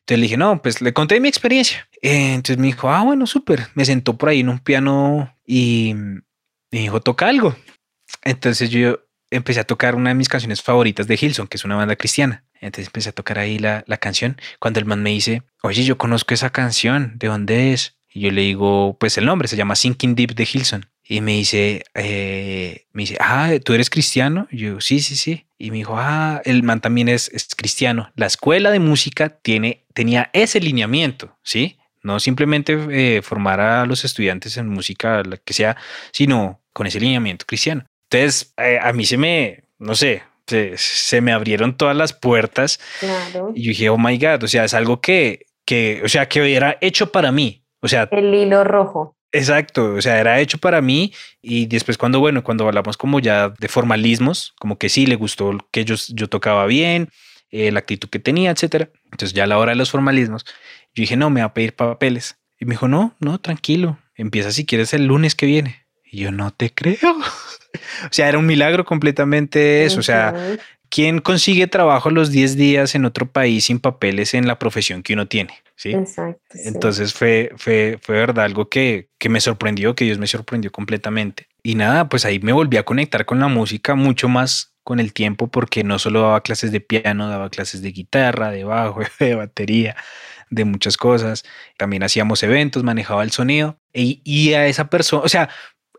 Entonces 0.00 0.18
le 0.18 0.22
dije, 0.24 0.36
no, 0.36 0.60
pues 0.60 0.82
le 0.82 0.92
conté 0.92 1.20
mi 1.20 1.28
experiencia. 1.28 1.88
entonces 2.02 2.58
me 2.58 2.66
dijo, 2.66 2.90
ah, 2.90 3.02
bueno, 3.02 3.26
súper. 3.26 3.68
Me 3.74 3.86
sentó 3.86 4.18
por 4.18 4.28
ahí 4.28 4.40
en 4.40 4.50
un 4.50 4.58
piano 4.58 5.34
y 5.46 5.94
me 5.94 6.80
dijo, 6.80 7.00
toca 7.00 7.28
algo. 7.28 7.56
Entonces 8.24 8.68
yo 8.68 9.00
empecé 9.30 9.60
a 9.60 9.64
tocar 9.64 9.94
una 9.94 10.10
de 10.10 10.16
mis 10.16 10.28
canciones 10.28 10.60
favoritas 10.60 11.06
de 11.06 11.18
Hilson, 11.18 11.46
que 11.46 11.56
es 11.56 11.64
una 11.64 11.76
banda 11.76 11.96
cristiana. 11.96 12.44
Entonces 12.60 12.88
empecé 12.88 13.08
a 13.08 13.12
tocar 13.12 13.38
ahí 13.38 13.58
la, 13.58 13.84
la 13.86 13.96
canción. 13.96 14.36
Cuando 14.58 14.80
el 14.80 14.84
man 14.84 15.02
me 15.02 15.10
dice, 15.10 15.44
oye, 15.62 15.82
yo 15.84 15.96
conozco 15.96 16.34
esa 16.34 16.50
canción, 16.50 17.14
¿de 17.16 17.28
dónde 17.28 17.72
es? 17.72 17.96
Y 18.12 18.20
yo 18.20 18.30
le 18.30 18.42
digo, 18.42 18.96
pues 18.98 19.16
el 19.18 19.24
nombre 19.24 19.48
se 19.48 19.56
llama 19.56 19.76
Sinking 19.76 20.14
Deep 20.14 20.34
de 20.34 20.48
Hilson. 20.50 20.86
Y 21.04 21.20
me 21.20 21.32
dice, 21.32 21.84
eh, 21.94 22.86
me 22.92 23.02
dice, 23.02 23.16
ah, 23.20 23.52
¿tú 23.64 23.74
eres 23.74 23.90
cristiano? 23.90 24.48
Y 24.50 24.58
yo, 24.58 24.80
sí, 24.80 25.00
sí, 25.00 25.16
sí. 25.16 25.46
Y 25.58 25.70
me 25.70 25.78
dijo, 25.78 25.94
ah, 25.96 26.40
el 26.44 26.62
man 26.62 26.80
también 26.80 27.08
es, 27.08 27.28
es 27.34 27.54
cristiano. 27.54 28.10
La 28.14 28.26
escuela 28.26 28.70
de 28.70 28.78
música 28.78 29.28
tiene, 29.28 29.84
tenía 29.94 30.30
ese 30.32 30.60
lineamiento, 30.60 31.36
¿sí? 31.42 31.78
No 32.02 32.18
simplemente 32.18 32.78
eh, 32.90 33.22
formar 33.22 33.60
a 33.60 33.86
los 33.86 34.04
estudiantes 34.04 34.56
en 34.56 34.68
música, 34.68 35.22
la 35.22 35.36
que 35.36 35.52
sea, 35.52 35.76
sino 36.12 36.60
con 36.72 36.86
ese 36.86 37.00
lineamiento 37.00 37.46
cristiano. 37.46 37.84
Entonces, 38.04 38.52
eh, 38.56 38.78
a 38.80 38.92
mí 38.92 39.04
se 39.04 39.16
me, 39.16 39.64
no 39.78 39.94
sé, 39.94 40.22
se, 40.76 41.20
me 41.20 41.32
abrieron 41.32 41.76
todas 41.76 41.96
las 41.96 42.12
puertas. 42.12 42.80
Y 43.54 43.62
yo 43.62 43.68
dije, 43.68 43.88
oh 43.88 43.98
my 43.98 44.18
God, 44.18 44.42
o 44.44 44.48
sea, 44.48 44.64
es 44.64 44.74
algo 44.74 45.00
que, 45.00 45.46
que, 45.64 46.02
o 46.04 46.08
sea, 46.08 46.28
que 46.28 46.54
era 46.54 46.76
hecho 46.80 47.12
para 47.12 47.32
mí. 47.32 47.61
O 47.82 47.88
sea, 47.88 48.08
el 48.12 48.32
hilo 48.32 48.64
rojo. 48.64 49.16
Exacto, 49.32 49.94
o 49.94 50.02
sea, 50.02 50.20
era 50.20 50.40
hecho 50.40 50.58
para 50.58 50.82
mí 50.82 51.12
y 51.40 51.66
después 51.66 51.96
cuando, 51.96 52.20
bueno, 52.20 52.44
cuando 52.44 52.66
hablamos 52.66 52.98
como 52.98 53.18
ya 53.18 53.48
de 53.48 53.68
formalismos, 53.68 54.54
como 54.58 54.76
que 54.78 54.90
sí, 54.90 55.06
le 55.06 55.16
gustó 55.16 55.56
que 55.70 55.84
yo, 55.86 55.94
yo 56.08 56.28
tocaba 56.28 56.66
bien, 56.66 57.08
eh, 57.50 57.72
la 57.72 57.80
actitud 57.80 58.10
que 58.10 58.18
tenía, 58.18 58.50
etcétera. 58.50 58.90
Entonces 59.06 59.32
ya 59.32 59.44
a 59.44 59.46
la 59.46 59.58
hora 59.58 59.72
de 59.72 59.76
los 59.76 59.90
formalismos, 59.90 60.44
yo 60.94 61.02
dije, 61.02 61.16
no, 61.16 61.30
me 61.30 61.40
va 61.40 61.46
a 61.46 61.54
pedir 61.54 61.74
papeles. 61.74 62.36
Y 62.58 62.66
me 62.66 62.72
dijo, 62.72 62.88
no, 62.88 63.16
no, 63.20 63.40
tranquilo, 63.40 63.98
empieza 64.14 64.52
si 64.52 64.66
quieres 64.66 64.92
el 64.94 65.06
lunes 65.06 65.34
que 65.34 65.46
viene. 65.46 65.86
Y 66.04 66.20
yo 66.20 66.30
no 66.30 66.50
te 66.50 66.70
creo. 66.70 66.98
o 67.12 68.08
sea, 68.12 68.28
era 68.28 68.38
un 68.38 68.46
milagro 68.46 68.84
completamente 68.84 69.84
eso. 69.84 70.00
O 70.00 70.02
sea, 70.02 70.34
¿quién 70.92 71.20
consigue 71.20 71.66
trabajo 71.66 72.10
los 72.10 72.30
10 72.30 72.56
días 72.56 72.94
en 72.94 73.06
otro 73.06 73.26
país 73.26 73.64
sin 73.64 73.80
papeles 73.80 74.34
en 74.34 74.46
la 74.46 74.58
profesión 74.58 75.02
que 75.02 75.14
uno 75.14 75.26
tiene? 75.26 75.54
Sí. 75.74 75.92
Exacto. 75.92 76.40
Entonces 76.52 77.14
fue, 77.14 77.50
fue, 77.56 77.98
fue 78.02 78.16
verdad 78.16 78.44
algo 78.44 78.68
que, 78.68 79.08
que 79.18 79.30
me 79.30 79.40
sorprendió, 79.40 79.96
que 79.96 80.04
Dios 80.04 80.18
me 80.18 80.26
sorprendió 80.26 80.70
completamente. 80.70 81.48
Y 81.62 81.74
nada, 81.76 82.08
pues 82.08 82.26
ahí 82.26 82.38
me 82.40 82.52
volví 82.52 82.76
a 82.76 82.84
conectar 82.84 83.24
con 83.24 83.40
la 83.40 83.48
música 83.48 83.94
mucho 83.94 84.28
más 84.28 84.74
con 84.84 85.00
el 85.00 85.12
tiempo 85.12 85.48
porque 85.48 85.82
no 85.82 85.98
solo 85.98 86.22
daba 86.22 86.42
clases 86.42 86.72
de 86.72 86.80
piano, 86.80 87.28
daba 87.28 87.48
clases 87.48 87.80
de 87.82 87.92
guitarra, 87.92 88.50
de 88.50 88.64
bajo, 88.64 89.00
de 89.18 89.34
batería, 89.34 89.96
de 90.50 90.66
muchas 90.66 90.98
cosas. 90.98 91.44
También 91.78 92.02
hacíamos 92.02 92.42
eventos, 92.42 92.82
manejaba 92.82 93.22
el 93.22 93.30
sonido 93.30 93.78
y, 93.94 94.20
y 94.24 94.52
a 94.52 94.66
esa 94.66 94.88
persona, 94.90 95.22
o 95.24 95.28
sea, 95.28 95.48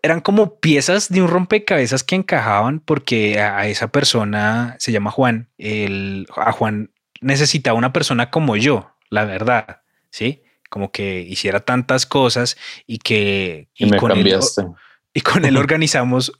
eran 0.03 0.19
como 0.19 0.59
piezas 0.59 1.09
de 1.09 1.21
un 1.21 1.29
rompecabezas 1.29 2.03
que 2.03 2.15
encajaban 2.15 2.81
porque 2.81 3.39
a, 3.39 3.67
esa 3.67 3.87
persona 3.87 4.75
se 4.77 4.91
llama 4.91 5.11
Juan. 5.11 5.47
El, 5.57 6.27
a 6.35 6.51
Juan 6.51 6.91
necesitaba 7.21 7.77
una 7.77 7.93
persona 7.93 8.29
como 8.29 8.57
yo, 8.57 8.91
la 9.09 9.23
verdad, 9.23 9.81
¿sí? 10.09 10.43
Como 10.69 10.91
que 10.91 11.21
hiciera 11.21 11.61
tantas 11.61 12.05
cosas 12.05 12.57
y 12.85 12.97
que... 12.97 13.69
Y, 13.75 13.89
con 13.91 14.09
cambiaste. 14.09 14.61
Él, 14.61 14.67
y 15.13 15.21
con 15.21 15.45
él 15.45 15.55
organizamos, 15.57 16.33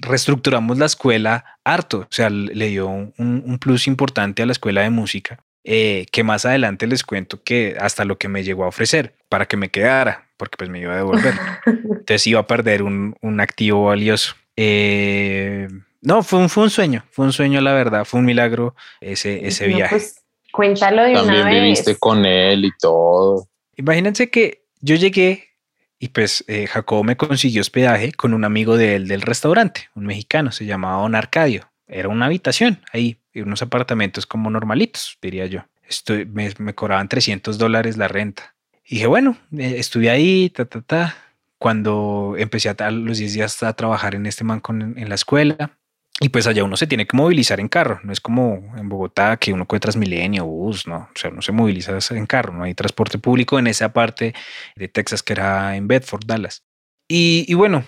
reestructuramos 0.00 0.78
la 0.78 0.86
escuela 0.86 1.58
harto, 1.64 2.00
o 2.00 2.08
sea, 2.10 2.30
le 2.30 2.68
dio 2.68 2.86
un, 2.86 3.12
un 3.18 3.58
plus 3.58 3.88
importante 3.88 4.44
a 4.44 4.46
la 4.46 4.52
escuela 4.52 4.82
de 4.82 4.90
música. 4.90 5.42
Eh, 5.68 6.06
que 6.12 6.22
más 6.22 6.46
adelante 6.46 6.86
les 6.86 7.02
cuento 7.02 7.42
que 7.42 7.76
hasta 7.80 8.04
lo 8.04 8.18
que 8.18 8.28
me 8.28 8.44
llegó 8.44 8.62
a 8.62 8.68
ofrecer 8.68 9.16
para 9.28 9.46
que 9.46 9.56
me 9.56 9.68
quedara, 9.68 10.25
porque 10.36 10.56
pues 10.56 10.70
me 10.70 10.80
iba 10.80 10.92
a 10.92 10.96
devolver. 10.96 11.34
Entonces 11.66 12.26
iba 12.26 12.40
a 12.40 12.46
perder 12.46 12.82
un, 12.82 13.16
un 13.20 13.40
activo 13.40 13.86
valioso. 13.86 14.34
Eh, 14.56 15.68
no, 16.00 16.22
fue 16.22 16.38
un, 16.38 16.48
fue 16.48 16.64
un 16.64 16.70
sueño, 16.70 17.04
fue 17.10 17.24
un 17.24 17.32
sueño, 17.32 17.60
la 17.60 17.72
verdad, 17.72 18.04
fue 18.04 18.20
un 18.20 18.26
milagro 18.26 18.74
ese, 19.00 19.46
ese 19.46 19.66
viaje. 19.66 19.96
Pues, 19.96 20.22
cuéntalo 20.52 21.02
de 21.02 21.14
También 21.14 21.42
una 21.42 21.50
viviste 21.50 21.96
con 21.96 22.24
él 22.24 22.64
y 22.64 22.70
todo. 22.78 23.48
Imagínense 23.76 24.30
que 24.30 24.62
yo 24.80 24.96
llegué 24.96 25.50
y 25.98 26.08
pues 26.08 26.44
eh, 26.46 26.66
Jacobo 26.66 27.04
me 27.04 27.16
consiguió 27.16 27.60
hospedaje 27.60 28.12
con 28.12 28.34
un 28.34 28.44
amigo 28.44 28.76
de 28.76 28.96
él 28.96 29.08
del 29.08 29.22
restaurante, 29.22 29.88
un 29.94 30.06
mexicano, 30.06 30.52
se 30.52 30.66
llamaba 30.66 31.02
Don 31.02 31.14
Arcadio. 31.14 31.70
Era 31.86 32.08
una 32.08 32.26
habitación 32.26 32.80
ahí, 32.92 33.18
unos 33.34 33.62
apartamentos 33.62 34.26
como 34.26 34.50
normalitos, 34.50 35.18
diría 35.22 35.46
yo. 35.46 35.60
Estoy, 35.88 36.26
me, 36.26 36.52
cobraban 36.74 37.08
300 37.08 37.58
dólares 37.58 37.96
la 37.96 38.08
renta. 38.08 38.55
Y 38.86 38.96
dije, 38.96 39.06
bueno, 39.06 39.36
eh, 39.56 39.74
estuve 39.78 40.10
ahí, 40.10 40.50
ta, 40.50 40.64
ta, 40.64 40.80
ta. 40.80 41.16
Cuando 41.58 42.34
empecé 42.38 42.68
a, 42.68 42.90
los 42.90 43.18
10 43.18 43.34
días 43.34 43.62
a 43.62 43.72
trabajar 43.74 44.14
en 44.14 44.26
este 44.26 44.44
man 44.44 44.62
en 44.96 45.08
la 45.08 45.14
escuela, 45.14 45.78
y 46.20 46.30
pues 46.30 46.46
allá 46.46 46.64
uno 46.64 46.76
se 46.76 46.86
tiene 46.86 47.06
que 47.06 47.16
movilizar 47.16 47.60
en 47.60 47.68
carro, 47.68 48.00
no 48.02 48.12
es 48.12 48.20
como 48.20 48.74
en 48.76 48.88
Bogotá 48.88 49.36
que 49.36 49.52
uno 49.52 49.66
coge 49.66 49.80
Transmilenio, 49.80 50.46
bus, 50.46 50.86
no, 50.86 50.96
o 50.96 51.18
sea, 51.18 51.30
uno 51.30 51.42
se 51.42 51.52
moviliza 51.52 51.98
en 52.10 52.26
carro, 52.26 52.54
no 52.54 52.64
hay 52.64 52.74
transporte 52.74 53.18
público 53.18 53.58
en 53.58 53.66
esa 53.66 53.92
parte 53.92 54.34
de 54.76 54.88
Texas 54.88 55.22
que 55.22 55.34
era 55.34 55.76
en 55.76 55.88
Bedford, 55.88 56.24
Dallas. 56.26 56.64
Y, 57.06 57.44
y 57.48 57.54
bueno, 57.54 57.84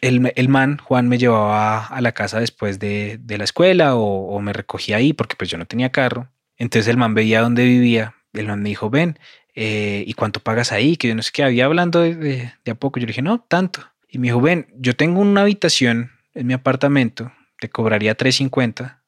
el, 0.00 0.32
el, 0.36 0.48
man, 0.48 0.78
Juan, 0.78 1.08
me 1.08 1.18
llevaba 1.18 1.86
a 1.86 2.00
la 2.00 2.12
casa 2.12 2.38
después 2.38 2.78
de, 2.78 3.18
de 3.20 3.38
la 3.38 3.44
escuela 3.44 3.96
o, 3.96 4.40
me 4.40 4.52
recogía 4.52 4.96
ahí 4.96 5.12
porque 5.12 5.36
pues 5.36 5.50
yo 5.50 5.58
no 5.58 5.66
tenía 5.66 5.90
carro. 5.90 6.30
Entonces 6.56 6.88
el 6.88 6.96
man 6.96 7.14
veía 7.14 7.40
dónde 7.40 7.64
vivía, 7.64 8.14
el 8.32 8.46
man 8.46 8.62
me 8.62 8.68
dijo, 8.68 8.90
ven, 8.90 9.18
eh, 9.54 10.04
¿y 10.06 10.14
cuánto 10.14 10.40
pagas 10.40 10.72
ahí? 10.72 10.96
Que 10.96 11.08
yo 11.08 11.14
no 11.14 11.22
sé 11.22 11.30
qué, 11.32 11.44
había 11.44 11.66
hablando 11.66 12.00
de, 12.00 12.52
a 12.68 12.74
poco. 12.74 12.98
Yo 12.98 13.06
le 13.06 13.12
dije, 13.12 13.22
no, 13.22 13.40
tanto. 13.40 13.80
Y 14.08 14.18
me 14.18 14.28
dijo, 14.28 14.40
ven, 14.40 14.66
yo 14.76 14.94
tengo 14.94 15.20
una 15.20 15.42
habitación 15.42 16.12
en 16.34 16.46
mi 16.46 16.54
apartamento, 16.54 17.32
te 17.58 17.68
cobraría 17.68 18.14
350. 18.14 19.02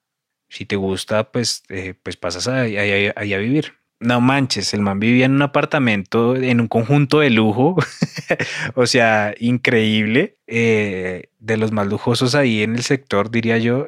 Si 0.49 0.65
te 0.65 0.77
gusta, 0.77 1.31
pues, 1.33 1.65
eh, 1.69 1.95
pues 2.03 2.17
pasas 2.17 2.47
ahí, 2.49 2.77
ahí 2.77 3.35
a 3.35 3.39
vivir. 3.39 3.75
No 3.99 4.21
manches, 4.21 4.75
el 4.75 4.83
man 4.83 5.01
vivía 5.01 5.25
en 5.25 5.33
un 5.33 5.43
apartamento, 5.43 6.37
en 6.37 6.61
un 6.61 6.69
conjunto 6.69 7.21
de 7.21 7.31
lujo, 7.31 7.77
o 8.75 8.87
sea, 8.87 9.35
increíble, 9.39 10.37
eh, 10.47 11.31
de 11.39 11.57
los 11.57 11.73
más 11.73 11.87
lujosos 11.87 12.35
ahí 12.35 12.63
en 12.63 12.75
el 12.75 12.83
sector, 12.83 13.31
diría 13.31 13.57
yo. 13.57 13.87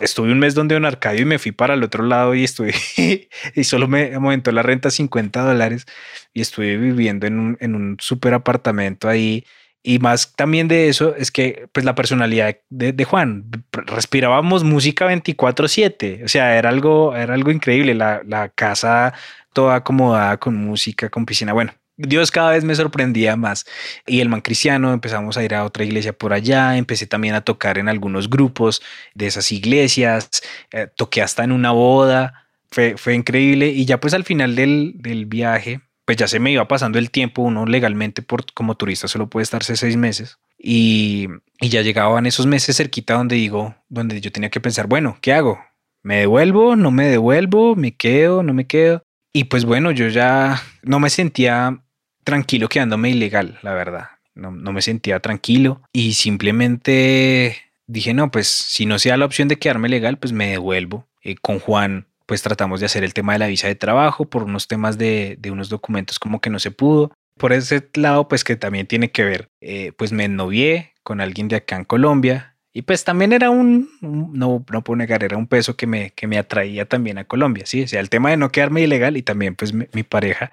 Estuve 0.00 0.32
un 0.32 0.38
mes 0.38 0.54
donde 0.54 0.76
un 0.76 0.84
Arcadio 0.84 1.22
y 1.22 1.24
me 1.24 1.38
fui 1.38 1.52
para 1.52 1.74
el 1.74 1.82
otro 1.82 2.04
lado 2.04 2.34
y 2.34 2.44
estuve, 2.44 2.74
y 3.54 3.64
solo 3.64 3.88
me 3.88 4.14
aumentó 4.14 4.52
la 4.52 4.62
renta 4.62 4.90
50 4.90 5.42
dólares 5.42 5.86
y 6.32 6.40
estuve 6.40 6.76
viviendo 6.76 7.26
en 7.26 7.38
un, 7.38 7.56
en 7.60 7.74
un 7.74 7.96
super 8.00 8.34
apartamento 8.34 9.08
ahí 9.08 9.44
y 9.82 10.00
más 10.00 10.34
también 10.34 10.68
de 10.68 10.88
eso 10.88 11.14
es 11.16 11.30
que 11.30 11.68
pues 11.72 11.86
la 11.86 11.94
personalidad 11.94 12.56
de, 12.68 13.04
Juan, 13.04 13.50
respirábamos 13.72 14.64
música 14.64 15.06
24/7, 15.06 16.24
o 16.24 16.28
sea, 16.28 16.58
era 16.58 16.68
algo, 16.68 17.16
era 17.16 17.34
algo 17.34 17.50
increíble, 17.50 17.94
la, 17.94 18.22
la, 18.26 18.48
casa 18.50 19.14
toda 19.52 19.76
acomodada 19.76 20.36
con 20.38 20.56
música, 20.56 21.08
con 21.08 21.24
piscina, 21.26 21.52
bueno. 21.52 21.72
Dios 21.98 22.30
cada 22.30 22.52
vez 22.52 22.64
me 22.64 22.74
sorprendía 22.74 23.36
más. 23.36 23.66
Y 24.06 24.20
el 24.20 24.28
man 24.28 24.40
cristiano, 24.40 24.92
empezamos 24.92 25.36
a 25.36 25.44
ir 25.44 25.54
a 25.54 25.64
otra 25.64 25.84
iglesia 25.84 26.12
por 26.12 26.32
allá, 26.32 26.76
empecé 26.76 27.06
también 27.06 27.34
a 27.34 27.42
tocar 27.42 27.76
en 27.76 27.88
algunos 27.88 28.30
grupos 28.30 28.80
de 29.14 29.26
esas 29.26 29.52
iglesias, 29.52 30.30
eh, 30.70 30.88
toqué 30.96 31.22
hasta 31.22 31.44
en 31.44 31.52
una 31.52 31.72
boda, 31.72 32.46
fue, 32.70 32.96
fue 32.96 33.14
increíble. 33.14 33.68
Y 33.68 33.84
ya 33.84 34.00
pues 34.00 34.14
al 34.14 34.24
final 34.24 34.54
del, 34.54 34.92
del 34.94 35.26
viaje, 35.26 35.80
pues 36.04 36.16
ya 36.16 36.28
se 36.28 36.38
me 36.38 36.52
iba 36.52 36.66
pasando 36.68 36.98
el 36.98 37.10
tiempo, 37.10 37.42
uno 37.42 37.66
legalmente 37.66 38.22
por, 38.22 38.50
como 38.54 38.76
turista 38.76 39.08
solo 39.08 39.28
puede 39.28 39.42
estarse 39.42 39.76
seis 39.76 39.96
meses 39.96 40.38
y, 40.56 41.28
y 41.60 41.68
ya 41.68 41.82
llegaban 41.82 42.26
esos 42.26 42.46
meses 42.46 42.76
cerquita 42.76 43.14
donde 43.14 43.36
digo, 43.36 43.74
donde 43.88 44.20
yo 44.20 44.32
tenía 44.32 44.50
que 44.50 44.60
pensar, 44.60 44.86
bueno, 44.86 45.18
¿qué 45.20 45.32
hago? 45.32 45.58
¿Me 46.02 46.20
devuelvo? 46.20 46.76
¿No 46.76 46.90
me 46.90 47.06
devuelvo? 47.06 47.76
¿Me 47.76 47.96
quedo? 47.96 48.42
¿No 48.42 48.54
me 48.54 48.66
quedo? 48.66 49.02
Y 49.32 49.44
pues 49.44 49.64
bueno, 49.64 49.90
yo 49.90 50.08
ya 50.08 50.62
no 50.82 51.00
me 51.00 51.10
sentía 51.10 51.82
tranquilo 52.28 52.68
quedándome 52.68 53.10
ilegal, 53.10 53.58
la 53.62 53.72
verdad. 53.72 54.08
No, 54.34 54.50
no 54.50 54.72
me 54.72 54.82
sentía 54.82 55.18
tranquilo 55.20 55.80
y 55.92 56.12
simplemente 56.12 57.56
dije, 57.86 58.12
no, 58.12 58.30
pues 58.30 58.48
si 58.48 58.84
no 58.84 58.98
sea 58.98 59.16
la 59.16 59.24
opción 59.24 59.48
de 59.48 59.58
quedarme 59.58 59.88
legal, 59.88 60.18
pues 60.18 60.32
me 60.32 60.48
devuelvo. 60.50 61.06
Eh, 61.22 61.36
con 61.40 61.58
Juan 61.58 62.06
pues 62.26 62.42
tratamos 62.42 62.80
de 62.80 62.86
hacer 62.86 63.04
el 63.04 63.14
tema 63.14 63.32
de 63.32 63.38
la 63.38 63.46
visa 63.46 63.68
de 63.68 63.74
trabajo 63.74 64.26
por 64.26 64.42
unos 64.42 64.68
temas 64.68 64.98
de, 64.98 65.38
unos 65.50 65.70
documentos 65.70 66.18
como 66.18 66.42
que 66.42 66.50
no 66.50 66.58
se 66.58 66.70
pudo. 66.70 67.10
Por 67.38 67.54
ese 67.54 67.88
lado, 67.94 68.28
pues 68.28 68.44
que 68.44 68.54
también 68.54 68.86
tiene 68.86 69.10
que 69.10 69.24
ver, 69.24 69.48
eh, 69.62 69.92
pues 69.96 70.12
me 70.12 70.28
novié 70.28 70.92
con 71.02 71.22
alguien 71.22 71.48
de 71.48 71.56
acá 71.56 71.76
en 71.76 71.84
Colombia 71.84 72.56
y 72.74 72.82
pues 72.82 73.02
también 73.02 73.32
era 73.32 73.48
un, 73.48 73.88
no, 74.02 74.62
no 74.70 74.84
puedo 74.84 74.96
negar, 74.96 75.24
era 75.24 75.38
un 75.38 75.46
peso 75.46 75.74
que 75.74 75.86
me, 75.86 76.10
que 76.10 76.26
me 76.26 76.36
atraía 76.36 76.84
también 76.84 77.16
a 77.16 77.24
Colombia, 77.24 77.64
¿sí? 77.64 77.82
O 77.82 77.88
sea, 77.88 78.00
el 78.00 78.10
tema 78.10 78.28
de 78.28 78.36
no 78.36 78.52
quedarme 78.52 78.82
ilegal 78.82 79.16
y 79.16 79.22
también 79.22 79.56
pues 79.56 79.72
mi, 79.72 80.02
pareja. 80.02 80.52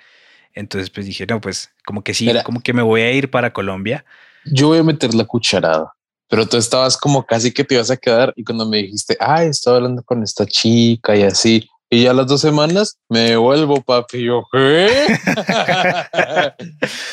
Entonces 0.56 0.90
pues 0.90 1.06
dije, 1.06 1.26
no, 1.28 1.40
pues 1.40 1.70
como 1.86 2.04
que 2.04 2.14
sí, 2.14 2.32
como 2.44 2.62
que 2.62 2.74
me 2.74 2.82
voy 2.82 3.02
a 3.02 3.12
ir 3.12 3.30
para 3.30 3.54
Colombia. 3.54 4.06
Yo 4.46 4.70
voy 4.70 4.80
a 4.80 4.84
meter 4.84 5.14
la 5.14 5.26
cucharada 5.26 5.92
pero 6.28 6.48
tú 6.48 6.58
estabas 6.58 6.98
como 6.98 7.24
casi 7.24 7.52
que 7.52 7.64
te 7.64 7.76
ibas 7.76 7.92
a 7.92 7.98
quedar 7.98 8.34
y 8.36 8.44
cuando 8.44 8.66
me 8.66 8.78
dijiste, 8.78 9.16
ay, 9.20 9.48
estaba 9.48 9.78
hablando 9.78 10.02
con 10.02 10.24
esta 10.24 10.46
chica 10.46 11.16
y 11.16 11.22
así, 11.22 11.70
y 11.90 12.04
ya 12.04 12.14
las 12.14 12.28
dos 12.28 12.42
semanas 12.42 12.98
me 13.10 13.20
devuelvo, 13.20 13.82
papi. 13.82 14.24
Yo, 14.24 14.44
¿qué? 14.52 14.90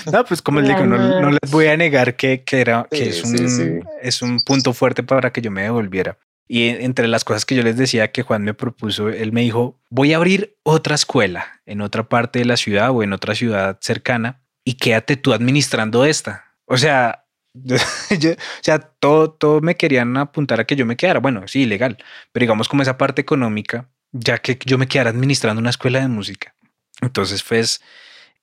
no, 0.13 0.25
pues 0.25 0.41
como 0.41 0.61
les 0.61 0.71
digo, 0.71 0.87
no, 0.87 1.31
les 1.31 1.51
voy 1.51 1.67
a 1.67 1.77
negar 1.77 2.17
que, 2.17 2.43
que 2.43 2.61
era, 2.61 2.87
que 2.91 3.11
es, 3.11 3.23
un, 3.23 3.85
es 4.01 4.23
un 4.23 4.41
punto 4.41 4.73
fuerte 4.73 5.03
para 5.03 5.31
que 5.31 5.43
yo 5.43 5.51
me 5.51 5.63
devolviera. 5.63 6.17
Y 6.55 6.69
entre 6.69 7.09
las 7.09 7.25
cosas 7.25 7.47
que 7.47 7.55
yo 7.55 7.63
les 7.63 7.79
decía 7.79 8.13
que 8.13 8.21
Juan 8.21 8.43
me 8.43 8.53
propuso, 8.53 9.09
él 9.09 9.33
me 9.33 9.41
dijo, 9.41 9.81
voy 9.89 10.13
a 10.13 10.17
abrir 10.17 10.59
otra 10.65 10.95
escuela 10.95 11.63
en 11.65 11.81
otra 11.81 12.11
parte 12.11 12.41
de 12.41 12.45
la 12.45 12.59
ciudad 12.59 12.91
o 12.91 13.03
en 13.03 13.15
otra 13.15 13.35
ciudad 13.35 13.79
cercana 13.81 14.43
y 14.63 14.75
quédate 14.75 15.17
tú 15.17 15.33
administrando 15.33 16.05
esta. 16.05 16.53
O 16.67 16.77
sea, 16.77 17.25
o 17.55 17.79
sea, 18.61 18.79
todo, 18.81 19.31
todo 19.31 19.63
me 19.63 19.77
querían 19.77 20.15
apuntar 20.19 20.61
a 20.61 20.65
que 20.65 20.77
yo 20.77 20.85
me 20.85 20.99
quedara. 20.99 21.21
Bueno, 21.21 21.49
sí, 21.49 21.65
legal, 21.65 21.97
pero 22.33 22.43
digamos 22.45 22.69
como 22.69 22.83
esa 22.83 22.99
parte 22.99 23.23
económica, 23.23 23.89
ya 24.11 24.37
que 24.37 24.59
yo 24.67 24.77
me 24.77 24.89
quedara 24.89 25.09
administrando 25.09 25.59
una 25.59 25.71
escuela 25.71 26.01
de 26.01 26.09
música. 26.09 26.55
Entonces, 27.01 27.43
pues, 27.43 27.81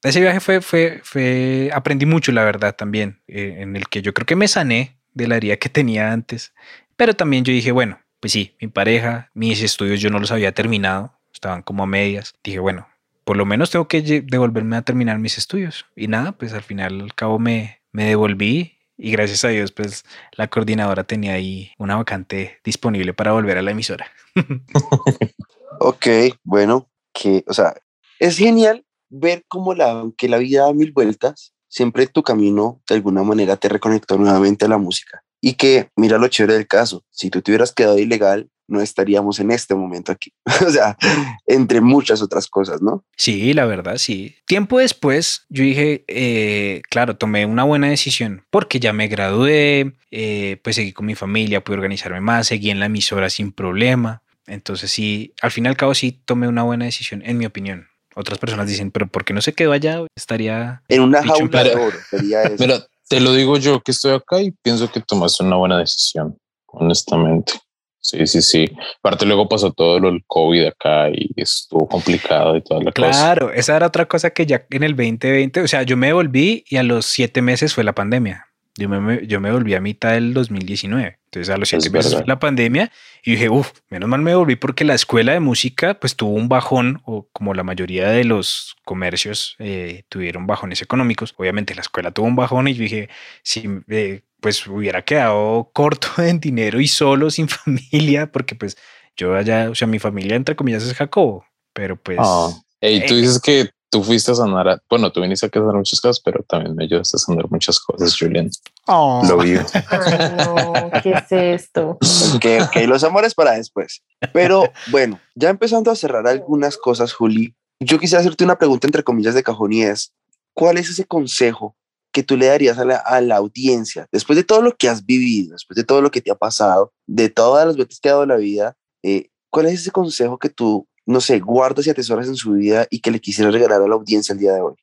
ese 0.01 0.19
viaje 0.19 0.39
fue, 0.39 0.61
fue, 0.61 1.01
fue, 1.03 1.69
aprendí 1.75 2.07
mucho, 2.07 2.31
la 2.31 2.43
verdad, 2.43 2.75
también, 2.75 3.21
eh, 3.27 3.57
en 3.59 3.75
el 3.75 3.87
que 3.87 4.01
yo 4.01 4.15
creo 4.15 4.25
que 4.25 4.35
me 4.35 4.47
sané 4.47 4.97
de 5.13 5.27
la 5.27 5.37
herida 5.37 5.57
que 5.57 5.69
tenía 5.69 6.11
antes, 6.11 6.53
pero 6.99 7.13
también 7.13 7.45
yo 7.45 7.53
dije, 7.53 7.71
bueno, 7.71 7.97
pues 8.19 8.33
sí, 8.33 8.57
mi 8.59 8.67
pareja, 8.67 9.31
mis 9.33 9.61
estudios 9.61 10.01
yo 10.01 10.09
no 10.09 10.19
los 10.19 10.33
había 10.33 10.53
terminado, 10.53 11.13
estaban 11.33 11.61
como 11.61 11.83
a 11.83 11.85
medias. 11.85 12.33
Dije, 12.43 12.59
bueno, 12.59 12.89
por 13.23 13.37
lo 13.37 13.45
menos 13.45 13.71
tengo 13.71 13.87
que 13.87 14.01
devolverme 14.01 14.75
a 14.75 14.81
terminar 14.81 15.17
mis 15.17 15.37
estudios. 15.37 15.85
Y 15.95 16.09
nada, 16.09 16.33
pues 16.33 16.51
al 16.51 16.61
final 16.61 16.99
al 16.99 17.15
cabo 17.15 17.39
me, 17.39 17.79
me 17.93 18.03
devolví 18.03 18.79
y 18.97 19.11
gracias 19.11 19.45
a 19.45 19.47
Dios, 19.47 19.71
pues 19.71 20.03
la 20.33 20.49
coordinadora 20.49 21.05
tenía 21.05 21.35
ahí 21.35 21.71
una 21.77 21.95
vacante 21.95 22.59
disponible 22.65 23.13
para 23.13 23.31
volver 23.31 23.57
a 23.57 23.61
la 23.61 23.71
emisora. 23.71 24.07
ok, 25.79 26.05
bueno, 26.43 26.89
que, 27.13 27.45
o 27.47 27.53
sea, 27.53 27.75
es 28.19 28.37
genial 28.37 28.85
ver 29.07 29.45
cómo 29.47 29.73
la, 29.73 30.03
que 30.17 30.27
la 30.27 30.37
vida 30.37 30.65
da 30.65 30.73
mil 30.73 30.91
vueltas, 30.91 31.53
siempre 31.69 32.07
tu 32.07 32.23
camino 32.23 32.81
de 32.89 32.95
alguna 32.95 33.23
manera 33.23 33.55
te 33.55 33.69
reconectó 33.69 34.17
nuevamente 34.17 34.65
a 34.65 34.67
la 34.67 34.77
música. 34.77 35.23
Y 35.41 35.53
que, 35.53 35.89
mira 35.95 36.17
lo 36.17 36.27
chévere 36.27 36.53
del 36.53 36.67
caso, 36.67 37.03
si 37.11 37.29
tú 37.29 37.41
te 37.41 37.51
hubieras 37.51 37.73
quedado 37.73 37.97
ilegal, 37.97 38.49
no 38.69 38.81
estaríamos 38.81 39.39
en 39.39 39.51
este 39.51 39.75
momento 39.75 40.11
aquí. 40.11 40.31
o 40.65 40.69
sea, 40.69 40.97
entre 41.45 41.81
muchas 41.81 42.21
otras 42.21 42.47
cosas, 42.47 42.81
¿no? 42.81 43.03
Sí, 43.17 43.53
la 43.53 43.65
verdad, 43.65 43.97
sí. 43.97 44.35
Tiempo 44.45 44.79
después, 44.79 45.45
yo 45.49 45.63
dije, 45.63 46.05
eh, 46.07 46.81
claro, 46.89 47.17
tomé 47.17 47.45
una 47.45 47.63
buena 47.63 47.89
decisión 47.89 48.45
porque 48.49 48.79
ya 48.79 48.93
me 48.93 49.07
gradué, 49.07 49.93
eh, 50.11 50.57
pues 50.63 50.75
seguí 50.75 50.93
con 50.93 51.05
mi 51.05 51.15
familia, 51.15 51.63
pude 51.63 51.77
organizarme 51.77 52.21
más, 52.21 52.47
seguí 52.47 52.69
en 52.69 52.79
la 52.79 52.85
emisora 52.85 53.29
sin 53.29 53.51
problema. 53.51 54.21
Entonces 54.45 54.91
sí, 54.91 55.33
al 55.41 55.51
fin 55.51 55.65
y 55.65 55.67
al 55.67 55.77
cabo 55.77 55.93
sí 55.93 56.11
tomé 56.25 56.47
una 56.47 56.63
buena 56.63 56.85
decisión, 56.85 57.21
en 57.25 57.37
mi 57.37 57.45
opinión. 57.45 57.87
Otras 58.15 58.39
personas 58.39 58.67
dicen, 58.67 58.91
pero 58.91 59.07
¿por 59.07 59.23
qué 59.23 59.33
no 59.33 59.41
se 59.41 59.53
quedó 59.53 59.71
allá? 59.71 60.01
Estaría... 60.15 60.81
En 60.89 61.01
una 61.01 61.23
jaula 61.23 61.63
de 61.63 61.75
oro. 61.75 61.97
Pero 62.57 62.79
te 63.09 63.19
lo 63.19 63.33
digo 63.33 63.57
yo 63.57 63.81
que 63.81 63.91
estoy 63.91 64.13
acá 64.13 64.41
y 64.41 64.51
pienso 64.51 64.89
que 64.89 65.01
tomaste 65.01 65.43
una 65.43 65.57
buena 65.57 65.79
decisión, 65.79 66.37
honestamente. 66.67 67.53
Sí, 68.01 68.25
sí, 68.27 68.41
sí. 68.41 68.65
Aparte 68.99 69.25
luego 69.25 69.49
pasó 69.49 69.71
todo 69.73 69.97
el 69.97 70.23
COVID 70.25 70.67
acá 70.67 71.09
y 71.09 71.29
estuvo 71.35 71.87
complicado 71.87 72.55
y 72.55 72.61
toda 72.61 72.81
la 72.81 72.91
claro, 72.91 73.11
cosa. 73.11 73.23
Claro, 73.23 73.51
esa 73.51 73.75
era 73.75 73.87
otra 73.87 74.07
cosa 74.07 74.29
que 74.29 74.45
ya 74.45 74.65
en 74.69 74.83
el 74.83 74.95
2020, 74.95 75.61
o 75.61 75.67
sea, 75.67 75.83
yo 75.83 75.97
me 75.97 76.13
volví 76.13 76.63
y 76.69 76.77
a 76.77 76.83
los 76.83 77.05
siete 77.05 77.41
meses 77.41 77.73
fue 77.73 77.83
la 77.83 77.93
pandemia. 77.93 78.48
Yo 78.79 78.87
me, 78.87 79.27
yo 79.27 79.39
me 79.41 79.51
volví 79.51 79.73
a 79.73 79.81
mitad 79.81 80.13
del 80.13 80.33
2019. 80.33 81.19
Entonces 81.25 81.53
a 81.53 81.57
los 81.57 81.69
siete 81.69 81.89
meses 81.89 82.15
fue 82.15 82.25
la 82.25 82.39
pandemia 82.39 82.91
y 83.23 83.31
dije, 83.31 83.49
uff, 83.49 83.71
menos 83.89 84.09
mal 84.09 84.21
me 84.21 84.33
volví 84.33 84.55
porque 84.55 84.85
la 84.85 84.95
escuela 84.95 85.33
de 85.33 85.39
música 85.39 85.99
pues 85.99 86.15
tuvo 86.15 86.31
un 86.31 86.47
bajón 86.47 87.01
o 87.05 87.27
como 87.33 87.53
la 87.53 87.63
mayoría 87.63 88.09
de 88.09 88.23
los 88.23 88.77
comercios 88.85 89.55
eh, 89.59 90.03
tuvieron 90.09 90.47
bajones 90.47 90.81
económicos. 90.81 91.35
Obviamente 91.37 91.75
la 91.75 91.81
escuela 91.81 92.11
tuvo 92.11 92.27
un 92.27 92.35
bajón 92.35 92.67
y 92.69 92.73
yo 92.73 92.83
dije, 92.83 93.09
si 93.43 93.69
eh, 93.89 94.21
pues 94.39 94.65
hubiera 94.65 95.03
quedado 95.03 95.69
corto 95.73 96.07
en 96.23 96.39
dinero 96.39 96.79
y 96.79 96.87
solo 96.87 97.29
sin 97.29 97.47
familia, 97.49 98.31
porque 98.31 98.55
pues 98.55 98.77
yo 99.17 99.35
allá, 99.35 99.69
o 99.69 99.75
sea, 99.75 99.87
mi 99.87 99.99
familia 99.99 100.35
entre 100.37 100.55
comillas 100.55 100.83
es 100.83 100.93
Jacobo, 100.93 101.45
pero 101.73 102.01
pues... 102.01 102.17
Oh. 102.21 102.59
Hey, 102.81 103.03
tú 103.05 103.17
dices 103.17 103.41
que 103.41 103.69
tú 103.89 104.03
fuiste 104.03 104.31
a 104.31 104.35
sanar, 104.35 104.81
bueno, 104.89 105.11
tú 105.11 105.21
viniste 105.21 105.45
a 105.45 105.49
sanar 105.49 105.75
muchas 105.75 105.99
cosas, 105.99 106.21
pero 106.23 106.43
también 106.43 106.75
me 106.75 106.83
ayudaste 106.83 107.17
a 107.17 107.19
sanar 107.19 107.49
muchas 107.49 107.79
cosas, 107.79 108.15
Julian. 108.17 108.49
Oh. 108.85 109.21
Lo 109.27 109.37
vi. 109.37 109.53
no, 109.53 110.73
¿qué 111.01 111.11
es 111.11 111.31
esto? 111.31 111.97
Que 112.39 112.61
okay, 112.61 112.87
los 112.87 113.03
amores 113.03 113.33
para 113.33 113.53
después. 113.53 114.03
Pero 114.33 114.71
bueno, 114.91 115.19
ya 115.35 115.49
empezando 115.49 115.91
a 115.91 115.95
cerrar 115.95 116.27
algunas 116.27 116.77
cosas, 116.77 117.13
Juli, 117.13 117.55
yo 117.79 117.99
quisiera 117.99 118.21
hacerte 118.21 118.43
una 118.43 118.57
pregunta 118.57 118.87
entre 118.87 119.03
comillas 119.03 119.33
de 119.33 119.43
cajón 119.43 119.73
y 119.73 119.83
es, 119.83 120.13
¿cuál 120.53 120.77
es 120.77 120.89
ese 120.89 121.05
consejo 121.05 121.75
que 122.11 122.23
tú 122.23 122.35
le 122.37 122.47
darías 122.47 122.77
a 122.77 123.21
la, 123.21 123.35
audiencia, 123.35 124.07
después 124.11 124.35
de 124.35 124.43
todo 124.43 124.61
lo 124.61 124.75
que 124.75 124.89
has 124.89 125.05
vivido, 125.05 125.53
después 125.53 125.75
de 125.75 125.83
todo 125.83 126.01
lo 126.01 126.09
que 126.11 126.21
te 126.21 126.31
ha 126.31 126.35
pasado, 126.35 126.91
de 127.07 127.29
todas 127.29 127.67
las 127.67 127.77
veces 127.77 127.99
que 127.99 128.09
ha 128.09 128.13
dado 128.13 128.25
la 128.25 128.37
vida, 128.37 128.75
eh, 129.03 129.29
¿cuál 129.51 129.67
es 129.67 129.81
ese 129.81 129.91
consejo 129.91 130.37
que 130.37 130.49
tú, 130.49 130.87
no 131.05 131.21
sé, 131.21 131.39
guardas 131.39 131.87
y 131.87 131.89
atesoras 131.89 132.27
en 132.27 132.35
su 132.35 132.53
vida 132.53 132.87
y 132.89 132.99
que 132.99 133.11
le 133.11 133.19
quisieras 133.19 133.53
regalar 133.53 133.81
a 133.81 133.87
la 133.87 133.95
audiencia 133.95 134.33
el 134.33 134.39
día 134.39 134.53
de 134.53 134.61
hoy? 134.61 134.75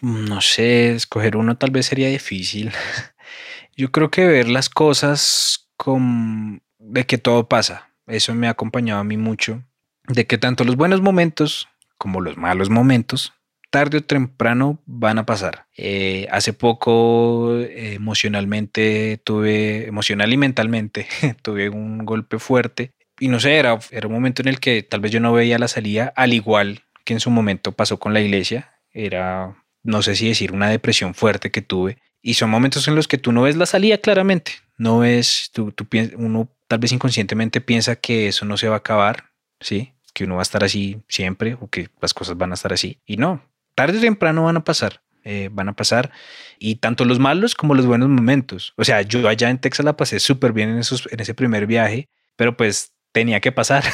no 0.00 0.40
sé, 0.40 0.94
escoger 0.94 1.36
uno 1.36 1.56
tal 1.56 1.70
vez 1.70 1.86
sería 1.86 2.08
difícil. 2.08 2.72
Yo 3.76 3.92
creo 3.92 4.10
que 4.10 4.26
ver 4.26 4.48
las 4.48 4.68
cosas 4.68 5.68
con 5.76 6.62
de 6.78 7.06
que 7.06 7.18
todo 7.18 7.48
pasa, 7.48 7.90
eso 8.06 8.34
me 8.34 8.46
ha 8.46 8.50
acompañado 8.50 9.00
a 9.00 9.04
mí 9.04 9.16
mucho 9.16 9.62
de 10.08 10.26
que 10.26 10.38
tanto 10.38 10.64
los 10.64 10.76
buenos 10.76 11.00
momentos 11.00 11.68
como 12.00 12.22
los 12.22 12.38
malos 12.38 12.70
momentos, 12.70 13.34
tarde 13.68 13.98
o 13.98 14.02
temprano 14.02 14.80
van 14.86 15.18
a 15.18 15.26
pasar. 15.26 15.66
Eh, 15.76 16.26
hace 16.30 16.54
poco 16.54 17.58
emocionalmente 17.60 19.20
tuve, 19.22 19.86
emocional 19.86 20.32
y 20.32 20.38
mentalmente, 20.38 21.06
tuve 21.42 21.68
un 21.68 22.06
golpe 22.06 22.38
fuerte 22.38 22.92
y 23.20 23.28
no 23.28 23.38
sé, 23.38 23.56
era, 23.56 23.78
era 23.90 24.08
un 24.08 24.14
momento 24.14 24.42
en 24.42 24.48
el 24.48 24.58
que 24.58 24.82
tal 24.82 25.00
vez 25.00 25.12
yo 25.12 25.20
no 25.20 25.32
veía 25.32 25.58
la 25.58 25.68
salida, 25.68 26.12
al 26.16 26.32
igual 26.32 26.82
que 27.04 27.12
en 27.12 27.20
su 27.20 27.30
momento 27.30 27.72
pasó 27.72 27.98
con 27.98 28.14
la 28.14 28.20
iglesia. 28.20 28.72
Era, 28.92 29.56
no 29.82 30.02
sé 30.02 30.16
si 30.16 30.28
decir, 30.28 30.52
una 30.52 30.68
depresión 30.68 31.14
fuerte 31.14 31.50
que 31.50 31.62
tuve. 31.62 31.98
Y 32.22 32.34
son 32.34 32.50
momentos 32.50 32.88
en 32.88 32.94
los 32.94 33.08
que 33.08 33.18
tú 33.18 33.32
no 33.32 33.42
ves 33.42 33.56
la 33.56 33.66
salida 33.66 33.98
claramente. 33.98 34.52
No 34.76 35.00
ves, 35.00 35.50
tú, 35.52 35.72
tú 35.72 35.86
uno 36.16 36.48
tal 36.66 36.78
vez 36.78 36.92
inconscientemente 36.92 37.60
piensa 37.60 37.96
que 37.96 38.28
eso 38.28 38.44
no 38.44 38.56
se 38.56 38.68
va 38.68 38.76
a 38.76 38.78
acabar, 38.78 39.30
¿sí? 39.60 39.92
Que 40.14 40.24
uno 40.24 40.36
va 40.36 40.40
a 40.40 40.42
estar 40.42 40.64
así 40.64 41.02
siempre 41.08 41.56
o 41.60 41.68
que 41.68 41.88
las 42.00 42.14
cosas 42.14 42.36
van 42.36 42.50
a 42.50 42.54
estar 42.54 42.72
así. 42.72 42.98
Y 43.06 43.16
no, 43.16 43.42
tarde 43.74 43.98
o 43.98 44.00
temprano 44.00 44.44
van 44.44 44.56
a 44.56 44.64
pasar. 44.64 45.02
Eh, 45.22 45.50
van 45.52 45.68
a 45.68 45.74
pasar 45.74 46.10
y 46.58 46.76
tanto 46.76 47.04
los 47.04 47.18
malos 47.18 47.54
como 47.54 47.74
los 47.74 47.84
buenos 47.84 48.08
momentos. 48.08 48.72
O 48.76 48.84
sea, 48.84 49.02
yo 49.02 49.28
allá 49.28 49.50
en 49.50 49.58
Texas 49.58 49.84
la 49.84 49.94
pasé 49.94 50.18
súper 50.18 50.54
bien 50.54 50.70
en, 50.70 50.78
esos, 50.78 51.06
en 51.12 51.20
ese 51.20 51.34
primer 51.34 51.66
viaje, 51.66 52.08
pero 52.36 52.56
pues 52.56 52.94
tenía 53.12 53.40
que 53.40 53.52
pasar, 53.52 53.84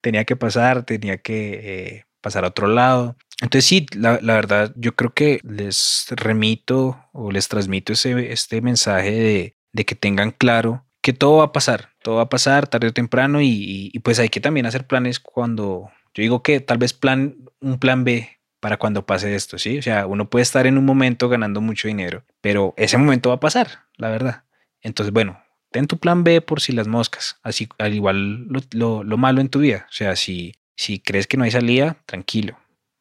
tenía 0.00 0.24
que 0.24 0.36
pasar, 0.36 0.84
tenía 0.84 1.18
que 1.18 2.04
pasar 2.22 2.44
a 2.44 2.48
otro 2.48 2.68
lado. 2.68 3.16
Entonces 3.42 3.66
sí, 3.66 3.86
la, 3.94 4.18
verdad, 4.20 4.72
yo 4.76 4.94
creo 4.94 5.12
que 5.12 5.40
les 5.42 6.06
remito 6.10 7.04
o 7.12 7.32
les 7.32 7.48
transmito 7.48 7.92
ese, 7.92 8.32
este 8.32 8.62
mensaje 8.62 9.10
de, 9.10 9.56
de, 9.72 9.84
que 9.84 9.96
tengan 9.96 10.30
claro 10.30 10.86
que 11.02 11.12
todo 11.12 11.38
va 11.38 11.46
a 11.46 11.52
pasar, 11.52 11.90
todo 12.02 12.16
va 12.16 12.22
a 12.22 12.28
pasar 12.28 12.68
tarde 12.68 12.86
o 12.86 12.92
temprano 12.92 13.40
y, 13.42 13.90
y, 13.92 13.98
pues 13.98 14.20
hay 14.20 14.28
que 14.28 14.40
también 14.40 14.66
hacer 14.66 14.86
planes 14.86 15.18
cuando, 15.18 15.90
yo 16.14 16.22
digo 16.22 16.42
que 16.44 16.60
tal 16.60 16.78
vez 16.78 16.92
plan, 16.92 17.34
un 17.60 17.80
plan 17.80 18.04
B 18.04 18.38
para 18.60 18.76
cuando 18.76 19.04
pase 19.04 19.34
esto, 19.34 19.58
¿sí? 19.58 19.78
O 19.78 19.82
sea, 19.82 20.06
uno 20.06 20.30
puede 20.30 20.44
estar 20.44 20.68
en 20.68 20.78
un 20.78 20.84
momento 20.84 21.28
ganando 21.28 21.60
mucho 21.60 21.88
dinero, 21.88 22.24
pero 22.40 22.74
ese 22.76 22.96
momento 22.96 23.30
va 23.30 23.34
a 23.34 23.40
pasar, 23.40 23.86
la 23.96 24.08
verdad. 24.08 24.44
Entonces, 24.82 25.12
bueno, 25.12 25.41
ten 25.72 25.86
tu 25.86 25.98
plan 25.98 26.22
B 26.22 26.40
por 26.40 26.60
si 26.60 26.72
las 26.72 26.86
moscas, 26.86 27.36
así 27.42 27.68
al 27.78 27.94
igual 27.94 28.46
lo, 28.46 29.02
lo, 29.02 29.16
malo 29.16 29.40
en 29.40 29.48
tu 29.48 29.58
vida. 29.58 29.86
O 29.88 29.92
sea, 29.92 30.14
si, 30.14 30.54
si 30.76 31.00
crees 31.00 31.26
que 31.26 31.36
no 31.36 31.44
hay 31.44 31.50
salida, 31.50 31.96
tranquilo. 32.06 32.56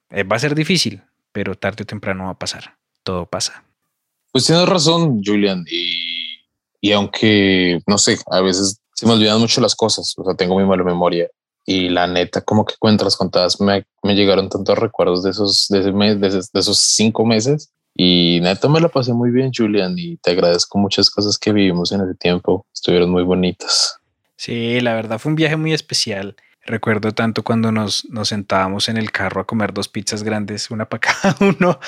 Eh, 0.09 0.23
va 0.23 0.37
a 0.37 0.39
ser 0.39 0.55
difícil, 0.55 1.03
pero 1.31 1.55
tarde 1.55 1.83
o 1.83 1.85
temprano 1.85 2.25
va 2.25 2.31
a 2.31 2.39
pasar. 2.39 2.77
Todo 3.03 3.25
pasa. 3.25 3.63
Pues 4.31 4.45
tienes 4.45 4.67
razón, 4.67 5.21
Julian. 5.23 5.65
Y, 5.69 6.39
y 6.79 6.91
aunque, 6.93 7.81
no 7.85 7.97
sé, 7.97 8.17
a 8.31 8.41
veces 8.41 8.79
se 8.93 9.05
me 9.05 9.13
olvidan 9.13 9.39
mucho 9.39 9.61
las 9.61 9.75
cosas, 9.75 10.13
o 10.17 10.23
sea, 10.23 10.35
tengo 10.35 10.55
muy 10.55 10.65
mala 10.65 10.83
memoria. 10.83 11.29
Y 11.65 11.89
la 11.89 12.07
neta, 12.07 12.41
como 12.41 12.65
que 12.65 12.75
cuentas 12.79 13.15
contadas, 13.15 13.61
me, 13.61 13.85
me 14.01 14.15
llegaron 14.15 14.49
tantos 14.49 14.77
recuerdos 14.77 15.23
de 15.23 15.29
esos, 15.29 15.67
de, 15.69 15.79
ese 15.81 15.91
mes, 15.91 16.19
de, 16.19 16.29
de 16.29 16.59
esos 16.59 16.79
cinco 16.79 17.23
meses 17.25 17.71
y 17.93 18.39
neta 18.41 18.67
me 18.67 18.79
la 18.79 18.89
pasé 18.89 19.13
muy 19.13 19.31
bien, 19.31 19.51
Julian, 19.55 19.95
y 19.97 20.17
te 20.17 20.31
agradezco 20.31 20.77
muchas 20.77 21.09
cosas 21.09 21.37
que 21.37 21.51
vivimos 21.51 21.91
en 21.91 22.01
ese 22.01 22.15
tiempo. 22.15 22.65
Estuvieron 22.73 23.09
muy 23.09 23.23
bonitas. 23.23 23.97
Sí, 24.37 24.79
la 24.81 24.93
verdad 24.93 25.19
fue 25.19 25.29
un 25.31 25.35
viaje 25.35 25.57
muy 25.57 25.73
especial. 25.73 26.35
Recuerdo 26.63 27.11
tanto 27.11 27.43
cuando 27.43 27.71
nos, 27.71 28.05
nos 28.09 28.29
sentábamos 28.29 28.87
en 28.87 28.97
el 28.97 29.11
carro 29.11 29.41
a 29.41 29.47
comer 29.47 29.73
dos 29.73 29.89
pizzas 29.89 30.23
grandes, 30.23 30.69
una 30.69 30.87
para 30.87 30.99
cada 31.21 31.35
uno, 31.39 31.79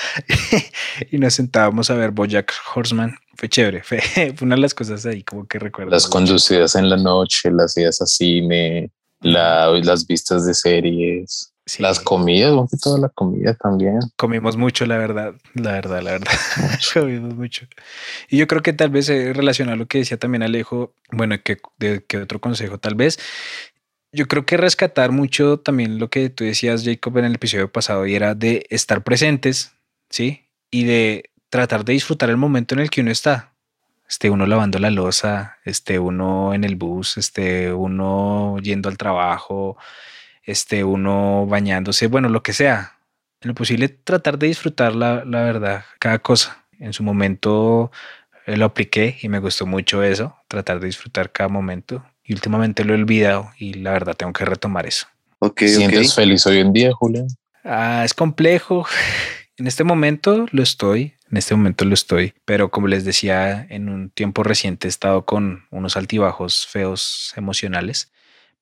y 1.10 1.18
nos 1.18 1.34
sentábamos 1.34 1.90
a 1.90 1.94
ver 1.94 2.10
Bojack 2.10 2.52
Horseman. 2.74 3.16
Fue 3.36 3.48
chévere, 3.48 3.82
fue, 3.82 4.00
una 4.42 4.56
de 4.56 4.60
las 4.60 4.74
cosas 4.74 5.06
ahí 5.06 5.22
como 5.22 5.46
que 5.46 5.58
recuerdo. 5.58 5.90
Las 5.90 6.06
conducidas 6.06 6.74
en 6.76 6.90
la 6.90 6.96
noche, 6.96 7.50
las 7.50 7.76
idas 7.76 8.00
a 8.02 8.06
cine, 8.06 8.90
la, 9.20 9.68
las 9.68 10.06
vistas 10.06 10.44
de 10.44 10.54
series. 10.54 11.53
Las 11.78 11.98
comidas, 11.98 12.52
toda 12.82 12.98
la 12.98 13.08
comida 13.08 13.54
también. 13.54 13.98
Comimos 14.16 14.56
mucho, 14.56 14.84
la 14.84 14.98
verdad, 14.98 15.34
la 15.54 15.72
verdad, 15.72 16.02
la 16.02 16.12
verdad. 16.12 16.32
Comimos 16.94 17.34
mucho. 17.34 17.66
Y 18.28 18.36
yo 18.36 18.46
creo 18.46 18.62
que 18.62 18.74
tal 18.74 18.90
vez 18.90 19.08
eh, 19.08 19.32
relacionado 19.32 19.74
a 19.74 19.78
lo 19.78 19.86
que 19.86 19.98
decía 19.98 20.18
también 20.18 20.42
Alejo, 20.42 20.94
bueno, 21.10 21.36
que, 21.42 21.56
de, 21.78 22.04
que 22.04 22.18
otro 22.18 22.38
consejo, 22.38 22.78
tal 22.78 22.94
vez, 22.96 23.18
yo 24.12 24.28
creo 24.28 24.44
que 24.44 24.58
rescatar 24.58 25.10
mucho 25.10 25.58
también 25.58 25.98
lo 25.98 26.10
que 26.10 26.28
tú 26.28 26.44
decías, 26.44 26.84
Jacob, 26.84 27.16
en 27.18 27.24
el 27.24 27.36
episodio 27.36 27.72
pasado, 27.72 28.06
y 28.06 28.14
era 28.14 28.34
de 28.34 28.66
estar 28.68 29.02
presentes, 29.02 29.72
¿sí? 30.10 30.46
Y 30.70 30.84
de 30.84 31.30
tratar 31.48 31.84
de 31.84 31.94
disfrutar 31.94 32.28
el 32.28 32.36
momento 32.36 32.74
en 32.74 32.80
el 32.80 32.90
que 32.90 33.00
uno 33.00 33.10
está. 33.10 33.54
Esté 34.06 34.28
uno 34.28 34.46
lavando 34.46 34.78
la 34.78 34.90
losa, 34.90 35.56
esté 35.64 35.98
uno 35.98 36.52
en 36.52 36.62
el 36.62 36.76
bus, 36.76 37.16
esté 37.16 37.72
uno 37.72 38.58
yendo 38.62 38.90
al 38.90 38.98
trabajo, 38.98 39.78
este, 40.46 40.84
uno 40.84 41.46
bañándose, 41.46 42.06
bueno, 42.06 42.28
lo 42.28 42.42
que 42.42 42.52
sea. 42.52 42.98
En 43.40 43.48
lo 43.48 43.54
posible, 43.54 43.88
tratar 43.88 44.38
de 44.38 44.46
disfrutar 44.46 44.94
la, 44.94 45.24
la 45.24 45.42
verdad, 45.42 45.84
cada 45.98 46.18
cosa. 46.18 46.64
En 46.78 46.92
su 46.92 47.02
momento 47.02 47.90
eh, 48.46 48.56
lo 48.56 48.66
apliqué 48.66 49.16
y 49.22 49.28
me 49.28 49.38
gustó 49.38 49.66
mucho 49.66 50.02
eso, 50.02 50.36
tratar 50.48 50.80
de 50.80 50.86
disfrutar 50.86 51.32
cada 51.32 51.48
momento. 51.48 52.04
Y 52.24 52.32
últimamente 52.32 52.84
lo 52.84 52.94
he 52.94 52.96
olvidado 52.96 53.50
y 53.58 53.74
la 53.74 53.92
verdad 53.92 54.14
tengo 54.14 54.32
que 54.32 54.44
retomar 54.44 54.86
eso. 54.86 55.06
Okay, 55.38 55.68
¿Sientes 55.68 56.14
feliz 56.14 56.46
hoy 56.46 56.58
en 56.58 56.72
día, 56.72 56.92
Julián? 56.92 57.26
Ah, 57.64 58.02
es 58.04 58.14
complejo. 58.14 58.86
En 59.56 59.68
este 59.68 59.84
momento 59.84 60.46
lo 60.50 60.64
estoy, 60.64 61.14
en 61.30 61.36
este 61.36 61.54
momento 61.54 61.84
lo 61.84 61.94
estoy, 61.94 62.34
pero 62.44 62.72
como 62.72 62.88
les 62.88 63.04
decía, 63.04 63.64
en 63.70 63.88
un 63.88 64.10
tiempo 64.10 64.42
reciente 64.42 64.88
he 64.88 64.90
estado 64.90 65.24
con 65.24 65.66
unos 65.70 65.96
altibajos 65.96 66.66
feos 66.66 67.32
emocionales, 67.36 68.10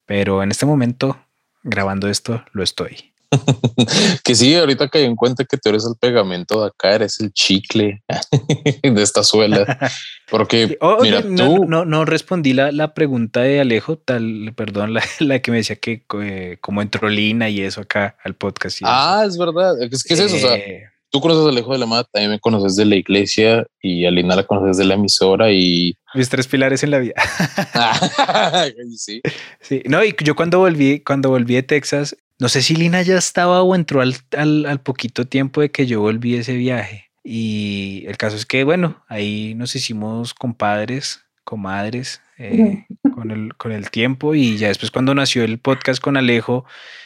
pero 0.05 0.43
en 0.43 0.51
este 0.51 0.67
momento 0.67 1.19
grabando 1.63 2.09
esto, 2.09 2.45
lo 2.53 2.63
estoy. 2.63 3.13
que 4.25 4.35
sí, 4.35 4.55
ahorita 4.55 4.89
caí 4.89 5.05
en 5.05 5.17
cuenta 5.17 5.45
que 5.45 5.57
tú 5.57 5.71
eres 5.71 5.87
el 5.87 5.95
pegamento 5.99 6.63
de 6.63 6.69
acá, 6.69 6.95
eres 6.95 7.21
el 7.21 7.33
chicle 7.33 8.03
de 8.83 9.03
esta 9.03 9.25
suela. 9.25 9.79
Porque 10.31 10.79
mira, 11.01 11.23
no, 11.23 11.57
tú 11.57 11.65
no, 11.67 11.85
no, 11.85 12.05
respondí 12.05 12.53
la, 12.53 12.73
la, 12.73 12.95
pregunta 12.95 13.41
de 13.41 13.61
Alejo, 13.61 13.97
tal, 13.97 14.53
perdón, 14.57 14.95
la, 14.95 15.03
la 15.21 15.41
que 15.41 15.51
me 15.51 15.59
decía 15.59 15.77
que 15.77 16.05
eh, 16.23 16.59
como 16.61 16.83
entró 16.83 17.09
Lina 17.09 17.49
y 17.49 17.61
eso 17.61 17.83
acá 17.83 18.17
al 18.25 18.35
podcast. 18.35 18.81
ah, 18.85 19.25
es 19.27 19.37
verdad. 19.37 19.75
Es 19.83 20.05
que 20.05 20.15
es 20.15 20.21
eso. 20.21 20.37
O 20.37 20.39
sea, 20.39 20.57
eh, 20.57 20.92
tú 21.13 21.21
conoces 21.21 21.45
a 21.45 21.51
Alejo 21.51 21.73
de 21.73 21.79
la 21.79 21.87
Mata, 21.87 22.09
también 22.11 22.31
me 22.33 22.41
conoces 22.41 22.75
de 22.75 22.87
la 22.87 22.97
iglesia 22.97 23.67
y 23.81 24.07
a 24.07 24.11
Lina 24.11 24.35
la 24.35 24.45
conoces 24.45 24.79
de 24.79 24.85
la 24.85 24.95
emisora 24.95 25.53
y 25.53 25.95
mis 26.15 26.29
tres 26.29 26.49
pilares 26.49 26.83
en 26.83 26.91
la 26.91 26.99
vida. 26.99 27.15
sí. 28.97 29.21
Sí, 29.61 29.83
no, 29.87 30.03
y 30.03 30.17
yo 30.25 30.35
cuando 30.35 30.59
volví, 30.59 31.01
cuando 31.01 31.29
volví 31.29 31.55
de 31.55 31.63
Texas, 31.63 32.17
no 32.39 32.49
sé 32.49 32.63
si 32.63 32.75
Lina 32.75 33.03
ya 33.03 33.19
estaba 33.19 33.63
o 33.63 33.75
entró 33.75 34.01
al, 34.01 34.17
al, 34.33 34.81
poquito 34.81 35.27
tiempo 35.27 35.61
de 35.61 35.71
que 35.71 35.87
yo 35.87 36.01
volví 36.01 36.35
ese 36.35 36.55
viaje. 36.55 37.11
Y 37.23 38.05
el 38.09 38.17
caso 38.17 38.35
es 38.35 38.47
que, 38.47 38.65
bueno, 38.65 39.05
ahí 39.07 39.55
nos 39.55 39.77
hicimos 39.77 40.35
compadres, 40.35 41.21
comadres, 41.45 42.21
eh, 42.39 42.87
con, 43.15 43.31
el, 43.31 43.55
con 43.55 43.71
el 43.71 43.91
tiempo. 43.91 44.35
Y 44.35 44.57
ya 44.57 44.69
después 44.69 44.91
cuando 44.91 45.15
nació 45.15 45.45
el 45.45 45.59
podcast 45.59 46.03
con 46.03 46.17
Alejo, 46.17 46.65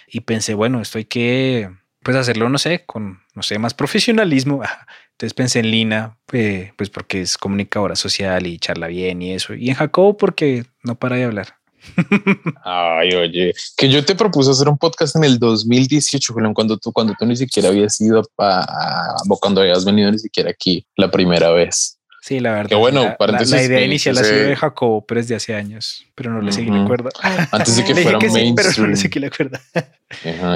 y 0.08 0.20
pensé, 0.20 0.54
bueno, 0.54 0.80
esto 0.80 0.98
hay 0.98 1.04
que 1.04 1.70
pues 2.06 2.16
hacerlo, 2.16 2.48
no 2.48 2.56
sé, 2.56 2.84
con, 2.86 3.18
no 3.34 3.42
sé, 3.42 3.58
más 3.58 3.74
profesionalismo. 3.74 4.62
Entonces 5.10 5.34
pensé 5.34 5.58
en 5.58 5.72
Lina, 5.72 6.16
pues, 6.24 6.70
pues 6.76 6.88
porque 6.88 7.20
es 7.22 7.36
comunicadora 7.36 7.96
social 7.96 8.46
y 8.46 8.60
charla 8.60 8.86
bien 8.86 9.20
y 9.22 9.32
eso. 9.32 9.54
Y 9.54 9.70
en 9.70 9.74
Jacobo 9.74 10.16
porque 10.16 10.64
no 10.84 10.94
para 10.96 11.16
de 11.16 11.24
hablar. 11.24 11.56
Ay, 12.64 13.12
oye, 13.12 13.52
que 13.76 13.88
yo 13.88 14.04
te 14.04 14.14
propuse 14.14 14.52
hacer 14.52 14.68
un 14.68 14.78
podcast 14.78 15.16
en 15.16 15.24
el 15.24 15.40
2018, 15.40 16.32
cuando 16.54 16.78
tú, 16.78 16.92
cuando 16.92 17.12
tú 17.18 17.26
ni 17.26 17.36
siquiera 17.36 17.70
habías 17.70 18.00
ido 18.00 18.22
a, 18.38 19.16
o 19.28 19.36
cuando 19.40 19.62
habías 19.62 19.84
venido 19.84 20.12
ni 20.12 20.20
siquiera 20.20 20.50
aquí 20.50 20.86
la 20.94 21.10
primera 21.10 21.50
vez. 21.50 21.98
Sí, 22.26 22.40
la 22.40 22.50
verdad. 22.50 22.70
Qué 22.70 22.74
bueno, 22.74 23.14
la, 23.20 23.40
la, 23.40 23.62
idea 23.62 23.84
inicial 23.84 24.18
ha 24.18 24.24
sido 24.24 24.48
de 24.48 24.56
Jacobo, 24.56 25.06
pero 25.06 25.20
es 25.20 25.28
de 25.28 25.36
hace 25.36 25.54
años, 25.54 26.04
pero 26.16 26.32
no 26.32 26.40
le 26.40 26.50
seguí 26.50 26.72
la 26.72 26.84
cuerda. 26.84 27.10
Antes 27.52 27.76
de 27.76 27.84
que 27.84 27.94
fuera 27.94 28.18
mainstream. 28.18 28.56
pero 28.56 28.68
no 28.78 28.88
le 28.88 28.96
seguí 28.96 29.20
la 29.20 29.30
cuerda. 29.30 29.60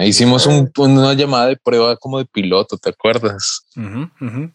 Hicimos 0.05 0.47
un, 0.47 0.69
una 0.79 1.15
llamada 1.15 1.47
de 1.47 1.57
prueba 1.57 1.97
como 1.97 2.19
de 2.19 2.25
piloto, 2.25 2.77
¿te 2.77 2.91
acuerdas? 2.91 3.67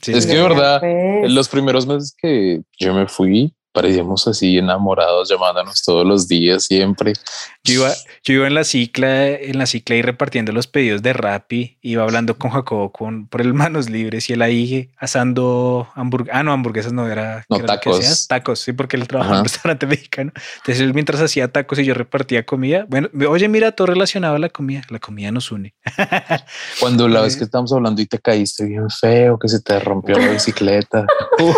es 0.05 0.25
que 0.25 0.35
de 0.35 0.41
verdad, 0.41 0.81
los 1.29 1.47
primeros 1.47 1.87
meses 1.87 2.13
que 2.21 2.59
yo 2.77 2.93
me 2.93 3.07
fui, 3.07 3.53
parecíamos 3.75 4.25
así 4.27 4.57
enamorados 4.57 5.29
llamándonos 5.29 5.83
todos 5.83 6.07
los 6.07 6.29
días 6.29 6.63
siempre. 6.63 7.11
Yo 7.65 7.73
iba, 7.81 7.93
yo 8.23 8.33
iba 8.35 8.47
en 8.47 8.53
la 8.53 8.63
cicla, 8.63 9.27
en 9.27 9.57
la 9.57 9.65
cicla 9.65 9.95
y 9.97 10.01
repartiendo 10.01 10.53
los 10.53 10.67
pedidos 10.67 11.01
de 11.01 11.11
Rappi, 11.11 11.77
iba 11.81 12.03
hablando 12.03 12.37
con 12.37 12.51
Jacobo 12.51 12.91
con, 12.91 13.27
por 13.27 13.41
el 13.41 13.53
manos 13.53 13.89
libres 13.89 14.29
y 14.29 14.33
él 14.33 14.41
ahí 14.41 14.91
asando 14.97 15.89
hamburguesas, 15.95 16.39
ah 16.39 16.43
no, 16.43 16.53
hamburguesas 16.53 16.93
no 16.93 17.09
era, 17.09 17.43
no, 17.49 17.59
tacos. 17.59 18.27
tacos, 18.27 18.59
sí, 18.59 18.71
porque 18.71 18.95
él 18.95 19.07
trabajaba 19.07 19.35
en 19.35 19.39
un 19.39 19.45
restaurante 19.45 19.85
mexicano. 19.87 20.31
Entonces 20.57 20.79
él 20.79 20.93
mientras 20.93 21.21
hacía 21.21 21.51
tacos 21.51 21.79
y 21.79 21.85
yo 21.85 21.93
repartía 21.93 22.45
comida, 22.45 22.85
bueno, 22.87 23.09
oye, 23.27 23.49
mira, 23.49 23.73
todo 23.73 23.87
relacionado 23.87 24.35
a 24.35 24.39
la 24.39 24.49
comida, 24.49 24.83
la 24.89 24.99
comida 24.99 25.31
nos 25.31 25.51
une. 25.51 25.73
Cuando 26.79 27.09
la 27.09 27.21
vez 27.21 27.35
que 27.35 27.43
estamos 27.43 27.73
hablando 27.73 28.01
y 28.01 28.05
te 28.05 28.19
caíste 28.19 28.65
bien 28.65 28.89
feo, 28.89 29.37
que 29.37 29.49
se 29.49 29.59
te 29.59 29.79
rompió 29.81 30.17
la 30.17 30.27
bicicleta. 30.31 31.05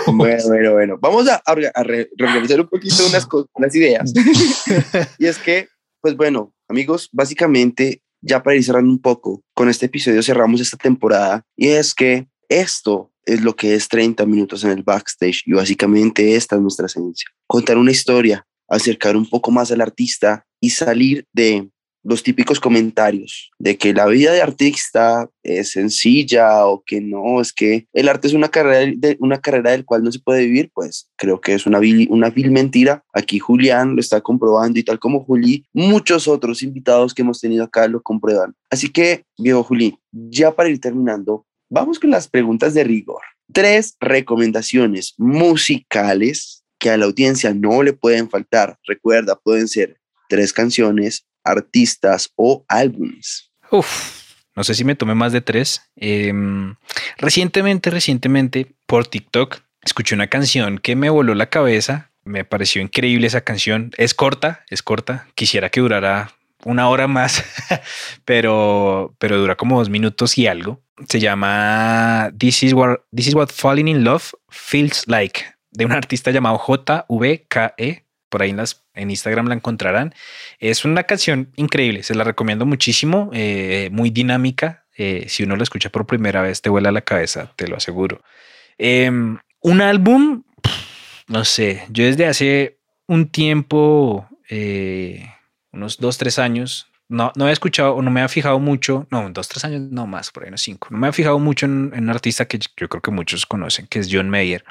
bueno, 0.08 0.44
bueno, 0.48 0.72
bueno, 0.74 0.98
vamos 1.00 1.30
a, 1.30 1.36
a, 1.46 1.52
a 1.52 1.84
reorganizar 2.18 2.62
un 2.62 2.68
poquito 2.68 3.06
unas, 3.08 3.28
unas 3.54 3.76
ideas. 3.76 4.14
y 5.20 5.26
es 5.26 5.38
que, 5.38 5.68
pues 6.02 6.16
bueno, 6.16 6.54
amigos, 6.70 7.10
básicamente 7.12 8.02
ya 8.22 8.42
para 8.42 8.56
ir 8.56 8.64
cerrando 8.64 8.92
un 8.92 9.00
poco, 9.00 9.44
con 9.54 9.70
este 9.70 9.86
episodio 9.88 10.24
cerramos 10.24 10.62
esta 10.62 10.78
temporada 10.78 11.44
y 11.56 11.68
es 11.68 11.94
que 11.94 12.28
esto 12.50 13.12
es 13.26 13.42
lo 13.42 13.56
que 13.56 13.76
es 13.76 13.88
30 13.90 14.26
minutos 14.26 14.64
en 14.64 14.72
el 14.72 14.84
backstage 14.84 15.44
y 15.46 15.52
básicamente 15.52 16.36
esta 16.36 16.56
es 16.56 16.62
nuestra 16.62 16.86
esencia. 16.86 17.30
Contar 17.46 17.78
una 17.78 17.92
historia, 17.92 18.46
acercar 18.70 19.16
un 19.16 19.30
poco 19.30 19.52
más 19.52 19.72
al 19.72 19.82
artista 19.82 20.46
y 20.62 20.70
salir 20.70 21.26
de 21.34 21.70
los 22.04 22.24
típicos 22.24 22.60
comentarios 22.60 23.52
de 23.60 23.78
que 23.78 23.94
la 23.94 24.06
vida 24.06 24.32
de 24.32 24.42
artista 24.42 25.30
es 25.44 25.72
sencilla 25.72 26.66
o 26.66 26.84
que 26.86 27.02
no, 27.02 27.42
es 27.42 27.52
que 27.52 27.88
el 27.94 28.08
arte 28.08 28.28
es 28.28 28.34
una 28.34 28.50
carrera, 28.50 28.92
de, 28.96 29.18
una 29.20 29.40
carrera 29.40 29.72
del 29.72 29.86
cual 29.86 30.04
no 30.04 30.12
se 30.12 30.20
puede 30.20 30.46
vivir, 30.46 30.72
pues 30.74 31.10
creo 31.18 31.42
que 31.42 31.54
es 31.54 31.66
una 31.66 31.80
vil, 31.80 32.08
una 32.10 32.30
vil 32.30 32.52
mentira. 32.52 33.04
Aquí 33.14 33.40
Julián 33.40 33.96
lo 33.96 34.02
está 34.02 34.22
comprobando 34.22 34.80
y 34.80 34.84
tal 34.84 35.00
como 35.00 35.24
Juli, 35.24 35.66
muchos 35.74 36.28
otros 36.28 36.64
invitados 36.64 37.14
que 37.14 37.24
hemos 37.24 37.42
tenido 37.42 37.64
acá 37.64 37.88
lo 37.88 38.02
comprueban. 38.02 38.56
Así 38.70 38.90
que, 38.90 39.26
viejo 39.38 39.64
Juli, 39.64 39.98
ya 40.12 40.56
para 40.56 40.70
ir 40.70 40.80
terminando, 40.80 41.46
vamos 41.70 42.00
con 42.00 42.10
las 42.10 42.28
preguntas 42.28 42.74
de 42.74 42.84
rigor. 42.84 43.22
Tres 43.52 43.96
recomendaciones 44.00 45.14
musicales 45.18 46.64
que 46.80 46.90
a 46.90 46.98
la 46.98 47.06
audiencia 47.06 47.54
no 47.54 47.82
le 47.84 47.94
pueden 47.94 48.30
faltar. 48.30 48.78
Recuerda, 48.86 49.36
pueden 49.36 49.68
ser 49.68 49.98
tres 50.30 50.54
canciones, 50.54 51.26
artistas 51.48 52.32
o 52.36 52.66
álbumes. 52.68 53.52
Uf, 53.72 54.28
no 54.56 54.64
sé 54.64 54.74
si 54.74 54.84
me 54.84 54.96
tomé 54.96 55.16
más 55.16 55.32
de 55.32 55.42
tres. 55.42 55.82
Em, 55.96 56.76
recientemente, 57.18 57.90
recientemente, 57.90 58.74
por 58.86 59.08
TikTok, 59.08 59.60
escuché 59.84 60.16
una 60.16 60.28
canción 60.28 60.80
que 60.80 60.96
me 60.96 61.10
voló 61.10 61.36
la 61.36 61.50
cabeza. 61.50 62.12
Me 62.24 62.44
pareció 62.44 62.82
increíble 62.82 63.28
esa 63.28 63.42
canción. 63.42 63.92
Es 63.98 64.14
corta, 64.14 64.66
es 64.70 64.82
corta. 64.82 65.28
Quisiera 65.36 65.70
que 65.70 65.82
durara 65.82 66.32
una 66.66 66.90
hora 66.90 67.08
más, 67.08 67.44
pero, 68.26 69.16
pero 69.20 69.38
dura 69.38 69.56
como 69.56 69.78
dos 69.78 69.90
minutos 69.90 70.38
y 70.38 70.48
algo. 70.48 70.82
Se 71.08 71.20
llama 71.20 72.32
This 72.38 72.64
is 72.64 72.74
what, 72.74 73.02
This 73.16 73.28
is 73.28 73.36
what 73.36 73.50
Falling 73.50 73.88
in 73.88 74.04
Love 74.04 74.32
Feels 74.50 75.08
Like, 75.08 75.46
de 75.72 75.86
un 75.86 75.92
artista 75.92 76.32
llamado 76.32 76.60
JVKE. 76.60 78.07
Por 78.30 78.42
ahí 78.42 78.50
en, 78.50 78.58
las, 78.58 78.86
en 78.94 79.10
Instagram 79.10 79.48
la 79.48 79.56
encontrarán. 79.56 80.14
Es 80.60 80.86
una 80.86 81.04
canción 81.04 81.52
increíble, 81.56 82.04
se 82.04 82.16
la 82.16 82.24
recomiendo 82.24 82.66
muchísimo, 82.66 83.30
eh, 83.34 83.90
muy 83.92 84.10
dinámica. 84.10 84.86
Eh, 84.98 85.26
si 85.30 85.44
uno 85.44 85.56
la 85.56 85.64
escucha 85.64 85.90
por 85.90 86.06
primera 86.06 86.42
vez, 86.42 86.62
te 86.62 86.70
vuela 86.70 86.92
la 86.92 87.02
cabeza, 87.02 87.54
te 87.56 87.68
lo 87.68 87.78
aseguro. 87.78 88.22
Em, 88.78 89.38
un 89.62 89.82
álbum, 89.82 90.44
no 91.28 91.46
sé, 91.46 91.84
yo 91.90 92.04
desde 92.04 92.26
hace 92.26 92.80
un 93.08 93.30
tiempo, 93.30 94.28
eh, 94.50 95.30
unos 95.72 95.98
dos, 95.98 96.18
tres 96.18 96.40
años, 96.40 96.88
no, 97.10 97.32
no 97.36 97.48
he 97.48 97.52
escuchado 97.54 97.96
o 97.96 98.02
no 98.02 98.12
me 98.12 98.22
ha 98.22 98.28
fijado 98.28 98.60
mucho, 98.60 99.08
no, 99.12 99.30
dos, 99.30 99.48
tres 99.48 99.64
años, 99.64 99.82
no 99.92 100.08
más, 100.08 100.32
por 100.32 100.44
ahí 100.44 100.52
no 100.52 100.58
cinco. 100.58 100.90
No 100.92 100.98
me 100.98 101.08
ha 101.08 101.14
fijado 101.14 101.40
mucho 101.40 101.66
en, 101.66 101.92
en, 101.96 102.04
un 102.04 102.10
artista 102.10 102.46
que 102.46 102.60
yo 102.60 102.90
creo 102.90 103.02
que 103.02 103.12
muchos 103.12 103.46
conocen, 103.46 103.88
que 103.88 104.00
es 104.00 104.10
John 104.12 104.30
Mayer, 104.30 104.66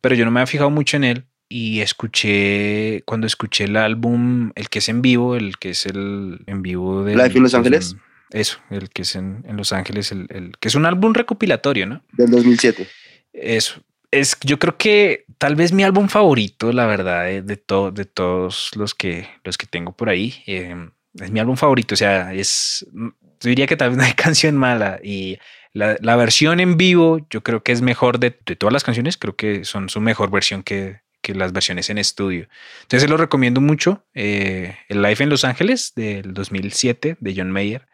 pero 0.00 0.14
yo 0.14 0.24
no 0.24 0.30
me 0.30 0.42
he 0.42 0.46
fijado 0.46 0.70
mucho 0.70 0.96
en 0.98 1.04
él 1.04 1.26
y 1.48 1.80
escuché, 1.80 3.02
cuando 3.04 3.26
escuché 3.26 3.64
el 3.64 3.76
álbum, 3.76 4.52
el 4.54 4.68
que 4.68 4.78
es 4.80 4.88
en 4.88 5.02
vivo, 5.02 5.36
el 5.36 5.58
que 5.58 5.70
es 5.70 5.86
el 5.86 6.40
en 6.46 6.62
vivo 6.62 7.04
de... 7.04 7.14
Life 7.14 7.36
en 7.36 7.42
Los 7.42 7.54
Ángeles. 7.54 7.96
Eso, 8.30 8.58
el 8.70 8.90
que 8.90 9.02
es 9.02 9.14
en, 9.14 9.44
en 9.46 9.56
Los 9.56 9.72
Ángeles, 9.72 10.10
el, 10.10 10.26
el, 10.30 10.52
que 10.58 10.68
es 10.68 10.74
un 10.74 10.86
álbum 10.86 11.14
recopilatorio, 11.14 11.86
¿no? 11.86 12.02
Del 12.12 12.30
2007. 12.30 12.88
Eso. 13.32 13.80
Es, 14.10 14.36
yo 14.42 14.58
creo 14.58 14.76
que 14.76 15.26
tal 15.38 15.56
vez 15.56 15.72
mi 15.72 15.84
álbum 15.84 16.08
favorito, 16.08 16.72
la 16.72 16.86
verdad, 16.86 17.24
de, 17.24 17.42
de, 17.42 17.56
to, 17.56 17.90
de 17.90 18.04
todos 18.04 18.70
los 18.76 18.94
que, 18.94 19.28
los 19.44 19.58
que 19.58 19.66
tengo 19.66 19.92
por 19.92 20.08
ahí. 20.08 20.42
Eh, 20.46 20.74
es 21.20 21.30
mi 21.30 21.40
álbum 21.40 21.56
favorito. 21.56 21.94
O 21.94 21.96
sea, 21.96 22.32
es, 22.32 22.86
yo 22.92 23.48
diría 23.48 23.66
que 23.66 23.76
tal 23.76 23.90
vez 23.90 23.98
no 23.98 24.04
hay 24.04 24.12
canción 24.14 24.56
mala 24.56 24.98
y 25.02 25.38
la, 25.72 25.96
la 26.00 26.16
versión 26.16 26.60
en 26.60 26.76
vivo 26.76 27.26
yo 27.30 27.42
creo 27.42 27.62
que 27.62 27.72
es 27.72 27.82
mejor 27.82 28.18
de, 28.18 28.38
de, 28.46 28.56
todas 28.56 28.72
las 28.72 28.84
canciones. 28.84 29.16
Creo 29.16 29.36
que 29.36 29.64
son 29.64 29.88
su 29.88 30.00
mejor 30.00 30.30
versión 30.30 30.62
que, 30.62 31.03
que 31.24 31.34
las 31.34 31.52
versiones 31.52 31.90
en 31.90 31.98
estudio. 31.98 32.46
Entonces 32.82 33.08
lo 33.10 33.16
recomiendo 33.16 33.60
mucho. 33.60 34.04
Eh, 34.14 34.76
el 34.88 35.02
Live 35.02 35.16
en 35.20 35.30
Los 35.30 35.44
Ángeles 35.44 35.92
del 35.96 36.34
2007 36.34 37.16
de 37.18 37.34
John 37.36 37.50
Mayer. 37.50 37.88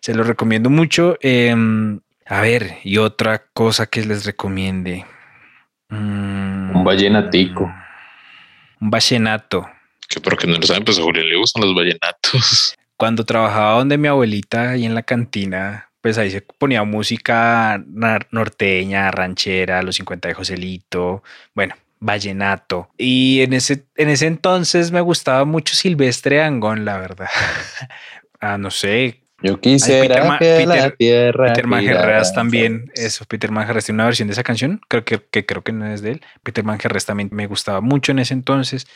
Se 0.00 0.14
lo 0.14 0.22
recomiendo 0.22 0.70
mucho. 0.70 1.16
Eh, 1.22 1.56
a 2.26 2.40
ver, 2.42 2.76
y 2.84 2.98
otra 2.98 3.46
cosa 3.54 3.86
que 3.86 4.04
les 4.04 4.26
recomiende. 4.26 5.06
Mm, 5.88 6.76
un 6.76 6.84
vallenatico. 6.84 7.72
Un 8.80 8.90
vallenato. 8.90 9.66
Que 10.08 10.20
porque 10.20 10.46
no 10.46 10.56
lo 10.56 10.62
saben, 10.62 10.84
pues 10.84 10.98
a 10.98 11.02
Julián 11.02 11.28
le 11.28 11.36
gustan 11.36 11.62
los 11.62 11.74
vallenatos. 11.74 12.76
Cuando 12.98 13.24
trabajaba 13.24 13.78
donde 13.78 13.96
mi 13.96 14.08
abuelita 14.08 14.70
ahí 14.70 14.84
en 14.84 14.94
la 14.94 15.02
cantina, 15.02 15.88
pues 16.02 16.18
ahí 16.18 16.30
se 16.30 16.42
ponía 16.42 16.84
música 16.84 17.82
norteña, 18.30 19.10
ranchera, 19.10 19.82
los 19.82 19.96
50 19.96 20.28
de 20.28 20.34
Joselito, 20.34 21.22
bueno, 21.54 21.74
vallenato. 22.00 22.88
Y 22.96 23.40
en 23.42 23.52
ese, 23.52 23.84
en 23.96 24.08
ese 24.08 24.26
entonces 24.26 24.90
me 24.90 25.00
gustaba 25.00 25.44
mucho 25.44 25.74
Silvestre 25.74 26.42
Angón, 26.42 26.84
la 26.84 26.98
verdad. 26.98 27.28
ah, 28.40 28.58
no 28.58 28.70
sé, 28.70 29.22
yo 29.40 29.60
quisiera 29.60 30.32
Ay, 30.32 30.38
Peter, 30.38 30.38
que 30.38 30.66
Peter, 30.66 30.82
la 30.82 30.90
tierra 30.90 31.46
Peter 31.46 31.66
Manjerreas 31.66 32.34
también, 32.34 32.90
eso, 32.94 33.24
Peter 33.24 33.52
Manjerreas 33.52 33.84
tiene 33.84 33.96
una 33.96 34.06
versión 34.06 34.26
de 34.26 34.32
esa 34.32 34.42
canción, 34.42 34.80
creo 34.88 35.04
que, 35.04 35.20
que 35.30 35.46
creo 35.46 35.62
que 35.62 35.72
no 35.72 35.86
es 35.86 36.02
de 36.02 36.12
él. 36.12 36.22
Peter 36.42 36.64
Manjerreas 36.64 37.06
también 37.06 37.28
me 37.32 37.46
gustaba 37.46 37.80
mucho 37.80 38.12
en 38.12 38.18
ese 38.18 38.34
entonces. 38.34 38.86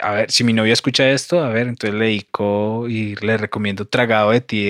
A 0.00 0.12
ver, 0.12 0.30
si 0.30 0.44
mi 0.44 0.52
novia 0.52 0.72
escucha 0.72 1.10
esto, 1.10 1.44
a 1.44 1.50
ver, 1.50 1.68
entonces 1.68 1.98
le 1.98 2.06
dedico 2.06 2.88
y 2.88 3.16
le 3.16 3.36
recomiendo 3.36 3.86
Tragado 3.86 4.30
de 4.30 4.40
ti 4.40 4.66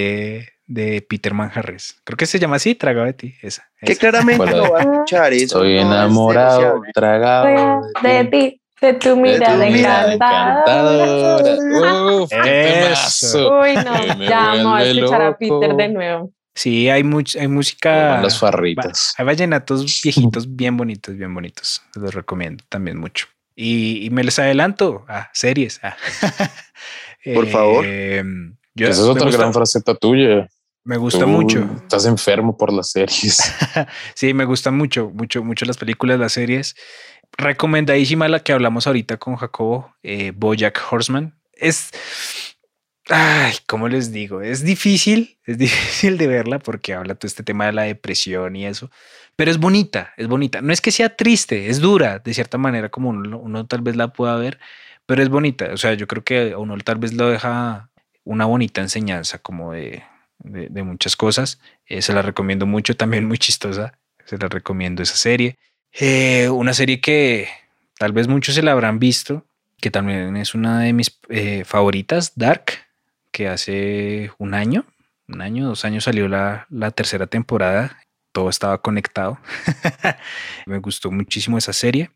de, 0.73 0.83
de 0.93 1.03
Peter 1.03 1.35
Manjarres. 1.35 2.01
Creo 2.05 2.17
que 2.17 2.27
se 2.27 2.39
llama 2.39 2.57
así, 2.57 2.75
Tragado 2.75 3.07
de 3.07 3.13
ti. 3.13 3.35
Esa, 3.43 3.69
que 3.81 3.93
esa. 3.93 4.01
claramente 4.01 4.37
Bueno, 4.39 4.57
no 4.65 4.73
va 4.73 4.79
a 4.79 4.83
escuchar 4.83 5.33
eso. 5.33 5.45
Estoy 5.65 5.75
no 5.75 5.81
es 5.81 5.87
enamorado, 5.87 6.61
negociable. 6.61 6.93
tragado 6.95 7.83
de 8.03 8.25
ti, 8.25 8.61
de 8.81 8.95
tu 8.95 9.17
mirada 9.17 9.67
mirada 9.67 10.15
encantadora. 10.15 11.51
encantadora. 11.53 12.15
Uf, 12.23 12.33
Eso. 12.47 13.61
Uy, 13.61 13.75
no, 13.75 14.25
ya 14.25 14.39
vamos 14.55 14.81
a 14.81 14.85
escuchar 14.85 15.23
a 15.23 15.27
loco. 15.27 15.39
Peter 15.39 15.77
de 15.77 15.89
nuevo. 15.89 16.33
Sí, 16.55 16.89
hay, 16.91 17.05
much, 17.05 17.37
hay 17.37 17.49
música. 17.49 18.21
Las 18.21 18.39
farritas. 18.39 19.15
Hay 19.17 19.25
vallenatos 19.25 20.01
viejitos 20.03 20.57
bien 20.57 20.77
bonitos, 20.77 21.17
bien 21.17 21.33
bonitos. 21.33 21.81
Los 21.95 22.13
recomiendo 22.13 22.65
también 22.69 22.99
mucho. 22.99 23.27
Y, 23.55 24.05
y 24.05 24.11
me 24.11 24.25
les 24.25 24.39
adelanto 24.39 25.05
a 25.09 25.31
series. 25.33 25.79
ah. 25.83 25.97
Por 27.35 27.47
favor. 27.47 27.85
Eh, 27.87 28.23
yo- 28.75 28.89
Esa 28.89 29.03
es 29.03 29.07
otra 29.09 29.31
gran 29.31 29.53
faceta 29.53 29.95
tuya. 29.95 30.49
Me 30.85 30.97
gusta 30.97 31.21
Tú 31.21 31.29
mucho. 31.29 31.69
Estás 31.83 32.07
enfermo 32.07 32.57
por 32.57 32.73
las 32.73 32.91
series. 32.91 33.41
Sí, 34.15 34.35
me 34.35 34.45
gustan 34.45 34.77
mucho, 34.77 35.11
mucho, 35.11 35.45
mucho 35.45 35.65
las 35.67 35.77
películas, 35.77 36.19
las 36.19 36.33
series. 36.33 36.75
Recomendadísima 37.37 38.29
la 38.29 38.41
que 38.41 38.53
hablamos 38.53 38.87
ahorita 38.87 39.19
con 39.19 39.37
Jacobo, 39.37 39.95
eh, 40.03 40.33
Bojack 40.35 40.81
Horseman. 40.91 41.39
Es, 41.53 41.91
ay, 43.09 43.55
¿cómo 43.67 43.89
les 43.89 44.11
digo? 44.13 44.41
Es 44.41 44.65
difícil, 44.65 45.39
es 45.45 45.59
difícil 45.59 46.19
de 46.19 46.27
verla 46.27 46.59
porque 46.59 46.95
habla 46.95 47.15
todo 47.15 47.29
este 47.29 47.43
tema 47.43 47.67
de 47.67 47.73
la 47.73 47.83
depresión 47.83 48.57
y 48.57 48.67
eso, 48.67 48.91
pero 49.37 49.51
es 49.51 49.59
bonita, 49.59 50.13
es 50.17 50.29
bonita. 50.29 50.61
No 50.61 50.73
es 50.73 50.81
que 50.81 50.91
sea 50.91 51.15
triste, 51.17 51.69
es 51.69 51.81
dura 51.81 52.19
de 52.19 52.35
cierta 52.35 52.59
manera 52.59 52.89
como 52.89 53.11
uno, 53.11 53.39
uno 53.39 53.67
tal 53.67 53.83
vez 53.83 53.97
la 53.97 54.13
pueda 54.13 54.37
ver, 54.37 54.59
pero 55.07 55.23
es 55.23 55.29
bonita. 55.29 55.71
O 55.73 55.77
sea, 55.77 55.95
yo 55.95 56.07
creo 56.07 56.25
que 56.25 56.53
a 56.53 56.59
uno 56.59 56.77
tal 56.79 56.99
vez 56.99 57.13
lo 57.13 57.29
deja 57.29 57.91
una 58.25 58.47
bonita 58.47 58.81
enseñanza 58.81 59.39
como 59.39 59.73
de, 59.73 60.03
de, 60.43 60.83
muchas 60.83 61.17
cosas. 61.17 61.61
Eh, 61.87 62.03
se 62.03 62.13
la 62.13 62.23
recomiendo 62.23 62.67
mucho, 62.67 62.97
también 62.97 63.27
muy 63.27 63.39
chistosa. 63.39 63.99
Se 64.25 64.39
la 64.39 64.49
recomiendo 64.49 65.03
esa 65.03 65.17
serie. 65.17 65.59
Eh, 65.93 66.49
una 66.49 66.73
serie 66.73 67.01
que 67.01 67.49
tal 67.99 68.13
vez 68.13 68.29
muchos 68.29 68.55
se 68.55 68.63
la 68.63 68.73
habrán 68.73 68.99
visto, 68.99 69.45
que 69.81 69.91
también 69.91 70.37
es 70.37 70.55
una 70.55 70.81
de 70.81 70.93
mis 70.93 71.19
eh, 71.29 71.65
favoritas, 71.65 72.33
Dark, 72.37 72.87
que 73.33 73.49
hace 73.49 74.31
un 74.39 74.55
año, 74.55 74.87
un 75.27 75.41
año, 75.41 75.67
dos 75.67 75.85
años 75.85 76.05
salió 76.05 76.29
la, 76.29 76.67
la 76.71 76.91
tercera 76.91 77.27
temporada. 77.27 77.99
Todo 78.33 78.49
estaba 78.49 78.81
conectado. 78.81 79.41
Me 80.67 80.79
gustó 80.79 81.11
muchísimo 81.11 81.59
esa 81.59 81.73
serie. 81.73 82.11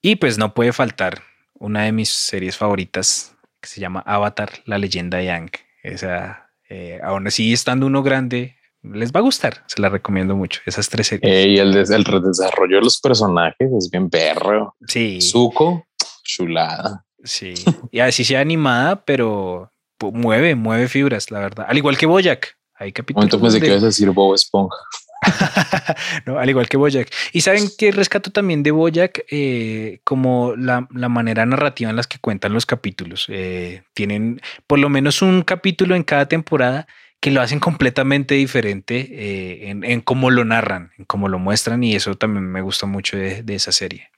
Y 0.00 0.16
pues 0.16 0.38
no 0.38 0.54
puede 0.54 0.72
faltar 0.72 1.22
una 1.54 1.82
de 1.82 1.92
mis 1.92 2.10
series 2.10 2.56
favoritas 2.56 3.34
que 3.60 3.68
se 3.68 3.80
llama 3.80 4.02
Avatar, 4.06 4.50
la 4.64 4.78
leyenda 4.78 5.18
de 5.18 5.26
Yang. 5.26 5.50
Esa, 5.82 6.49
eh, 6.70 6.98
aún 7.02 7.26
así 7.26 7.52
estando 7.52 7.84
uno 7.86 8.02
grande, 8.02 8.56
les 8.82 9.12
va 9.12 9.20
a 9.20 9.22
gustar. 9.22 9.62
Se 9.66 9.80
la 9.82 9.90
recomiendo 9.90 10.34
mucho. 10.36 10.60
Esas 10.64 10.88
tres 10.88 11.08
series. 11.08 11.30
Eh, 11.30 11.48
y 11.50 11.58
el, 11.58 11.72
des- 11.74 11.90
el 11.90 12.02
desarrollo 12.04 12.76
de 12.76 12.82
los 12.82 12.98
personajes 13.00 13.68
es 13.76 13.90
bien 13.90 14.08
perro. 14.08 14.74
sí, 14.88 15.20
Zuko, 15.20 15.84
chulada. 16.24 17.04
sí. 17.22 17.52
Y 17.90 18.00
así 18.00 18.24
sea 18.24 18.40
animada, 18.40 19.04
pero 19.04 19.70
mueve, 20.00 20.54
mueve 20.54 20.88
fibras, 20.88 21.30
la 21.30 21.40
verdad. 21.40 21.66
Al 21.68 21.76
igual 21.76 21.98
que 21.98 22.06
Boyac. 22.06 22.56
Hay 22.74 22.88
Un 22.88 22.92
capítulos. 22.92 23.24
momento 23.32 23.40
pensé 23.42 23.60
que 23.60 23.66
ibas 23.66 23.82
a 23.82 23.86
decir 23.86 24.08
Bob 24.10 24.34
Esponja. 24.34 24.76
no, 26.26 26.38
al 26.38 26.48
igual 26.48 26.68
que 26.68 26.76
Boyac. 26.76 27.10
Y 27.32 27.42
saben 27.42 27.68
que 27.76 27.92
rescato 27.92 28.30
también 28.30 28.62
de 28.62 28.70
Boyac 28.70 29.24
eh, 29.30 30.00
como 30.04 30.54
la, 30.56 30.86
manera 30.90 31.46
narrativa 31.46 31.90
en 31.90 31.96
las 31.96 32.06
que 32.06 32.18
cuentan 32.18 32.52
los 32.52 32.66
capítulos. 32.66 33.26
Eh, 33.28 33.82
tienen 33.94 34.40
por 34.66 34.78
lo 34.78 34.88
menos 34.88 35.22
un 35.22 35.42
capítulo 35.42 35.94
en 35.94 36.02
cada 36.02 36.26
temporada 36.26 36.86
que 37.20 37.30
lo 37.30 37.42
hacen 37.42 37.60
completamente 37.60 38.34
diferente 38.34 39.08
eh, 39.10 39.70
en, 39.70 40.00
cómo 40.00 40.30
lo 40.30 40.44
narran, 40.44 40.92
en 40.98 41.04
cómo 41.04 41.28
lo 41.28 41.38
muestran 41.38 41.84
y 41.84 41.94
eso 41.94 42.14
también 42.14 42.46
me 42.50 42.62
gusta 42.62 42.86
mucho 42.86 43.18
de, 43.18 43.44
esa 43.48 43.72
serie. 43.72 44.08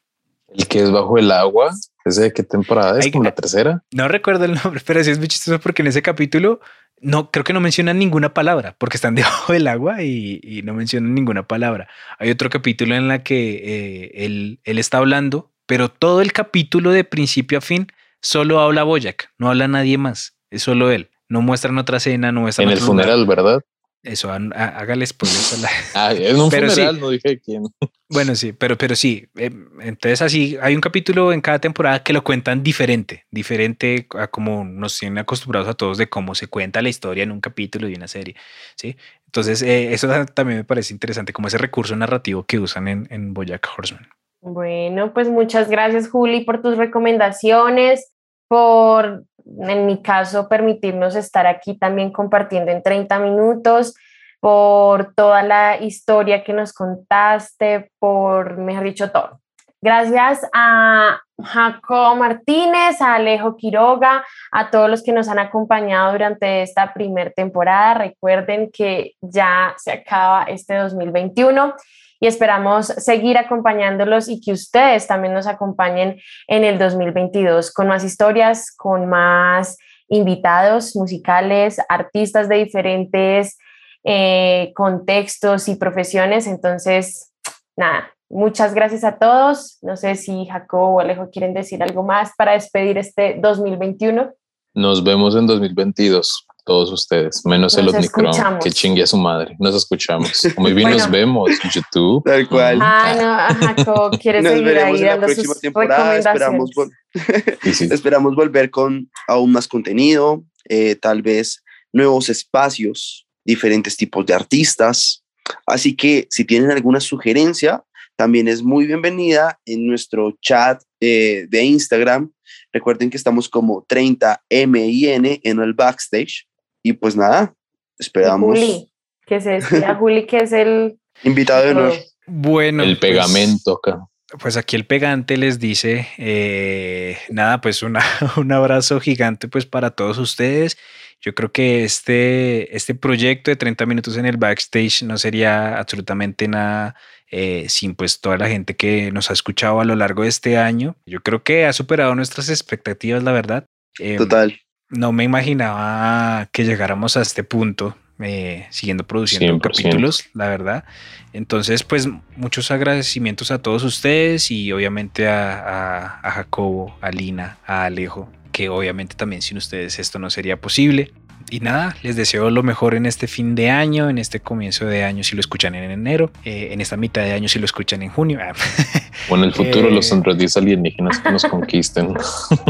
El 0.55 0.69
que 0.69 0.81
es 0.81 0.91
bajo 0.91 1.19
el 1.19 1.33
agua, 1.33 1.73
¿ese 2.05 2.23
de 2.23 2.33
qué 2.33 2.45
temporada 2.45 3.01
es? 3.01 3.11
¿Como 3.11 3.25
la 3.25 3.35
tercera? 3.35 3.83
No 3.91 4.07
recuerdo 4.07 4.45
el 4.45 4.55
nombre, 4.55 4.81
pero 4.87 5.03
sí 5.03 5.11
es 5.11 5.19
muy 5.19 5.29
chistoso 5.29 5.59
porque 5.59 5.83
en 5.83 5.89
ese 5.89 6.03
capítulo 6.03 6.61
no 7.03 7.31
creo 7.31 7.45
que 7.45 7.53
no 7.53 7.61
mencionan 7.61 7.99
ninguna 7.99 8.33
palabra 8.33 8.75
porque 8.79 8.97
están 8.97 9.15
debajo 9.17 9.53
del 9.53 9.67
agua 9.69 10.03
y, 10.03 10.63
no 10.65 10.75
mencionan 10.75 11.15
ninguna 11.15 11.47
palabra. 11.47 11.89
Hay 12.19 12.31
otro 12.31 12.49
capítulo 12.49 12.95
en 12.95 13.09
la 13.09 13.23
que 13.23 13.61
eh, 13.65 14.25
él, 14.25 14.61
él 14.65 14.79
está 14.79 14.99
hablando, 14.99 15.53
pero 15.67 15.91
todo 15.91 16.23
el 16.23 16.33
capítulo 16.33 16.91
de 16.91 17.05
principio 17.05 17.59
a 17.59 17.61
fin 17.61 17.89
solo 18.21 18.61
habla 18.61 18.85
Boyac, 18.85 19.33
no 19.37 19.49
habla 19.49 19.69
nadie 19.69 19.99
más, 19.99 20.39
es 20.51 20.63
solo 20.63 20.91
él 20.91 21.11
no 21.33 21.41
muestran 21.41 21.79
otra 21.79 21.97
escena, 21.97 22.31
no 22.31 22.43
muestran 22.43 22.69
En 22.69 22.75
el 22.75 22.81
funeral, 22.81 23.27
¿verdad? 23.27 23.63
Eso, 24.03 24.33
hágale 24.33 25.07
spoilers 25.07 25.53
a 25.53 25.63
la. 25.63 25.69
Ah, 25.95 26.13
en 26.13 26.41
un 26.41 26.51
funeral, 26.51 26.99
no 26.99 27.11
dije 27.11 27.41
quién. 27.41 27.65
Bueno, 28.09 28.35
sí, 28.35 28.53
pero, 28.53 28.77
pero 28.77 28.97
sí. 28.97 29.29
Eh, 29.37 29.51
entonces, 29.81 30.21
así 30.23 30.59
hay 30.61 30.75
un 30.75 30.81
capítulo 30.81 31.33
en 31.33 31.41
cada 31.41 31.61
temporada 31.61 32.03
que 32.03 32.13
lo 32.13 32.25
cuentan 32.25 32.63
diferente, 32.63 33.27
diferente 33.31 34.09
a 34.19 34.27
como 34.27 34.65
nos 34.65 34.99
tienen 34.99 35.19
acostumbrados 35.19 35.69
a 35.69 35.75
todos 35.75 35.99
de 35.99 36.09
cómo 36.09 36.35
se 36.35 36.49
cuenta 36.49 36.83
la 36.83 36.89
historia 36.89 37.23
en 37.23 37.31
un 37.31 37.41
capítulo 37.41 37.87
de 37.87 37.95
una 37.95 38.09
serie. 38.09 38.35
Sí. 38.77 38.97
Entonces, 39.27 39.63
eh, 39.63 39.93
eso 39.93 40.09
también 40.35 40.59
me 40.59 40.65
parece 40.65 40.93
interesante, 40.93 41.33
como 41.33 41.49
ese 41.49 41.59
recurso 41.59 41.95
narrativo 41.95 42.45
que 42.45 42.59
usan 42.59 42.89
en, 42.89 43.07
en 43.11 43.33
Boyack 43.33 43.69
Horseman. 43.77 44.09
Bueno, 44.41 45.15
pues 45.15 45.29
muchas 45.29 45.71
gracias, 45.71 46.11
Juli, 46.11 46.45
por 46.45 46.61
tus 46.61 46.77
recomendaciones, 46.77 48.13
por 48.49 49.25
en 49.45 49.87
mi 49.87 50.03
caso, 50.03 50.49
permitirnos 50.49 51.15
estar 51.15 51.47
aquí 51.47 51.79
también 51.79 52.13
compartiendo 52.13 52.71
en 52.71 52.83
30 52.83 53.19
minutos, 53.19 53.95
por 54.43 55.15
toda 55.15 55.45
la 55.45 55.81
historia 55.81 56.43
que 56.43 56.53
nos 56.53 56.73
contaste, 56.73 57.93
por, 58.01 58.59
mejor 58.59 58.83
dicho, 58.83 59.13
todo. 59.13 59.41
Gracias 59.81 60.45
a 60.53 61.21
Jacob 61.41 62.17
Martínez, 62.17 63.01
a 63.01 63.15
Alejo 63.15 63.57
Quiroga, 63.57 64.25
a 64.51 64.71
todos 64.71 64.91
los 64.91 65.03
que 65.03 65.13
nos 65.13 65.29
han 65.29 65.39
acompañado 65.39 66.11
durante 66.13 66.63
esta 66.63 66.93
primera 66.93 67.31
temporada. 67.31 67.95
Recuerden 67.95 68.71
que 68.73 69.13
ya 69.21 69.75
se 69.77 69.93
acaba 69.93 70.45
este 70.45 70.77
2021 70.77 71.75
y 72.23 72.29
esperamos 72.29 72.87
seguir 72.87 73.37
acompañándolos 73.37 74.29
y 74.29 74.41
que 74.41 74.53
ustedes 74.53 75.09
también 75.09 75.35
nos 75.35 75.49
acompañen 75.49 76.21
en 76.47 76.63
el 76.63 76.79
2022 76.79 77.73
con 77.73 77.89
más 77.89 78.05
historias, 78.05 78.73
con 78.77 79.09
más 79.09 79.77
invitados 80.07 80.95
musicales, 80.95 81.81
artistas 81.89 82.49
de 82.49 82.59
diferentes 82.59 83.59
eh, 84.05 84.71
contextos 84.77 85.67
y 85.67 85.75
profesiones. 85.75 86.47
Entonces, 86.47 87.33
nada, 87.77 88.13
muchas 88.31 88.73
gracias 88.73 89.03
a 89.03 89.19
todos. 89.19 89.79
No 89.83 89.97
sé 89.97 90.15
si 90.15 90.47
Jacobo 90.47 90.99
o 90.99 91.01
Alejo 91.01 91.29
quieren 91.29 91.55
decir 91.55 91.83
algo 91.83 92.05
más 92.05 92.31
para 92.39 92.53
despedir 92.53 92.99
este 92.99 93.37
2021. 93.43 94.31
Nos 94.75 95.03
vemos 95.03 95.35
en 95.35 95.49
2022 95.49 96.47
todos 96.65 96.93
ustedes, 96.93 97.43
menos 97.45 97.77
el 97.77 97.89
Omicron, 97.89 98.59
que 98.63 98.71
chingue 98.71 99.03
a 99.03 99.07
su 99.07 99.17
madre. 99.17 99.57
Nos 99.59 99.75
escuchamos. 99.75 100.31
Muy 100.57 100.73
bien, 100.73 100.91
nos 100.91 101.11
vemos 101.11 101.51
YouTube. 101.75 102.23
Tal 102.25 102.49
cual. 102.49 102.79
Ah, 102.81 103.75
no, 103.87 104.11
¿quieres 104.19 104.45
nos 104.45 104.53
seguir 104.53 104.79
ahí 104.79 105.01
en 105.01 105.07
la 105.07 105.19
próxima 105.19 105.55
temporada. 105.55 106.17
Esperamos, 106.17 106.71
esperamos 107.91 108.35
volver 108.35 108.71
con 108.71 109.11
aún 109.27 109.53
más 109.53 109.67
contenido, 109.67 110.45
eh, 110.69 110.95
tal 110.95 111.23
vez 111.23 111.63
nuevos 111.93 112.29
espacios, 112.29 113.27
diferentes 113.45 113.97
tipos 113.97 114.25
de 114.27 114.35
artistas. 114.35 115.25
Así 115.67 115.97
que 115.97 116.27
si 116.31 116.45
tienen 116.45 116.71
alguna 116.71 117.01
sugerencia, 117.01 117.83
también 118.17 118.47
es 118.47 118.63
muy 118.63 118.87
bienvenida 118.87 119.59
en 119.67 119.87
nuestro 119.87 120.37
chat 120.41 120.83
eh, 121.01 121.47
de 121.49 121.65
Instagram. 121.65 122.31
Recuerden 122.73 123.11
que 123.11 123.17
estamos 123.17 123.49
como 123.49 123.85
30MIN 123.87 125.41
en 125.43 125.59
el 125.61 125.75
backstage. 125.75 126.47
Y 126.83 126.95
pues 126.95 127.17
nada, 127.17 127.55
esperamos. 127.99 128.59
Juli, 128.59 128.93
que 129.27 129.41
se 129.41 129.61
Juli, 129.99 130.27
que 130.27 130.39
es 130.39 130.53
el 130.53 130.99
invitado 131.23 131.65
de 131.65 131.71
honor. 131.71 131.93
Bueno, 132.27 132.83
el 132.83 132.99
pues, 132.99 133.13
pegamento 133.13 133.73
acá. 133.73 134.01
Pues 134.41 134.57
aquí 134.57 134.77
el 134.77 134.87
pegante 134.87 135.37
les 135.37 135.59
dice, 135.59 136.09
eh, 136.17 137.19
nada, 137.29 137.61
pues 137.61 137.83
una, 137.83 138.03
un 138.37 138.51
abrazo 138.53 138.99
gigante 139.01 139.49
pues 139.49 139.67
para 139.67 139.91
todos 139.91 140.19
ustedes. 140.19 140.79
Yo 141.21 141.35
creo 141.35 141.53
que 141.53 141.85
este, 141.85 142.75
este 142.75 142.97
proyecto 142.97 143.51
de 143.51 143.57
30 143.57 143.87
minutos 143.87 144.17
en 144.17 144.27
el 144.27 144.39
backstage 144.39 145.05
no 145.05 145.19
sería 145.19 145.79
absolutamente 145.79 146.49
nada 146.49 146.97
eh, 147.31 147.67
sin 147.69 147.95
pues 147.95 148.21
toda 148.21 148.39
la 148.39 148.49
gente 148.49 148.75
que 148.75 149.13
nos 149.13 149.31
ha 149.31 149.35
escuchado 149.35 149.81
a 149.81 149.85
lo 149.85 149.95
largo 149.95 150.23
de 150.23 150.31
este 150.31 150.59
año. 150.59 150.97
Yo 151.07 151.21
creo 151.21 151.45
que 151.45 151.67
ha 151.67 151.73
superado 151.73 152.15
nuestras 152.17 152.49
expectativas, 152.49 153.23
la 153.23 153.31
verdad. 153.31 153.67
Em, 154.01 154.17
Total 154.17 154.59
no 154.93 155.11
me 155.11 155.25
imaginaba 155.25 156.49
que 156.53 156.65
llegáramos 156.65 157.17
a 157.17 157.23
este 157.23 157.43
punto 157.43 157.97
eh, 158.21 158.67
siguiendo 158.71 159.05
produciendo 159.05 159.59
capítulos, 159.59 160.27
la 160.35 160.49
verdad. 160.49 160.85
Entonces, 161.33 161.83
pues 161.83 162.09
muchos 162.37 162.71
agradecimientos 162.71 163.51
a 163.51 163.59
todos 163.59 163.83
ustedes 163.83 164.51
y 164.51 164.71
obviamente 164.71 165.27
a, 165.27 166.21
a 166.23 166.31
Jacobo, 166.31 166.97
a 167.01 167.11
Lina, 167.11 167.59
a 167.67 167.85
Alejo, 167.85 168.31
que 168.53 168.69
obviamente 168.69 169.17
también 169.17 169.43
sin 169.43 169.57
ustedes 169.57 169.99
esto 169.99 170.21
no 170.21 170.31
sería 170.31 170.61
posible 170.61 171.11
y 171.53 171.61
nada, 171.61 171.95
les 172.03 172.17
deseo 172.17 172.49
lo 172.49 172.63
mejor 172.63 172.95
en 172.95 173.05
este 173.05 173.27
fin 173.27 173.55
de 173.55 173.69
año, 173.69 174.09
en 174.09 174.17
este 174.17 174.41
comienzo 174.41 174.87
de 174.87 175.05
año 175.05 175.23
si 175.23 175.37
lo 175.37 175.41
escuchan 175.41 175.75
en 175.75 175.91
enero, 175.91 176.31
eh, 176.47 176.71
en 176.73 176.81
esta 176.81 176.97
mitad 176.97 177.21
de 177.21 177.35
año 177.35 177.47
si 177.47 177.59
lo 177.59 177.67
escuchan 177.67 178.01
en 178.01 178.09
junio. 178.09 178.41
o 179.29 179.37
en 179.37 179.45
el 179.45 179.53
futuro 179.53 179.91
los 179.91 180.11
eh, 180.11 180.15
androides 180.15 180.57
alienígenas 180.57 181.19
que 181.19 181.31
nos 181.31 181.45
conquisten. 181.45 182.15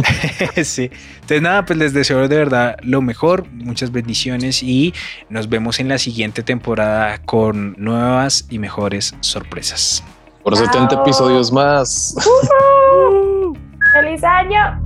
sí, 0.65 0.91
entonces 1.15 1.43
nada, 1.43 1.65
pues 1.65 1.79
les 1.79 1.93
deseo 1.93 2.27
de 2.27 2.37
verdad 2.37 2.77
lo 2.83 3.03
mejor, 3.03 3.47
muchas 3.53 3.93
bendiciones 3.93 4.65
y 4.65 4.93
nos 5.29 5.49
vemos 5.49 5.79
en 5.79 5.87
la 5.87 5.99
siguiente 5.99 6.43
temporada 6.43 7.19
con 7.19 7.77
nuevas 7.79 8.47
y 8.51 8.59
mejores 8.59 9.15
sorpresas. 9.21 10.03
Por 10.43 10.57
70 10.57 11.03
episodios 11.03 11.53
más. 11.53 12.17
¡Feliz 13.93 14.25
año! 14.25 14.83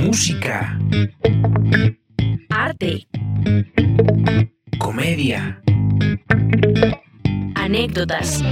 Música, 0.00 0.78
arte, 2.48 3.06
comedia, 4.78 5.60
anécdotas. 7.54 8.42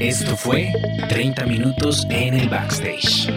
Esto 0.00 0.36
fue 0.36 0.72
30 1.08 1.44
minutos 1.46 2.06
en 2.10 2.34
el 2.34 2.48
backstage. 2.48 3.30